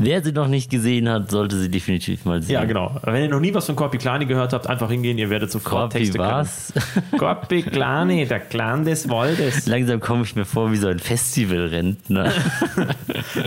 Wer 0.00 0.22
sie 0.22 0.30
noch 0.30 0.46
nicht 0.46 0.70
gesehen 0.70 1.08
hat, 1.08 1.32
sollte 1.32 1.58
sie 1.58 1.68
definitiv 1.68 2.24
mal 2.24 2.40
sehen. 2.40 2.54
Ja, 2.54 2.64
genau. 2.64 3.00
Wenn 3.02 3.24
ihr 3.24 3.28
noch 3.28 3.40
nie 3.40 3.52
was 3.52 3.66
von 3.66 3.74
Corpi 3.74 3.98
Klani 3.98 4.26
gehört 4.26 4.52
habt, 4.52 4.68
einfach 4.68 4.88
hingehen, 4.88 5.18
ihr 5.18 5.28
werdet 5.28 5.50
sofort 5.50 5.92
Korpi 5.92 5.98
Texte 5.98 6.18
was? 6.20 6.72
können. 7.00 7.18
Corpi 7.18 7.62
Klani, 7.62 8.24
der 8.24 8.38
Clan 8.38 8.84
des 8.84 9.08
Waldes. 9.08 9.66
Langsam 9.66 9.98
komme 9.98 10.22
ich 10.22 10.36
mir 10.36 10.44
vor 10.44 10.70
wie 10.70 10.76
so 10.76 10.86
ein 10.86 11.00
Festivalrentner. 11.00 12.32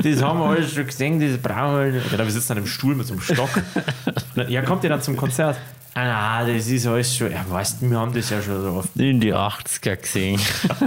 Das 0.04 0.22
haben 0.22 0.40
wir 0.40 0.46
alles 0.46 0.74
schon 0.74 0.86
gesehen, 0.86 1.20
das 1.20 1.38
brauchen 1.38 1.94
wir. 1.94 2.02
Ja, 2.02 2.18
da 2.18 2.24
wir 2.24 2.32
sitzen 2.32 2.54
an 2.54 2.58
einem 2.60 2.68
Stuhl 2.68 2.96
mit 2.96 3.08
so 3.08 3.14
einem 3.14 3.22
Stock. 3.22 3.50
Ja, 4.48 4.62
kommt 4.62 4.84
ihr 4.84 4.90
dann 4.90 5.02
zum 5.02 5.16
Konzert? 5.16 5.58
Ah, 5.94 6.46
das 6.46 6.68
ist 6.68 6.88
alles 6.88 7.16
schon. 7.16 7.32
Ja, 7.32 7.46
weißt 7.48 7.82
wir 7.82 8.00
haben 8.00 8.14
das 8.14 8.30
ja 8.30 8.42
schon 8.42 8.62
so 8.62 8.72
oft. 8.72 8.96
In 8.98 9.20
die 9.20 9.34
80er 9.34 9.98
gesehen. 9.98 10.40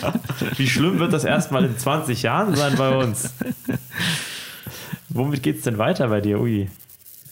Wie 0.57 0.69
schlimm 0.69 0.99
wird 0.99 1.13
das 1.13 1.25
erstmal 1.25 1.65
in 1.65 1.77
20 1.77 2.23
Jahren 2.23 2.55
sein 2.57 2.75
bei 2.77 2.97
uns? 2.97 3.35
Womit 5.15 5.43
geht's 5.45 5.63
denn 5.63 5.79
weiter 5.79 6.09
bei 6.09 6.21
dir, 6.21 6.41
Ui? 6.41 6.69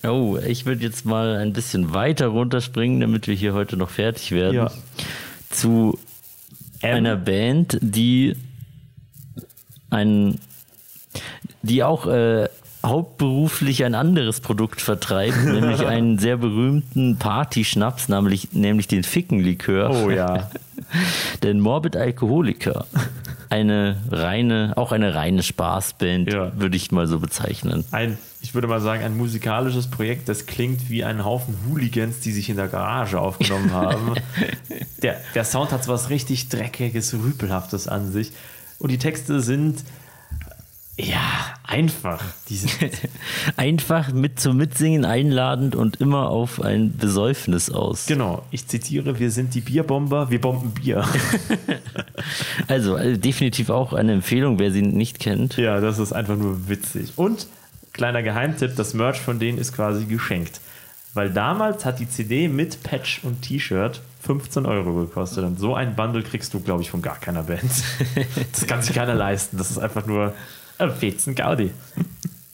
Oh, 0.04 0.38
ich 0.38 0.66
würde 0.66 0.82
jetzt 0.82 1.04
mal 1.04 1.36
ein 1.36 1.52
bisschen 1.52 1.92
weiter 1.92 2.28
runterspringen, 2.28 3.00
damit 3.00 3.26
wir 3.26 3.34
hier 3.34 3.54
heute 3.54 3.76
noch 3.76 3.90
fertig 3.90 4.30
werden. 4.32 4.54
Ja. 4.54 4.72
Zu 5.50 5.98
einer 6.80 7.16
Band, 7.16 7.78
die 7.80 8.36
ein, 9.90 10.38
die 11.62 11.82
auch 11.82 12.06
äh, 12.06 12.48
hauptberuflich 12.84 13.84
ein 13.84 13.94
anderes 13.94 14.40
Produkt 14.40 14.80
vertreibt, 14.80 15.44
nämlich 15.44 15.84
einen 15.84 16.18
sehr 16.18 16.36
berühmten 16.36 17.16
Partyschnaps, 17.16 18.08
nämlich, 18.08 18.52
nämlich 18.52 18.88
den 18.88 19.02
Fickenlikör. 19.02 19.90
Oh 19.90 20.10
ja. 20.10 20.50
Denn 21.42 21.60
Morbid 21.60 21.96
Alkoholiker, 21.96 22.86
eine 23.52 23.96
reine, 24.10 24.72
auch 24.76 24.92
eine 24.92 25.14
reine 25.14 25.42
Spaßband, 25.42 26.32
Ja. 26.32 26.52
würde 26.58 26.76
ich 26.76 26.90
mal 26.90 27.06
so 27.06 27.20
bezeichnen. 27.20 27.84
Ein, 27.90 28.16
ich 28.40 28.54
würde 28.54 28.66
mal 28.66 28.80
sagen, 28.80 29.04
ein 29.04 29.16
musikalisches 29.16 29.88
Projekt, 29.88 30.28
das 30.28 30.46
klingt 30.46 30.88
wie 30.88 31.04
ein 31.04 31.24
Haufen 31.24 31.54
Hooligans, 31.68 32.20
die 32.20 32.32
sich 32.32 32.48
in 32.48 32.56
der 32.56 32.68
Garage 32.68 33.20
aufgenommen 33.20 33.70
haben. 33.72 34.14
der, 35.02 35.20
der 35.34 35.44
Sound 35.44 35.70
hat 35.72 35.86
was 35.86 36.08
richtig 36.10 36.48
Dreckiges, 36.48 37.12
Rüpelhaftes 37.14 37.88
an 37.88 38.10
sich. 38.10 38.32
Und 38.78 38.90
die 38.90 38.98
Texte 38.98 39.40
sind 39.40 39.84
ja 40.98 41.54
einfach. 41.64 42.22
Einfach 43.56 44.12
mit 44.12 44.38
zum 44.38 44.58
Mitsingen 44.58 45.04
einladend 45.04 45.74
und 45.74 46.00
immer 46.00 46.28
auf 46.28 46.60
ein 46.60 46.96
Besäufnis 46.96 47.70
aus. 47.70 48.06
genau, 48.06 48.42
ich 48.50 48.66
zitiere: 48.66 49.18
Wir 49.18 49.30
sind 49.30 49.54
die 49.54 49.60
Bierbomber, 49.62 50.30
wir 50.30 50.40
bomben 50.40 50.72
Bier. 50.72 51.04
Also, 52.68 52.94
also 52.94 53.16
definitiv 53.16 53.70
auch 53.70 53.92
eine 53.92 54.12
Empfehlung, 54.12 54.58
wer 54.58 54.70
sie 54.70 54.82
nicht 54.82 55.18
kennt. 55.18 55.56
ja, 55.56 55.80
das 55.80 55.98
ist 55.98 56.12
einfach 56.12 56.36
nur 56.36 56.68
witzig. 56.68 57.12
Und 57.16 57.46
kleiner 57.92 58.22
Geheimtipp: 58.22 58.76
Das 58.76 58.94
Merch 58.94 59.18
von 59.18 59.38
denen 59.38 59.58
ist 59.58 59.74
quasi 59.74 60.04
geschenkt. 60.04 60.60
Weil 61.14 61.30
damals 61.30 61.84
hat 61.84 61.98
die 61.98 62.08
CD 62.08 62.48
mit 62.48 62.82
Patch 62.82 63.20
und 63.22 63.42
T-Shirt 63.42 64.00
15 64.22 64.64
Euro 64.66 64.94
gekostet. 64.94 65.44
Und 65.44 65.58
so 65.58 65.74
ein 65.74 65.94
Bundle 65.94 66.22
kriegst 66.22 66.54
du, 66.54 66.60
glaube 66.60 66.82
ich, 66.82 66.90
von 66.90 67.02
gar 67.02 67.18
keiner 67.18 67.42
Band. 67.42 67.62
Das 68.52 68.66
kann 68.66 68.82
sich 68.82 68.94
keiner 68.94 69.14
leisten. 69.14 69.58
Das 69.58 69.70
ist 69.70 69.78
einfach 69.78 70.06
nur 70.06 70.32
Fetzen 70.90 71.34
Gaudi. 71.34 71.70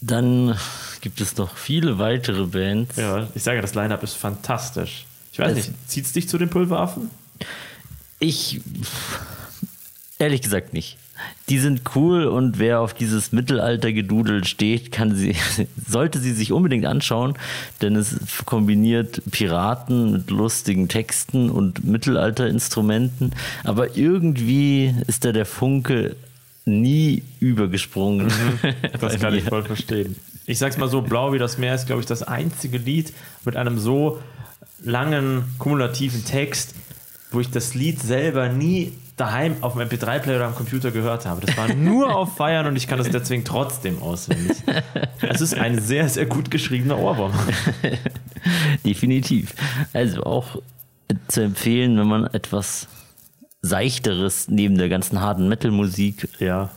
Dann 0.00 0.56
gibt 1.00 1.20
es 1.20 1.36
noch 1.36 1.56
viele 1.56 1.98
weitere 1.98 2.44
Bands. 2.46 2.96
Ja, 2.96 3.26
ich 3.34 3.42
sage, 3.42 3.60
das 3.60 3.74
Line-Up 3.74 4.02
ist 4.02 4.14
fantastisch. 4.14 5.06
Ich 5.32 5.38
weiß 5.38 5.56
Es- 5.56 5.68
nicht, 5.68 5.90
zieht 5.90 6.06
es 6.06 6.12
dich 6.12 6.28
zu 6.28 6.38
den 6.38 6.50
Pulveraffen? 6.50 7.10
Ich 8.20 8.60
ehrlich 10.18 10.42
gesagt 10.42 10.72
nicht. 10.72 10.96
Die 11.48 11.58
sind 11.58 11.82
cool 11.96 12.26
und 12.26 12.58
wer 12.60 12.78
auf 12.80 12.94
dieses 12.94 13.32
Mittelaltergedudel 13.32 14.44
steht, 14.44 14.92
kann 14.92 15.16
sie, 15.16 15.34
sollte 15.88 16.20
sie 16.20 16.32
sich 16.32 16.52
unbedingt 16.52 16.86
anschauen, 16.86 17.34
denn 17.82 17.96
es 17.96 18.16
kombiniert 18.44 19.22
Piraten 19.30 20.12
mit 20.12 20.30
lustigen 20.30 20.88
Texten 20.88 21.50
und 21.50 21.84
Mittelalterinstrumenten, 21.84 23.34
aber 23.64 23.96
irgendwie 23.96 24.94
ist 25.08 25.24
da 25.24 25.32
der 25.32 25.46
Funke 25.46 26.14
nie 26.68 27.22
übergesprungen. 27.40 28.28
Das 29.00 29.00
bei 29.00 29.16
kann 29.18 29.34
ich 29.34 29.44
mir. 29.44 29.50
voll 29.50 29.64
verstehen. 29.64 30.16
Ich 30.46 30.58
sag's 30.58 30.76
mal 30.76 30.88
so, 30.88 31.02
Blau 31.02 31.32
wie 31.32 31.38
das 31.38 31.58
Meer 31.58 31.74
ist, 31.74 31.86
glaube 31.86 32.00
ich, 32.00 32.06
das 32.06 32.22
einzige 32.22 32.78
Lied 32.78 33.12
mit 33.44 33.56
einem 33.56 33.78
so 33.78 34.20
langen, 34.82 35.44
kumulativen 35.58 36.24
Text, 36.24 36.74
wo 37.30 37.40
ich 37.40 37.50
das 37.50 37.74
Lied 37.74 38.00
selber 38.00 38.48
nie 38.48 38.92
daheim 39.16 39.56
auf 39.62 39.74
dem 39.74 39.82
MP3-Player 39.88 40.36
oder 40.36 40.46
am 40.46 40.54
Computer 40.54 40.90
gehört 40.90 41.26
habe. 41.26 41.44
Das 41.44 41.56
war 41.56 41.72
nur 41.74 42.14
auf 42.16 42.36
Feiern 42.36 42.66
und 42.66 42.76
ich 42.76 42.86
kann 42.86 42.98
das 42.98 43.10
deswegen 43.10 43.44
trotzdem 43.44 44.00
auswendig. 44.00 44.56
Es 45.20 45.40
ist 45.40 45.54
ein 45.54 45.80
sehr, 45.80 46.08
sehr 46.08 46.26
gut 46.26 46.50
geschriebener 46.50 46.98
Ohrwurm. 46.98 47.32
Definitiv. 48.84 49.54
Also 49.92 50.22
auch 50.22 50.62
zu 51.26 51.42
empfehlen, 51.42 51.98
wenn 51.98 52.06
man 52.06 52.26
etwas 52.26 52.88
Seichteres 53.62 54.48
neben 54.48 54.78
der 54.78 54.88
ganzen 54.88 55.20
harten 55.20 55.48
Metal-Musik 55.48 56.28
Ja, 56.38 56.70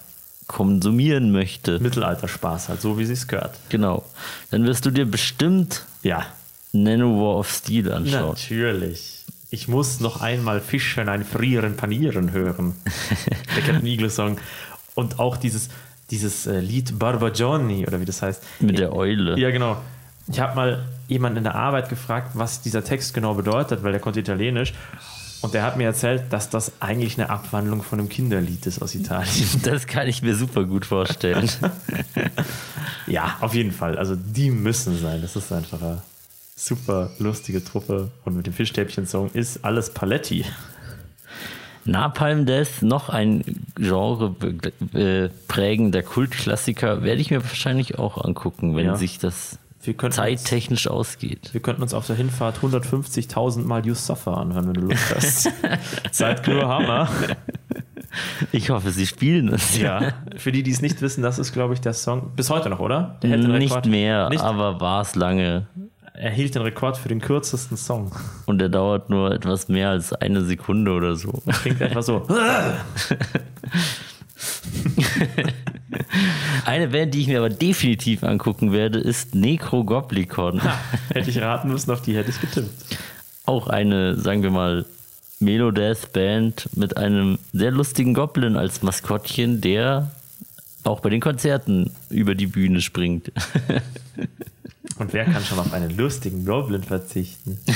konsumieren 0.47 1.31
möchte. 1.31 1.79
Mittelalter-Spaß 1.79 2.69
halt, 2.69 2.81
so 2.81 2.97
wie 2.97 3.05
sich's 3.05 3.27
gehört. 3.27 3.57
Genau. 3.69 4.03
Dann 4.49 4.65
wirst 4.65 4.85
du 4.85 4.91
dir 4.91 5.05
bestimmt 5.05 5.85
Ja, 6.03 6.25
Nanowar 6.73 7.37
of 7.37 7.49
Steel 7.51 7.91
anschauen. 7.91 8.29
Natürlich. 8.29 9.25
Ich 9.49 9.67
muss 9.67 9.99
noch 9.99 10.21
einmal 10.21 10.61
Fischen 10.61 11.09
ein 11.09 11.25
Frieren 11.25 11.75
panieren 11.75 12.31
hören. 12.31 12.73
Der 13.55 13.63
Captain 13.63 13.85
Eagle 13.85 14.09
Song. 14.09 14.37
Und 14.95 15.19
auch 15.19 15.35
dieses, 15.37 15.69
dieses 16.09 16.47
äh, 16.47 16.59
Lied 16.61 16.97
Barbagianni, 16.97 17.85
oder 17.85 17.99
wie 17.99 18.05
das 18.05 18.21
heißt. 18.21 18.43
Mit 18.61 18.79
der 18.79 18.93
Eule. 18.93 19.37
Ja, 19.37 19.51
genau. 19.51 19.77
Ich 20.27 20.39
habe 20.39 20.55
mal 20.55 20.85
jemanden 21.09 21.39
in 21.39 21.43
der 21.43 21.55
Arbeit 21.55 21.89
gefragt, 21.89 22.31
was 22.35 22.61
dieser 22.61 22.83
Text 22.83 23.13
genau 23.13 23.33
bedeutet, 23.33 23.83
weil 23.83 23.91
der 23.91 23.99
konnte 23.99 24.21
Italienisch. 24.21 24.73
Und 25.41 25.53
der 25.55 25.63
hat 25.63 25.75
mir 25.77 25.85
erzählt, 25.85 26.25
dass 26.31 26.49
das 26.49 26.71
eigentlich 26.79 27.17
eine 27.17 27.29
Abwandlung 27.29 27.81
von 27.81 27.99
einem 27.99 28.09
Kinderlied 28.09 28.65
ist 28.67 28.81
aus 28.81 28.93
Italien. 28.95 29.47
Das 29.63 29.87
kann 29.87 30.07
ich 30.07 30.21
mir 30.21 30.35
super 30.35 30.63
gut 30.65 30.85
vorstellen. 30.85 31.49
Ja, 33.07 33.37
auf 33.41 33.53
jeden 33.55 33.71
Fall. 33.71 33.97
Also 33.97 34.15
die 34.15 34.51
müssen 34.51 34.97
sein. 34.97 35.21
Das 35.21 35.35
ist 35.35 35.51
einfach 35.51 35.81
eine 35.81 36.01
super 36.55 37.09
lustige 37.19 37.63
Truppe. 37.63 38.11
Und 38.23 38.35
mit 38.37 38.45
dem 38.45 38.53
Fischstäbchen-Song 38.53 39.31
ist 39.33 39.65
alles 39.65 39.89
Paletti. 39.93 40.45
Napalm 41.83 42.45
Death, 42.45 42.81
noch 42.83 43.09
ein 43.09 43.65
Genre 43.75 44.35
prägender 45.47 46.03
Kultklassiker, 46.03 47.01
werde 47.03 47.21
ich 47.21 47.31
mir 47.31 47.43
wahrscheinlich 47.43 47.97
auch 47.97 48.23
angucken, 48.23 48.75
wenn 48.75 48.85
Ja. 48.85 48.95
sich 48.95 49.17
das 49.17 49.57
könnten, 49.87 50.15
zeittechnisch 50.15 50.87
ausgeht. 50.87 51.49
wir 51.53 51.61
könnten 51.61 51.81
uns 51.81 51.93
auf 51.93 52.07
der 52.07 52.15
Hinfahrt 52.15 52.59
150.000 52.59 53.63
Mal 53.65 53.85
You 53.85 53.93
Suffer 53.95 54.37
anhören, 54.37 54.67
wenn 54.67 54.73
du 54.75 54.81
Lust 54.81 55.15
hast. 55.15 55.49
Seid 56.11 56.47
nur 56.47 56.67
Hammer. 56.67 57.09
Ich 58.51 58.69
hoffe, 58.69 58.91
sie 58.91 59.07
spielen 59.07 59.47
es. 59.49 59.77
Ja, 59.79 60.13
für 60.35 60.51
die, 60.51 60.63
die 60.63 60.71
es 60.71 60.81
nicht 60.81 61.01
wissen, 61.01 61.21
das 61.21 61.39
ist, 61.39 61.53
glaube 61.53 61.73
ich, 61.73 61.81
der 61.81 61.93
Song 61.93 62.31
bis 62.35 62.49
heute 62.49 62.69
noch, 62.69 62.79
oder? 62.79 63.17
Der 63.21 63.29
hält 63.31 63.43
den 63.43 63.51
Nicht 63.57 63.71
Rekord. 63.71 63.85
mehr, 63.85 64.29
Nicht? 64.29 64.41
aber 64.43 64.79
war 64.81 65.01
es 65.01 65.15
lange. 65.15 65.67
Er 66.13 66.31
hielt 66.31 66.53
den 66.53 66.61
Rekord 66.61 66.97
für 66.97 67.07
den 67.07 67.21
kürzesten 67.21 67.77
Song. 67.77 68.11
Und 68.45 68.59
der 68.59 68.67
dauert 68.69 69.09
nur 69.09 69.31
etwas 69.31 69.69
mehr 69.69 69.89
als 69.89 70.13
eine 70.13 70.43
Sekunde 70.43 70.91
oder 70.91 71.15
so. 71.15 71.41
Klingt 71.63 71.79
etwa 71.81 72.01
so. 72.01 72.27
Eine 76.65 76.87
Band, 76.87 77.13
die 77.13 77.21
ich 77.21 77.27
mir 77.27 77.39
aber 77.39 77.49
definitiv 77.49 78.23
angucken 78.23 78.71
werde, 78.71 78.99
ist 78.99 79.35
Necrogoblicon. 79.35 80.61
Hätte 81.13 81.29
ich 81.29 81.41
raten 81.41 81.69
müssen, 81.69 81.91
auf 81.91 82.01
die 82.01 82.15
hätte 82.15 82.29
ich 82.29 82.39
getippt. 82.39 82.69
Auch 83.45 83.67
eine, 83.67 84.17
sagen 84.17 84.43
wir 84.43 84.51
mal, 84.51 84.85
Melodeath-Band 85.39 86.69
mit 86.75 86.97
einem 86.97 87.39
sehr 87.51 87.71
lustigen 87.71 88.13
Goblin 88.13 88.55
als 88.55 88.83
Maskottchen, 88.83 89.59
der 89.59 90.11
auch 90.83 90.99
bei 90.99 91.09
den 91.09 91.19
Konzerten 91.19 91.91
über 92.09 92.35
die 92.35 92.47
Bühne 92.47 92.81
springt. 92.81 93.31
Und 94.97 95.13
wer 95.13 95.25
kann 95.25 95.43
schon 95.43 95.59
auf 95.59 95.73
einen 95.73 95.97
lustigen 95.97 96.45
Goblin 96.45 96.83
verzichten? 96.83 97.57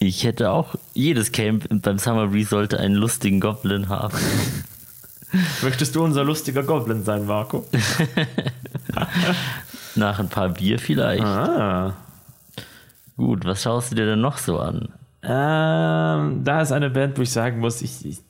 Ich 0.00 0.22
hätte 0.22 0.52
auch, 0.52 0.76
jedes 0.94 1.32
Camp 1.32 1.66
beim 1.82 1.98
Summer 1.98 2.28
Breeze 2.28 2.50
sollte 2.50 2.78
einen 2.78 2.94
lustigen 2.94 3.40
Goblin 3.40 3.88
haben. 3.88 4.16
Möchtest 5.62 5.94
du 5.94 6.04
unser 6.04 6.24
lustiger 6.24 6.62
Goblin 6.62 7.04
sein, 7.04 7.26
Marco? 7.26 7.66
Nach 9.94 10.18
ein 10.18 10.28
paar 10.28 10.48
Bier 10.50 10.78
vielleicht. 10.78 11.24
Ah. 11.24 11.94
Gut, 13.16 13.44
was 13.44 13.62
schaust 13.62 13.90
du 13.90 13.96
dir 13.96 14.06
denn 14.06 14.20
noch 14.20 14.38
so 14.38 14.58
an? 14.58 14.88
Ähm, 15.22 16.44
da 16.44 16.62
ist 16.62 16.72
eine 16.72 16.90
Band, 16.90 17.18
wo 17.18 17.22
ich 17.22 17.32
sagen 17.32 17.58
muss, 17.58 17.82
ich, 17.82 18.06
ich, 18.06 18.20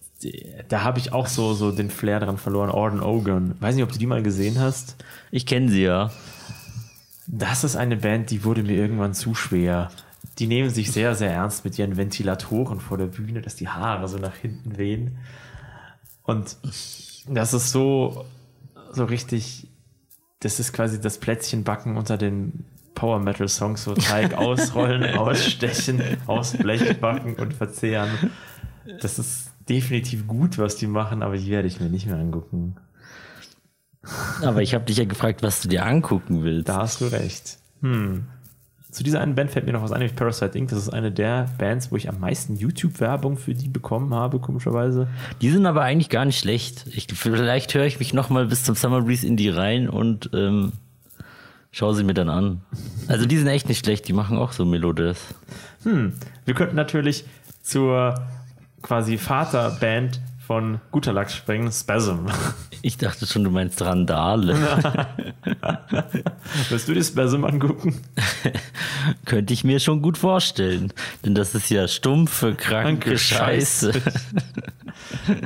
da 0.68 0.82
habe 0.82 0.98
ich 0.98 1.12
auch 1.12 1.26
so, 1.26 1.54
so 1.54 1.70
den 1.70 1.90
Flair 1.90 2.20
dran 2.20 2.38
verloren. 2.38 2.70
Orden 2.70 3.02
Ogan. 3.02 3.54
Weiß 3.60 3.74
nicht, 3.74 3.84
ob 3.84 3.92
du 3.92 3.98
die 3.98 4.06
mal 4.06 4.22
gesehen 4.22 4.58
hast. 4.58 4.96
Ich 5.30 5.46
kenne 5.46 5.68
sie 5.70 5.82
ja. 5.82 6.10
Das 7.26 7.62
ist 7.62 7.76
eine 7.76 7.96
Band, 7.96 8.30
die 8.30 8.44
wurde 8.44 8.62
mir 8.62 8.76
irgendwann 8.76 9.14
zu 9.14 9.34
schwer. 9.34 9.90
Die 10.38 10.46
nehmen 10.46 10.70
sich 10.70 10.90
sehr, 10.90 11.14
sehr 11.14 11.30
ernst 11.30 11.64
mit 11.64 11.78
ihren 11.78 11.96
Ventilatoren 11.96 12.80
vor 12.80 12.96
der 12.96 13.06
Bühne, 13.06 13.42
dass 13.42 13.56
die 13.56 13.68
Haare 13.68 14.08
so 14.08 14.18
nach 14.18 14.34
hinten 14.34 14.78
wehen. 14.78 15.18
Und 16.28 16.58
das 17.26 17.54
ist 17.54 17.72
so, 17.72 18.26
so 18.92 19.06
richtig, 19.06 19.66
das 20.40 20.60
ist 20.60 20.74
quasi 20.74 21.00
das 21.00 21.16
Plätzchenbacken 21.16 21.96
unter 21.96 22.18
den 22.18 22.66
Power 22.94 23.18
Metal 23.18 23.48
Songs, 23.48 23.84
so 23.84 23.94
Teig 23.94 24.34
ausrollen, 24.36 25.16
ausstechen, 25.16 26.02
aus 26.26 26.52
Blech 26.52 27.00
backen 27.00 27.36
und 27.36 27.54
verzehren. 27.54 28.10
Das 29.00 29.18
ist 29.18 29.52
definitiv 29.70 30.26
gut, 30.26 30.58
was 30.58 30.76
die 30.76 30.86
machen, 30.86 31.22
aber 31.22 31.38
die 31.38 31.50
werde 31.50 31.66
ich 31.66 31.80
mir 31.80 31.88
nicht 31.88 32.04
mehr 32.04 32.18
angucken. 32.18 32.76
Aber 34.42 34.60
ich 34.60 34.74
habe 34.74 34.84
dich 34.84 34.98
ja 34.98 35.06
gefragt, 35.06 35.42
was 35.42 35.62
du 35.62 35.68
dir 35.68 35.86
angucken 35.86 36.44
willst. 36.44 36.68
Da 36.68 36.82
hast 36.82 37.00
du 37.00 37.06
recht. 37.06 37.56
Hm. 37.80 38.26
Zu 38.90 39.04
dieser 39.04 39.20
einen 39.20 39.34
Band 39.34 39.50
fällt 39.50 39.66
mir 39.66 39.72
noch 39.72 39.82
was 39.82 39.92
ein, 39.92 39.98
nämlich 39.98 40.16
Parasite 40.16 40.56
Inc. 40.56 40.70
Das 40.70 40.78
ist 40.78 40.88
eine 40.88 41.12
der 41.12 41.46
Bands, 41.58 41.92
wo 41.92 41.96
ich 41.96 42.08
am 42.08 42.20
meisten 42.20 42.56
YouTube-Werbung 42.56 43.36
für 43.36 43.54
die 43.54 43.68
bekommen 43.68 44.14
habe, 44.14 44.38
komischerweise. 44.38 45.08
Die 45.42 45.50
sind 45.50 45.66
aber 45.66 45.82
eigentlich 45.82 46.08
gar 46.08 46.24
nicht 46.24 46.38
schlecht. 46.38 46.86
Ich, 46.92 47.06
vielleicht 47.12 47.74
höre 47.74 47.84
ich 47.84 47.98
mich 47.98 48.14
noch 48.14 48.30
mal 48.30 48.46
bis 48.46 48.64
zum 48.64 48.74
Summer 48.74 49.02
Breeze 49.02 49.26
in 49.26 49.36
die 49.36 49.50
rein 49.50 49.90
und 49.90 50.30
ähm, 50.32 50.72
schaue 51.70 51.94
sie 51.94 52.02
mir 52.04 52.14
dann 52.14 52.30
an. 52.30 52.62
Also 53.08 53.26
die 53.26 53.36
sind 53.36 53.48
echt 53.48 53.68
nicht 53.68 53.84
schlecht. 53.84 54.08
Die 54.08 54.14
machen 54.14 54.38
auch 54.38 54.52
so 54.52 54.64
Melodies. 54.64 55.18
Hm. 55.82 56.14
Wir 56.46 56.54
könnten 56.54 56.76
natürlich 56.76 57.24
zur 57.62 58.14
quasi 58.80 59.18
Vaterband 59.18 60.20
von 60.48 60.80
Guter 60.92 61.12
Lachs 61.12 61.36
springen, 61.36 61.70
Spasm. 61.70 62.26
Ich 62.80 62.96
dachte 62.96 63.26
schon, 63.26 63.44
du 63.44 63.50
meinst 63.50 63.82
Randale. 63.82 64.54
Willst 66.70 66.88
du 66.88 66.94
dir 66.94 67.04
Spasm 67.04 67.44
angucken? 67.44 68.00
Könnte 69.26 69.52
ich 69.52 69.62
mir 69.62 69.78
schon 69.78 70.00
gut 70.00 70.16
vorstellen. 70.16 70.94
Denn 71.22 71.34
das 71.34 71.54
ist 71.54 71.68
ja 71.68 71.86
stumpfe, 71.86 72.54
kranke 72.54 73.10
Kranke 73.10 73.18
Scheiße. 73.18 73.92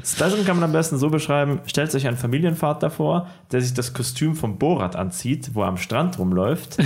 Spasm 0.04 0.44
kann 0.44 0.56
man 0.56 0.64
am 0.64 0.72
besten 0.72 0.98
so 0.98 1.10
beschreiben: 1.10 1.60
stellt 1.66 1.90
sich 1.90 2.06
einen 2.06 2.16
Familienvater 2.16 2.90
vor, 2.90 3.28
der 3.50 3.60
sich 3.60 3.74
das 3.74 3.92
Kostüm 3.92 4.34
vom 4.34 4.58
Borat 4.58 4.96
anzieht, 4.96 5.50
wo 5.54 5.62
er 5.62 5.68
am 5.68 5.76
Strand 5.76 6.18
rumläuft 6.18 6.78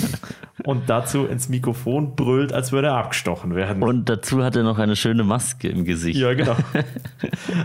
und 0.64 0.88
dazu 0.88 1.26
ins 1.26 1.48
Mikrofon 1.48 2.16
brüllt, 2.16 2.52
als 2.52 2.72
würde 2.72 2.88
er 2.88 2.96
abgestochen 2.96 3.54
werden. 3.54 3.82
Und 3.82 4.08
dazu 4.08 4.42
hat 4.42 4.56
er 4.56 4.62
noch 4.62 4.78
eine 4.78 4.96
schöne 4.96 5.24
Maske 5.24 5.68
im 5.68 5.84
Gesicht. 5.84 6.18
Ja, 6.18 6.34
genau. 6.34 6.56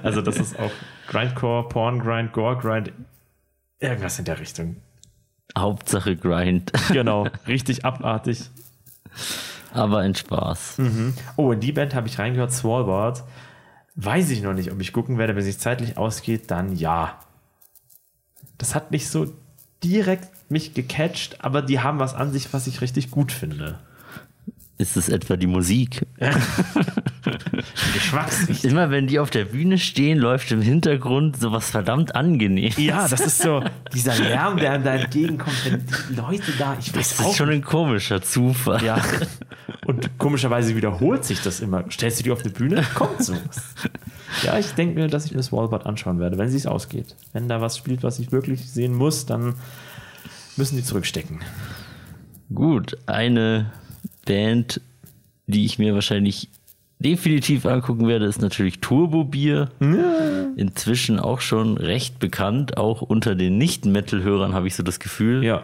Also 0.03 0.21
das 0.21 0.37
ist 0.37 0.57
auch 0.59 0.71
Grindcore, 1.07 1.67
Porn 1.67 1.99
Grind, 1.99 2.33
Gore 2.33 2.57
Grind, 2.57 2.91
irgendwas 3.79 4.19
in 4.19 4.25
der 4.25 4.39
Richtung. 4.39 4.77
Hauptsache 5.57 6.15
Grind. 6.15 6.71
Genau, 6.91 7.27
richtig 7.47 7.85
abartig. 7.85 8.49
Aber 9.73 9.99
ein 9.99 10.15
Spaß. 10.15 10.77
Oh, 11.35 11.51
in 11.51 11.59
die 11.59 11.71
Band 11.71 11.95
habe 11.95 12.07
ich 12.07 12.17
reingehört, 12.19 12.51
Swallboard. 12.51 13.23
Weiß 13.95 14.29
ich 14.29 14.41
noch 14.41 14.53
nicht, 14.53 14.71
ob 14.71 14.81
ich 14.81 14.91
gucken 14.91 15.17
werde, 15.17 15.33
wenn 15.33 15.39
es 15.39 15.45
sich 15.45 15.59
zeitlich 15.59 15.97
ausgeht, 15.97 16.51
dann 16.51 16.75
ja. 16.75 17.19
Das 18.57 18.75
hat 18.75 18.91
nicht 18.91 19.07
so 19.09 19.33
direkt 19.83 20.29
mich 20.49 20.73
gecatcht, 20.73 21.43
aber 21.43 21.61
die 21.61 21.79
haben 21.79 21.99
was 21.99 22.13
an 22.13 22.31
sich, 22.31 22.53
was 22.53 22.67
ich 22.67 22.81
richtig 22.81 23.11
gut 23.11 23.31
finde. 23.31 23.79
Ist 24.77 24.97
es 24.97 25.07
etwa 25.07 25.37
die 25.37 25.47
Musik? 25.47 26.05
Geschmacksrichtung. 27.93 28.71
Immer 28.71 28.91
wenn 28.91 29.07
die 29.07 29.19
auf 29.19 29.29
der 29.29 29.45
Bühne 29.45 29.77
stehen, 29.77 30.17
läuft 30.17 30.51
im 30.51 30.61
Hintergrund 30.61 31.39
sowas 31.39 31.69
verdammt 31.69 32.13
angenehm. 32.13 32.73
Ja, 32.75 33.07
das 33.07 33.21
ist 33.21 33.39
so 33.39 33.63
dieser 33.93 34.15
Lärm, 34.17 34.57
der 34.57 34.73
einem 34.73 34.83
da 34.83 34.95
entgegenkommt, 34.95 35.55
wenn 35.65 35.85
die 35.85 36.15
Leute 36.15 36.51
da, 36.59 36.75
ich 36.79 36.93
weiß 36.93 37.15
Das 37.17 37.27
ist 37.27 37.37
schon 37.37 37.49
ein 37.49 37.61
komischer 37.61 38.21
Zufall. 38.21 38.83
Ja. 38.83 39.01
Und 39.85 40.17
komischerweise 40.17 40.75
wiederholt 40.75 41.23
sich 41.23 41.41
das 41.41 41.59
immer. 41.59 41.85
Stellst 41.91 42.19
du 42.19 42.23
die 42.23 42.31
auf 42.31 42.41
eine 42.41 42.51
Bühne, 42.51 42.83
kommt 42.95 43.23
so. 43.23 43.33
Ja, 44.43 44.57
ich 44.57 44.71
denke 44.71 44.99
mir, 44.99 45.07
dass 45.07 45.25
ich 45.25 45.31
mir 45.31 45.37
das 45.37 45.51
Wallboard 45.51 45.85
anschauen 45.85 46.19
werde, 46.19 46.37
wenn 46.37 46.47
es 46.47 46.65
ausgeht. 46.65 47.15
Wenn 47.33 47.47
da 47.47 47.61
was 47.61 47.77
spielt, 47.77 48.03
was 48.03 48.19
ich 48.19 48.31
wirklich 48.31 48.69
sehen 48.69 48.95
muss, 48.95 49.25
dann 49.25 49.55
müssen 50.57 50.75
die 50.75 50.83
zurückstecken. 50.83 51.41
Gut, 52.53 52.97
eine 53.05 53.71
Band, 54.25 54.81
die 55.47 55.65
ich 55.65 55.79
mir 55.79 55.93
wahrscheinlich 55.93 56.49
definitiv 56.99 57.65
angucken 57.65 58.07
werde, 58.07 58.25
ist 58.25 58.41
natürlich 58.41 58.79
Turbo 58.79 59.23
Bier. 59.23 59.69
Inzwischen 60.55 61.19
auch 61.19 61.41
schon 61.41 61.77
recht 61.77 62.19
bekannt, 62.19 62.77
auch 62.77 63.01
unter 63.01 63.35
den 63.35 63.57
Nicht-Metal-Hörern 63.57 64.53
habe 64.53 64.67
ich 64.67 64.75
so 64.75 64.83
das 64.83 64.99
Gefühl. 64.99 65.43
Ja. 65.43 65.63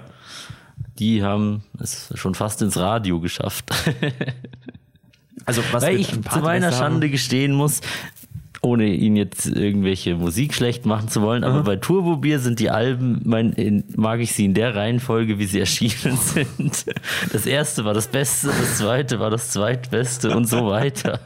Die 1.02 1.24
haben 1.24 1.64
es 1.80 2.14
schon 2.14 2.36
fast 2.36 2.62
ins 2.62 2.78
Radio 2.78 3.20
geschafft. 3.20 3.66
Also, 5.44 5.64
was 5.72 5.82
Weil 5.82 5.96
ich 6.00 6.08
zu 6.12 6.40
meiner 6.40 6.68
haben- 6.68 6.78
Schande 6.78 7.10
gestehen 7.10 7.54
muss, 7.54 7.82
ohne 8.64 8.86
ihn 8.86 9.16
jetzt 9.16 9.48
irgendwelche 9.48 10.16
Musik 10.16 10.54
schlecht 10.54 10.86
machen 10.86 11.10
zu 11.10 11.24
wollen, 11.24 11.44
aber 11.44 11.64
bei 11.64 11.78
Turbo 11.78 12.18
Bier 12.18 12.40
sind 12.40 12.60
die 12.60 12.70
Alben, 12.70 13.20
mein, 13.24 13.54
in, 13.54 13.84
mag 13.96 14.20
ich 14.20 14.34
sie 14.34 14.46
in 14.46 14.54
der 14.54 14.76
Reihenfolge, 14.76 15.40
wie 15.40 15.46
sie 15.46 15.60
erschienen 15.60 16.18
sind. 16.22 16.86
Das 17.34 17.48
erste 17.48 17.86
war 17.86 17.96
das 17.96 18.08
Beste, 18.08 18.48
das 18.48 18.78
zweite 18.78 19.20
war 19.20 19.32
das 19.32 19.50
zweitbeste 19.50 20.36
und 20.36 20.48
so 20.48 20.68
weiter. 20.68 21.20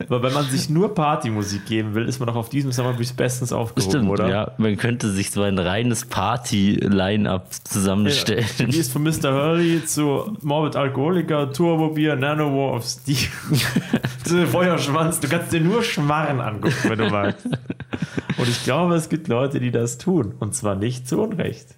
Aber 0.00 0.22
wenn 0.22 0.32
man 0.32 0.46
sich 0.46 0.70
nur 0.70 0.94
Partymusik 0.94 1.66
geben 1.66 1.94
will, 1.94 2.06
ist 2.06 2.20
man 2.20 2.28
doch 2.28 2.36
auf 2.36 2.48
diesem 2.48 2.72
Summer 2.72 2.94
Breeze 2.94 3.12
bestens 3.14 3.52
aufgehoben, 3.52 3.90
Stimmt, 3.90 4.10
oder? 4.10 4.28
ja. 4.30 4.52
Man 4.56 4.78
könnte 4.78 5.10
sich 5.10 5.30
so 5.30 5.42
ein 5.42 5.58
reines 5.58 6.06
Party-Line-Up 6.06 7.48
zusammenstellen. 7.64 8.46
Wie 8.58 8.78
es 8.78 8.90
von 8.90 9.02
Mr. 9.02 9.32
Hurley 9.32 9.84
zu 9.84 10.36
Morbid 10.40 10.74
Alkoholiker, 10.74 11.52
Turbo 11.52 11.90
Beer, 11.90 12.16
Nano 12.16 12.46
War 12.46 12.76
of 12.76 12.86
Steel. 12.86 13.28
Feuerschwanz, 14.50 15.20
du 15.20 15.28
kannst 15.28 15.52
dir 15.52 15.60
nur 15.60 15.82
Schmarren 15.98 16.40
angucken, 16.40 16.76
wenn 16.84 16.98
du 16.98 17.10
magst. 17.10 17.46
Und 18.38 18.48
ich 18.48 18.62
glaube, 18.64 18.94
es 18.94 19.08
gibt 19.08 19.28
Leute, 19.28 19.58
die 19.58 19.72
das 19.72 19.98
tun. 19.98 20.34
Und 20.38 20.54
zwar 20.54 20.76
nicht 20.76 21.08
zu 21.08 21.20
Unrecht. 21.20 21.74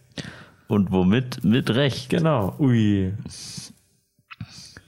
Und 0.68 0.92
womit? 0.92 1.42
Mit 1.42 1.70
Recht. 1.70 2.10
Genau. 2.10 2.54
Ui. 2.58 3.14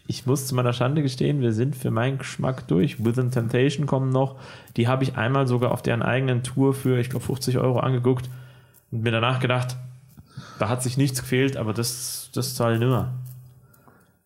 Ich 0.07 0.27
muss 0.27 0.47
zu 0.47 0.55
meiner 0.55 0.75
Schande 0.75 1.01
gestehen, 1.01 1.41
wir 1.41 1.53
sind 1.53 1.75
für 1.75 1.91
meinen 1.91 2.19
Geschmack 2.19 2.69
durch. 2.69 3.03
Within 3.03 3.31
Temptation 3.31 3.87
kommen 3.87 4.11
noch. 4.11 4.37
Die 4.77 4.87
habe 4.87 5.05
ich 5.05 5.17
einmal 5.17 5.47
sogar 5.47 5.73
auf 5.73 5.81
deren 5.81 6.03
eigenen 6.03 6.43
Tour 6.43 6.75
für, 6.75 6.99
ich 6.99 7.09
glaube, 7.09 7.25
50 7.25 7.57
Euro 7.57 7.81
angeguckt 7.81 8.29
und 8.91 9.03
mir 9.03 9.11
danach 9.11 9.41
gedacht, 9.41 9.77
da 10.59 10.69
hat 10.69 10.83
sich 10.83 10.99
nichts 10.99 11.21
gefehlt, 11.21 11.57
aber 11.57 11.73
das, 11.73 12.31
das 12.35 12.55
zahle 12.55 12.75
ich 12.75 12.81
nimmer. 12.81 13.15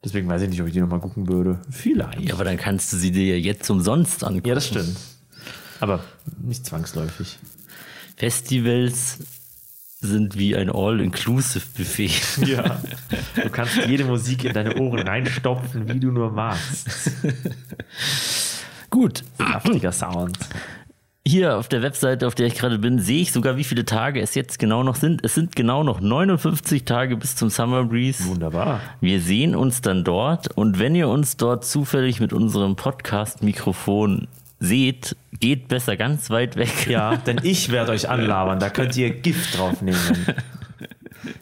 Deswegen 0.06 0.28
weiß 0.28 0.40
ich 0.42 0.50
nicht, 0.50 0.60
ob 0.60 0.68
ich 0.68 0.72
die 0.72 0.78
nochmal 0.78 1.00
gucken 1.00 1.26
würde. 1.26 1.58
Vielleicht. 1.68 2.20
Ja, 2.20 2.34
aber 2.34 2.44
dann 2.44 2.56
kannst 2.56 2.92
du 2.92 2.96
sie 2.96 3.10
dir 3.10 3.36
ja 3.36 3.44
jetzt 3.44 3.68
umsonst 3.68 4.22
angucken. 4.22 4.46
Ja, 4.46 4.54
das 4.54 4.68
stimmt. 4.68 4.96
Aber 5.80 5.98
nicht 6.40 6.64
zwangsläufig. 6.64 7.40
Festivals 8.16 9.18
sind 10.00 10.38
wie 10.38 10.54
ein 10.54 10.70
All-Inclusive-Buffet. 10.70 12.12
Ja. 12.46 12.80
Du 13.42 13.50
kannst 13.50 13.78
jede 13.88 14.04
Musik 14.04 14.44
in 14.44 14.52
deine 14.52 14.76
Ohren 14.76 15.08
reinstopfen, 15.08 15.88
wie 15.88 15.98
du 15.98 16.12
nur 16.12 16.30
magst. 16.30 17.10
Gut, 18.88 19.24
Saftiger 19.38 19.90
Sound. 19.90 20.38
Hier 21.26 21.58
auf 21.58 21.68
der 21.68 21.82
Webseite, 21.82 22.26
auf 22.26 22.34
der 22.36 22.46
ich 22.46 22.54
gerade 22.54 22.78
bin, 22.78 23.00
sehe 23.00 23.22
ich 23.22 23.32
sogar, 23.32 23.56
wie 23.56 23.64
viele 23.64 23.84
Tage 23.84 24.20
es 24.20 24.34
jetzt 24.34 24.58
genau 24.58 24.84
noch 24.84 24.94
sind. 24.94 25.24
Es 25.24 25.34
sind 25.34 25.56
genau 25.56 25.82
noch 25.82 26.00
59 26.00 26.84
Tage 26.84 27.16
bis 27.16 27.34
zum 27.34 27.50
Summer 27.50 27.84
Breeze. 27.84 28.24
Wunderbar. 28.26 28.80
Wir 29.00 29.20
sehen 29.20 29.56
uns 29.56 29.80
dann 29.80 30.04
dort 30.04 30.56
und 30.56 30.78
wenn 30.78 30.94
ihr 30.94 31.08
uns 31.08 31.36
dort 31.36 31.64
zufällig 31.64 32.20
mit 32.20 32.32
unserem 32.32 32.76
Podcast-Mikrofon 32.76 34.28
seht, 34.60 35.16
geht 35.40 35.66
besser 35.66 35.96
ganz 35.96 36.30
weit 36.30 36.56
weg. 36.56 36.86
Ja, 36.88 37.16
denn 37.16 37.40
ich 37.42 37.72
werde 37.72 37.92
euch 37.92 38.08
anlabern. 38.08 38.60
Da 38.60 38.70
könnt 38.70 38.96
ihr 38.96 39.10
Gift 39.10 39.58
drauf 39.58 39.82
nehmen. 39.82 39.98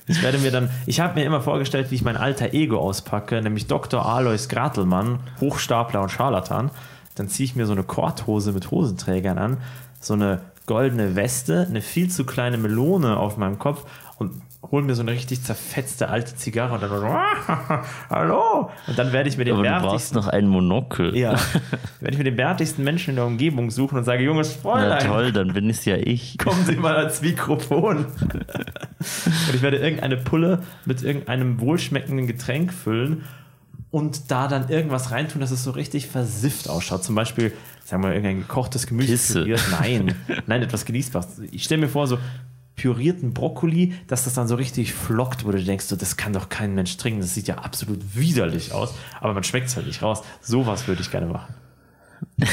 Ich 0.07 0.23
werde 0.23 0.39
mir 0.39 0.51
dann, 0.51 0.71
ich 0.87 1.01
habe 1.01 1.21
mir 1.21 1.27
immer 1.27 1.43
vorgestellt, 1.43 1.91
wie 1.91 1.97
ich 1.97 2.03
mein 2.03 2.17
alter 2.17 2.55
Ego 2.55 2.79
auspacke, 2.79 3.43
nämlich 3.43 3.67
Dr. 3.67 4.07
Alois 4.07 4.49
Gratelmann, 4.49 5.21
Hochstapler 5.41 6.01
und 6.01 6.11
Scharlatan. 6.11 6.71
Dann 7.15 7.29
ziehe 7.29 7.45
ich 7.45 7.57
mir 7.57 7.67
so 7.67 7.73
eine 7.73 7.85
Korthose 7.85 8.53
mit 8.53 8.71
Hosenträgern 8.71 9.39
an, 9.39 9.59
so 10.01 10.15
eine 10.15 10.41
goldene 10.67 11.15
Weste, 11.15 11.67
eine 11.69 11.81
viel 11.81 12.11
zu 12.11 12.25
kleine 12.25 12.57
Melone 12.57 13.17
auf 13.17 13.37
meinem 13.37 13.59
Kopf 13.59 13.85
und 14.19 14.43
hol 14.71 14.83
mir 14.83 14.95
so 14.95 15.03
eine 15.03 15.13
richtig 15.13 15.43
zerfetzte 15.43 16.09
alte 16.09 16.37
Zigarre 16.37 16.75
und 16.75 16.83
dann 16.83 16.91
so, 16.91 17.07
hallo. 18.11 18.71
Und 18.87 18.99
dann 18.99 19.13
werde 19.13 19.29
ich 19.29 19.37
mir 19.37 19.45
den 19.45 19.55
Aber 19.55 19.63
du 19.63 19.69
bärtigsten 19.69 20.15
brauchst 20.15 20.15
noch 20.15 20.29
ein 20.29 20.49
Monokel. 20.49 21.17
ja, 21.17 21.33
werde 22.01 22.13
ich 22.13 22.19
mir 22.19 22.25
den 22.25 22.37
bärtigsten 22.37 22.83
Menschen 22.83 23.11
in 23.11 23.17
der 23.17 23.27
Umgebung 23.27 23.71
suchen 23.71 23.99
und 23.99 24.05
sage, 24.05 24.25
junges 24.25 24.57
Na 24.57 24.71
Fräulein, 24.71 25.07
toll, 25.07 25.33
dann 25.33 25.53
bin 25.53 25.69
es 25.69 25.85
ja 25.85 25.97
ich. 25.97 26.39
kommen 26.43 26.65
Sie 26.65 26.77
mal 26.77 26.97
ans 26.97 27.21
Mikrofon. 27.21 28.07
und 28.07 29.55
ich 29.55 29.63
werde 29.63 29.77
irgendeine 29.77 30.17
Pulle 30.17 30.63
mit 30.87 31.03
irgendeinem 31.03 31.61
wohlschmeckenden 31.61 32.27
Getränk 32.27 32.73
füllen 32.73 33.25
und 33.95 34.33
da 34.33 34.49
dann 34.49 34.71
irgendwas 34.71 35.13
reintun, 35.13 35.41
dass 35.41 35.53
es 35.53 35.63
so 35.63 35.71
richtig 35.71 36.09
versifft 36.09 36.69
ausschaut. 36.69 37.05
Zum 37.05 37.15
Beispiel, 37.15 37.53
sagen 37.85 38.03
wir 38.03 38.09
mal, 38.09 38.15
irgendein 38.17 38.41
gekochtes 38.41 38.89
Gemüse. 38.89 39.13
Pisse. 39.13 39.43
püriert. 39.43 39.63
Nein, 39.71 40.17
nein, 40.49 40.63
etwas 40.63 40.85
Genießbares. 40.85 41.43
Ich 41.53 41.63
stelle 41.63 41.83
mir 41.83 41.89
vor, 41.89 42.09
so 42.09 42.19
pürierten 42.75 43.35
Brokkoli, 43.35 43.95
dass 44.09 44.25
das 44.25 44.35
dann 44.35 44.49
so 44.49 44.57
richtig 44.57 44.93
flockt, 44.95 45.47
wo 45.47 45.53
du 45.53 45.63
denkst, 45.63 45.85
so, 45.85 45.95
das 45.95 46.17
kann 46.17 46.33
doch 46.33 46.49
kein 46.49 46.75
Mensch 46.75 46.97
trinken. 46.97 47.21
Das 47.21 47.35
sieht 47.35 47.47
ja 47.47 47.59
absolut 47.59 48.17
widerlich 48.17 48.73
aus, 48.73 48.97
aber 49.21 49.33
man 49.33 49.45
schmeckt 49.45 49.69
es 49.69 49.77
halt 49.77 49.87
nicht 49.87 50.03
raus. 50.03 50.25
Sowas 50.41 50.89
würde 50.89 51.01
ich 51.01 51.13
gerne 51.13 51.27
machen. 51.27 51.55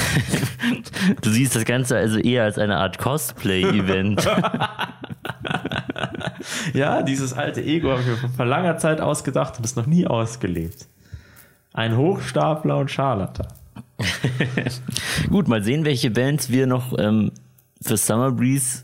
Du 1.22 1.32
siehst 1.32 1.56
das 1.56 1.66
Ganze 1.66 1.98
also 1.98 2.20
eher 2.20 2.44
als 2.44 2.60
eine 2.60 2.78
Art 2.78 3.00
Cosplay-Event. 3.00 4.30
Ja, 6.74 7.04
dieses 7.04 7.34
alte 7.34 7.62
Ego 7.62 7.92
habe 7.92 8.02
ich 8.02 8.08
mir 8.08 8.30
vor 8.30 8.46
langer 8.46 8.78
Zeit 8.78 9.00
ausgedacht 9.02 9.58
und 9.58 9.66
es 9.66 9.76
noch 9.76 9.86
nie 9.86 10.08
ausgelebt. 10.08 10.88
Ein 11.74 11.98
Hochstapler 11.98 12.78
und 12.78 12.92
Scharlatan. 12.92 13.48
Gut, 15.30 15.48
mal 15.48 15.64
sehen, 15.64 15.86
welche 15.86 16.12
Bands 16.12 16.50
wir 16.50 16.68
noch 16.68 16.98
ähm, 16.98 17.32
für 17.82 17.98
Summer 17.98 18.32
Breeze 18.32 18.84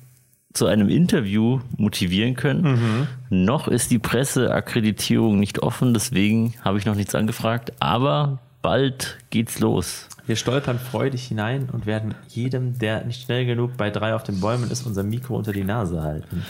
zu 0.53 0.65
einem 0.65 0.89
Interview 0.89 1.59
motivieren 1.77 2.35
können. 2.35 3.07
Noch 3.29 3.67
ist 3.67 3.91
die 3.91 3.99
Presseakkreditierung 3.99 5.39
nicht 5.39 5.59
offen, 5.61 5.93
deswegen 5.93 6.55
habe 6.63 6.79
ich 6.79 6.85
noch 6.85 6.95
nichts 6.95 7.13
angefragt, 7.13 7.73
aber 7.79 8.39
bald 8.63 9.17
geht's 9.29 9.59
los. 9.59 10.07
Wir 10.25 10.35
stolpern 10.35 10.79
freudig 10.79 11.23
hinein 11.27 11.69
und 11.71 11.85
werden 11.85 12.15
jedem, 12.27 12.79
der 12.79 13.05
nicht 13.05 13.21
schnell 13.23 13.45
genug 13.45 13.77
bei 13.77 13.91
drei 13.91 14.15
auf 14.15 14.23
den 14.23 14.39
Bäumen 14.39 14.71
ist, 14.71 14.85
unser 14.85 15.03
Mikro 15.03 15.38
unter 15.38 15.53
die 15.53 15.63
Nase 15.63 16.01
halten. 16.01 16.43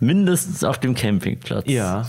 Mindestens 0.00 0.64
auf 0.64 0.78
dem 0.78 0.94
Campingplatz. 0.94 1.64
Ja. 1.66 2.06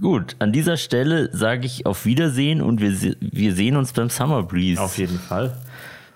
Gut, 0.00 0.36
an 0.38 0.52
dieser 0.52 0.76
Stelle 0.76 1.28
sage 1.36 1.66
ich 1.66 1.84
auf 1.86 2.04
Wiedersehen 2.06 2.62
und 2.62 2.80
wir, 2.80 2.94
se- 2.96 3.16
wir 3.20 3.54
sehen 3.54 3.76
uns 3.76 3.92
beim 3.92 4.08
Summer 4.10 4.42
Breeze. 4.42 4.80
Auf 4.80 4.96
jeden 4.98 5.18
Fall. 5.18 5.56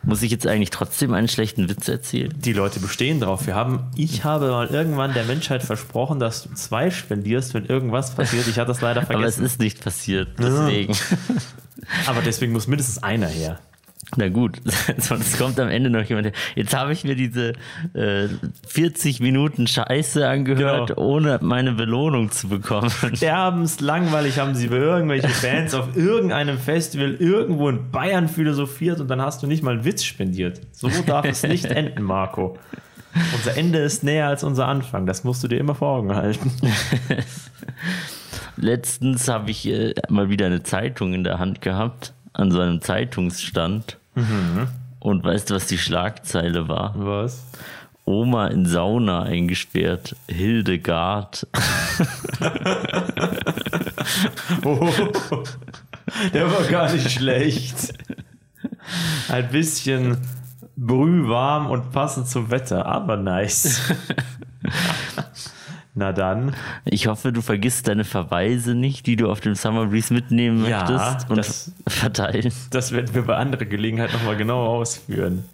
Muss 0.03 0.23
ich 0.23 0.31
jetzt 0.31 0.47
eigentlich 0.47 0.69
trotzdem 0.71 1.15
einen 1.15 1.29
schlechten 1.29 1.69
Witz 1.71 1.89
erzählen? 1.89 2.33
Die 2.37 2.53
Leute 2.53 2.79
bestehen 2.79 3.21
drauf. 3.21 3.47
Wir 3.47 3.55
haben, 3.55 3.85
ich 3.97 4.23
habe 4.25 4.49
mal 4.51 4.67
irgendwann 4.67 5.15
der 5.15 5.25
Menschheit 5.25 5.63
versprochen, 5.63 6.19
dass 6.21 6.43
du 6.45 6.53
zwei 6.55 6.91
spendierst, 6.91 7.55
wenn 7.55 7.65
irgendwas 7.65 8.15
passiert. 8.15 8.47
Ich 8.47 8.59
hatte 8.59 8.69
das 8.69 8.83
leider 8.83 9.01
Aber 9.03 9.11
es 9.15 9.37
vergessen. 9.37 9.45
ist 9.45 9.61
nicht 9.61 9.83
passiert, 9.83 10.29
deswegen. 10.39 10.95
Aber 12.07 12.21
deswegen 12.23 12.53
muss 12.53 12.67
mindestens 12.67 13.03
einer 13.03 13.29
her. 13.29 13.59
Na 14.17 14.29
gut, 14.29 14.61
sonst 14.99 15.39
kommt 15.39 15.59
am 15.59 15.69
Ende 15.69 15.91
noch 15.91 16.05
jemand. 16.05 16.33
Jetzt 16.55 16.75
habe 16.75 16.93
ich 16.93 17.05
mir 17.05 17.17
diese 17.17 17.53
äh, 17.95 18.29
40 18.69 19.21
Minuten 19.21 19.67
Scheiße 19.67 20.27
angehört, 20.29 20.89
Genau. 20.89 21.01
ohne 21.01 21.39
meine 21.43 21.73
Belohnung 21.73 22.31
zu 22.31 22.49
bekommen. 22.49 22.91
sterbenslangweilig 23.15 24.39
haben 24.39 24.55
sie 24.55 24.69
bei 24.69 24.77
irgendwelchen 24.77 25.33
Bands 25.43 25.75
auf 25.75 25.97
irgendeinem 25.97 26.59
Festival 26.59 27.15
irgendwo 27.19 27.69
in 27.69 27.91
Bayern 27.91 28.29
philosophiert 28.29 29.01
und 29.01 29.09
dann 29.09 29.21
hast 29.21 29.43
du 29.43 29.47
nicht 29.47 29.63
mal 29.63 29.73
einen 29.75 29.85
Witz 29.85 30.05
spendiert. 30.05 30.61
So 30.73 30.89
darf 31.07 31.25
es 31.27 31.43
nicht 31.43 31.65
enden, 31.67 32.03
Marco. 32.03 32.59
Unser 33.37 33.57
Ende 33.57 33.79
ist 33.79 34.03
näher 34.03 34.27
als 34.29 34.43
unser 34.43 34.67
Anfang. 34.67 35.07
Das 35.07 35.23
musst 35.25 35.43
du 35.45 35.49
dir 35.49 35.59
immer 35.59 35.75
vor 35.75 35.99
Augen 35.99 36.15
halten. 36.15 36.51
Letztens 38.57 39.29
habe 39.29 39.51
ich 39.51 39.67
äh, 39.69 39.95
mal 40.09 40.31
wieder 40.31 40.47
eine 40.47 40.63
Zeitung 40.63 41.13
in 41.15 41.25
der 41.25 41.39
Hand 41.39 41.61
gehabt, 41.61 42.13
an 42.33 42.51
so 42.51 42.61
einem 42.61 42.81
Zeitungsstand. 42.81 43.99
Und 45.01 45.25
weißt 45.25 45.51
du, 45.51 45.55
was 45.55 45.67
die 45.67 45.79
Schlagzeile 45.79 46.69
war? 46.69 46.95
Was? 46.97 47.45
Oma 48.07 48.49
in 48.49 48.67
Sauna 48.67 49.23
eingesperrt, 49.23 50.17
Hildegard. 50.29 51.47
Oh, 54.63 54.91
der 56.35 56.51
war 56.53 56.63
gar 56.65 56.93
nicht 56.93 57.11
schlecht. 57.11 57.95
Ein 59.29 59.49
bisschen 59.49 60.19
brühwarm 60.77 61.71
und 61.71 61.93
passend 61.93 62.29
zum 62.29 62.51
Wetter, 62.51 62.85
aber 62.85 63.17
nice. 63.17 63.81
Na 65.97 66.13
dann. 66.13 66.55
Ich 66.85 67.07
hoffe, 67.07 67.33
du 67.33 67.41
vergisst 67.41 67.87
deine 67.87 68.03
Verweise 68.05 68.75
nicht, 68.75 69.07
die 69.07 69.15
du 69.17 69.31
auf 69.31 69.41
dem 69.41 69.55
Summer 69.55 69.87
Breeze 69.87 70.13
mitnehmen 70.13 70.67
Ja, 70.67 70.81
möchtest 70.91 71.31
und 71.31 71.37
das- 71.37 71.73
verteilen. 71.87 72.53
Das 72.71 72.91
werden 72.93 73.15
wir 73.15 73.23
bei 73.23 73.37
anderer 73.37 73.65
Gelegenheit 73.65 74.13
nochmal 74.13 74.37
genauer 74.37 74.71
ausführen. 74.71 75.45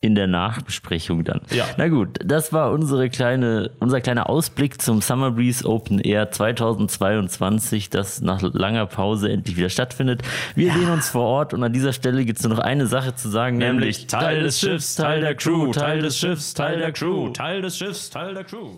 In 0.00 0.14
der 0.14 0.26
Nachbesprechung 0.26 1.24
dann. 1.24 1.40
Ja. 1.50 1.64
Na 1.78 1.88
gut, 1.88 2.18
das 2.24 2.52
war 2.52 2.70
unsere 2.70 3.10
kleine, 3.10 3.70
unser 3.80 4.00
kleiner 4.00 4.28
Ausblick 4.30 4.80
zum 4.80 5.00
Summer 5.00 5.32
Breeze 5.32 5.66
Open 5.68 5.98
Air 5.98 6.30
2022, 6.30 7.90
das 7.90 8.20
nach 8.20 8.40
langer 8.42 8.86
Pause 8.86 9.30
endlich 9.32 9.56
wieder 9.56 9.68
stattfindet. 9.70 10.22
Wir 10.54 10.72
sehen 10.72 10.90
uns 10.90 11.08
vor 11.08 11.24
Ort 11.24 11.54
und 11.54 11.62
an 11.64 11.72
dieser 11.72 11.92
Stelle 11.92 12.24
gibt 12.24 12.38
es 12.38 12.44
nur 12.46 12.56
noch 12.56 12.62
eine 12.62 12.86
Sache 12.86 13.14
zu 13.16 13.28
sagen, 13.28 13.56
nämlich 13.58 14.06
Teil 14.06 14.42
des 14.44 14.60
Schiffs, 14.60 14.94
Teil 14.94 15.20
der 15.22 15.34
Crew, 15.34 15.72
Teil 15.72 16.00
des 16.00 16.16
Schiffs, 16.18 16.54
Teil 16.54 16.78
der 16.78 16.92
Crew, 16.92 17.30
Teil 17.30 17.62
des 17.62 17.76
Schiffs, 17.76 18.08
Teil 18.10 18.34
der 18.34 18.44
Crew. 18.44 18.76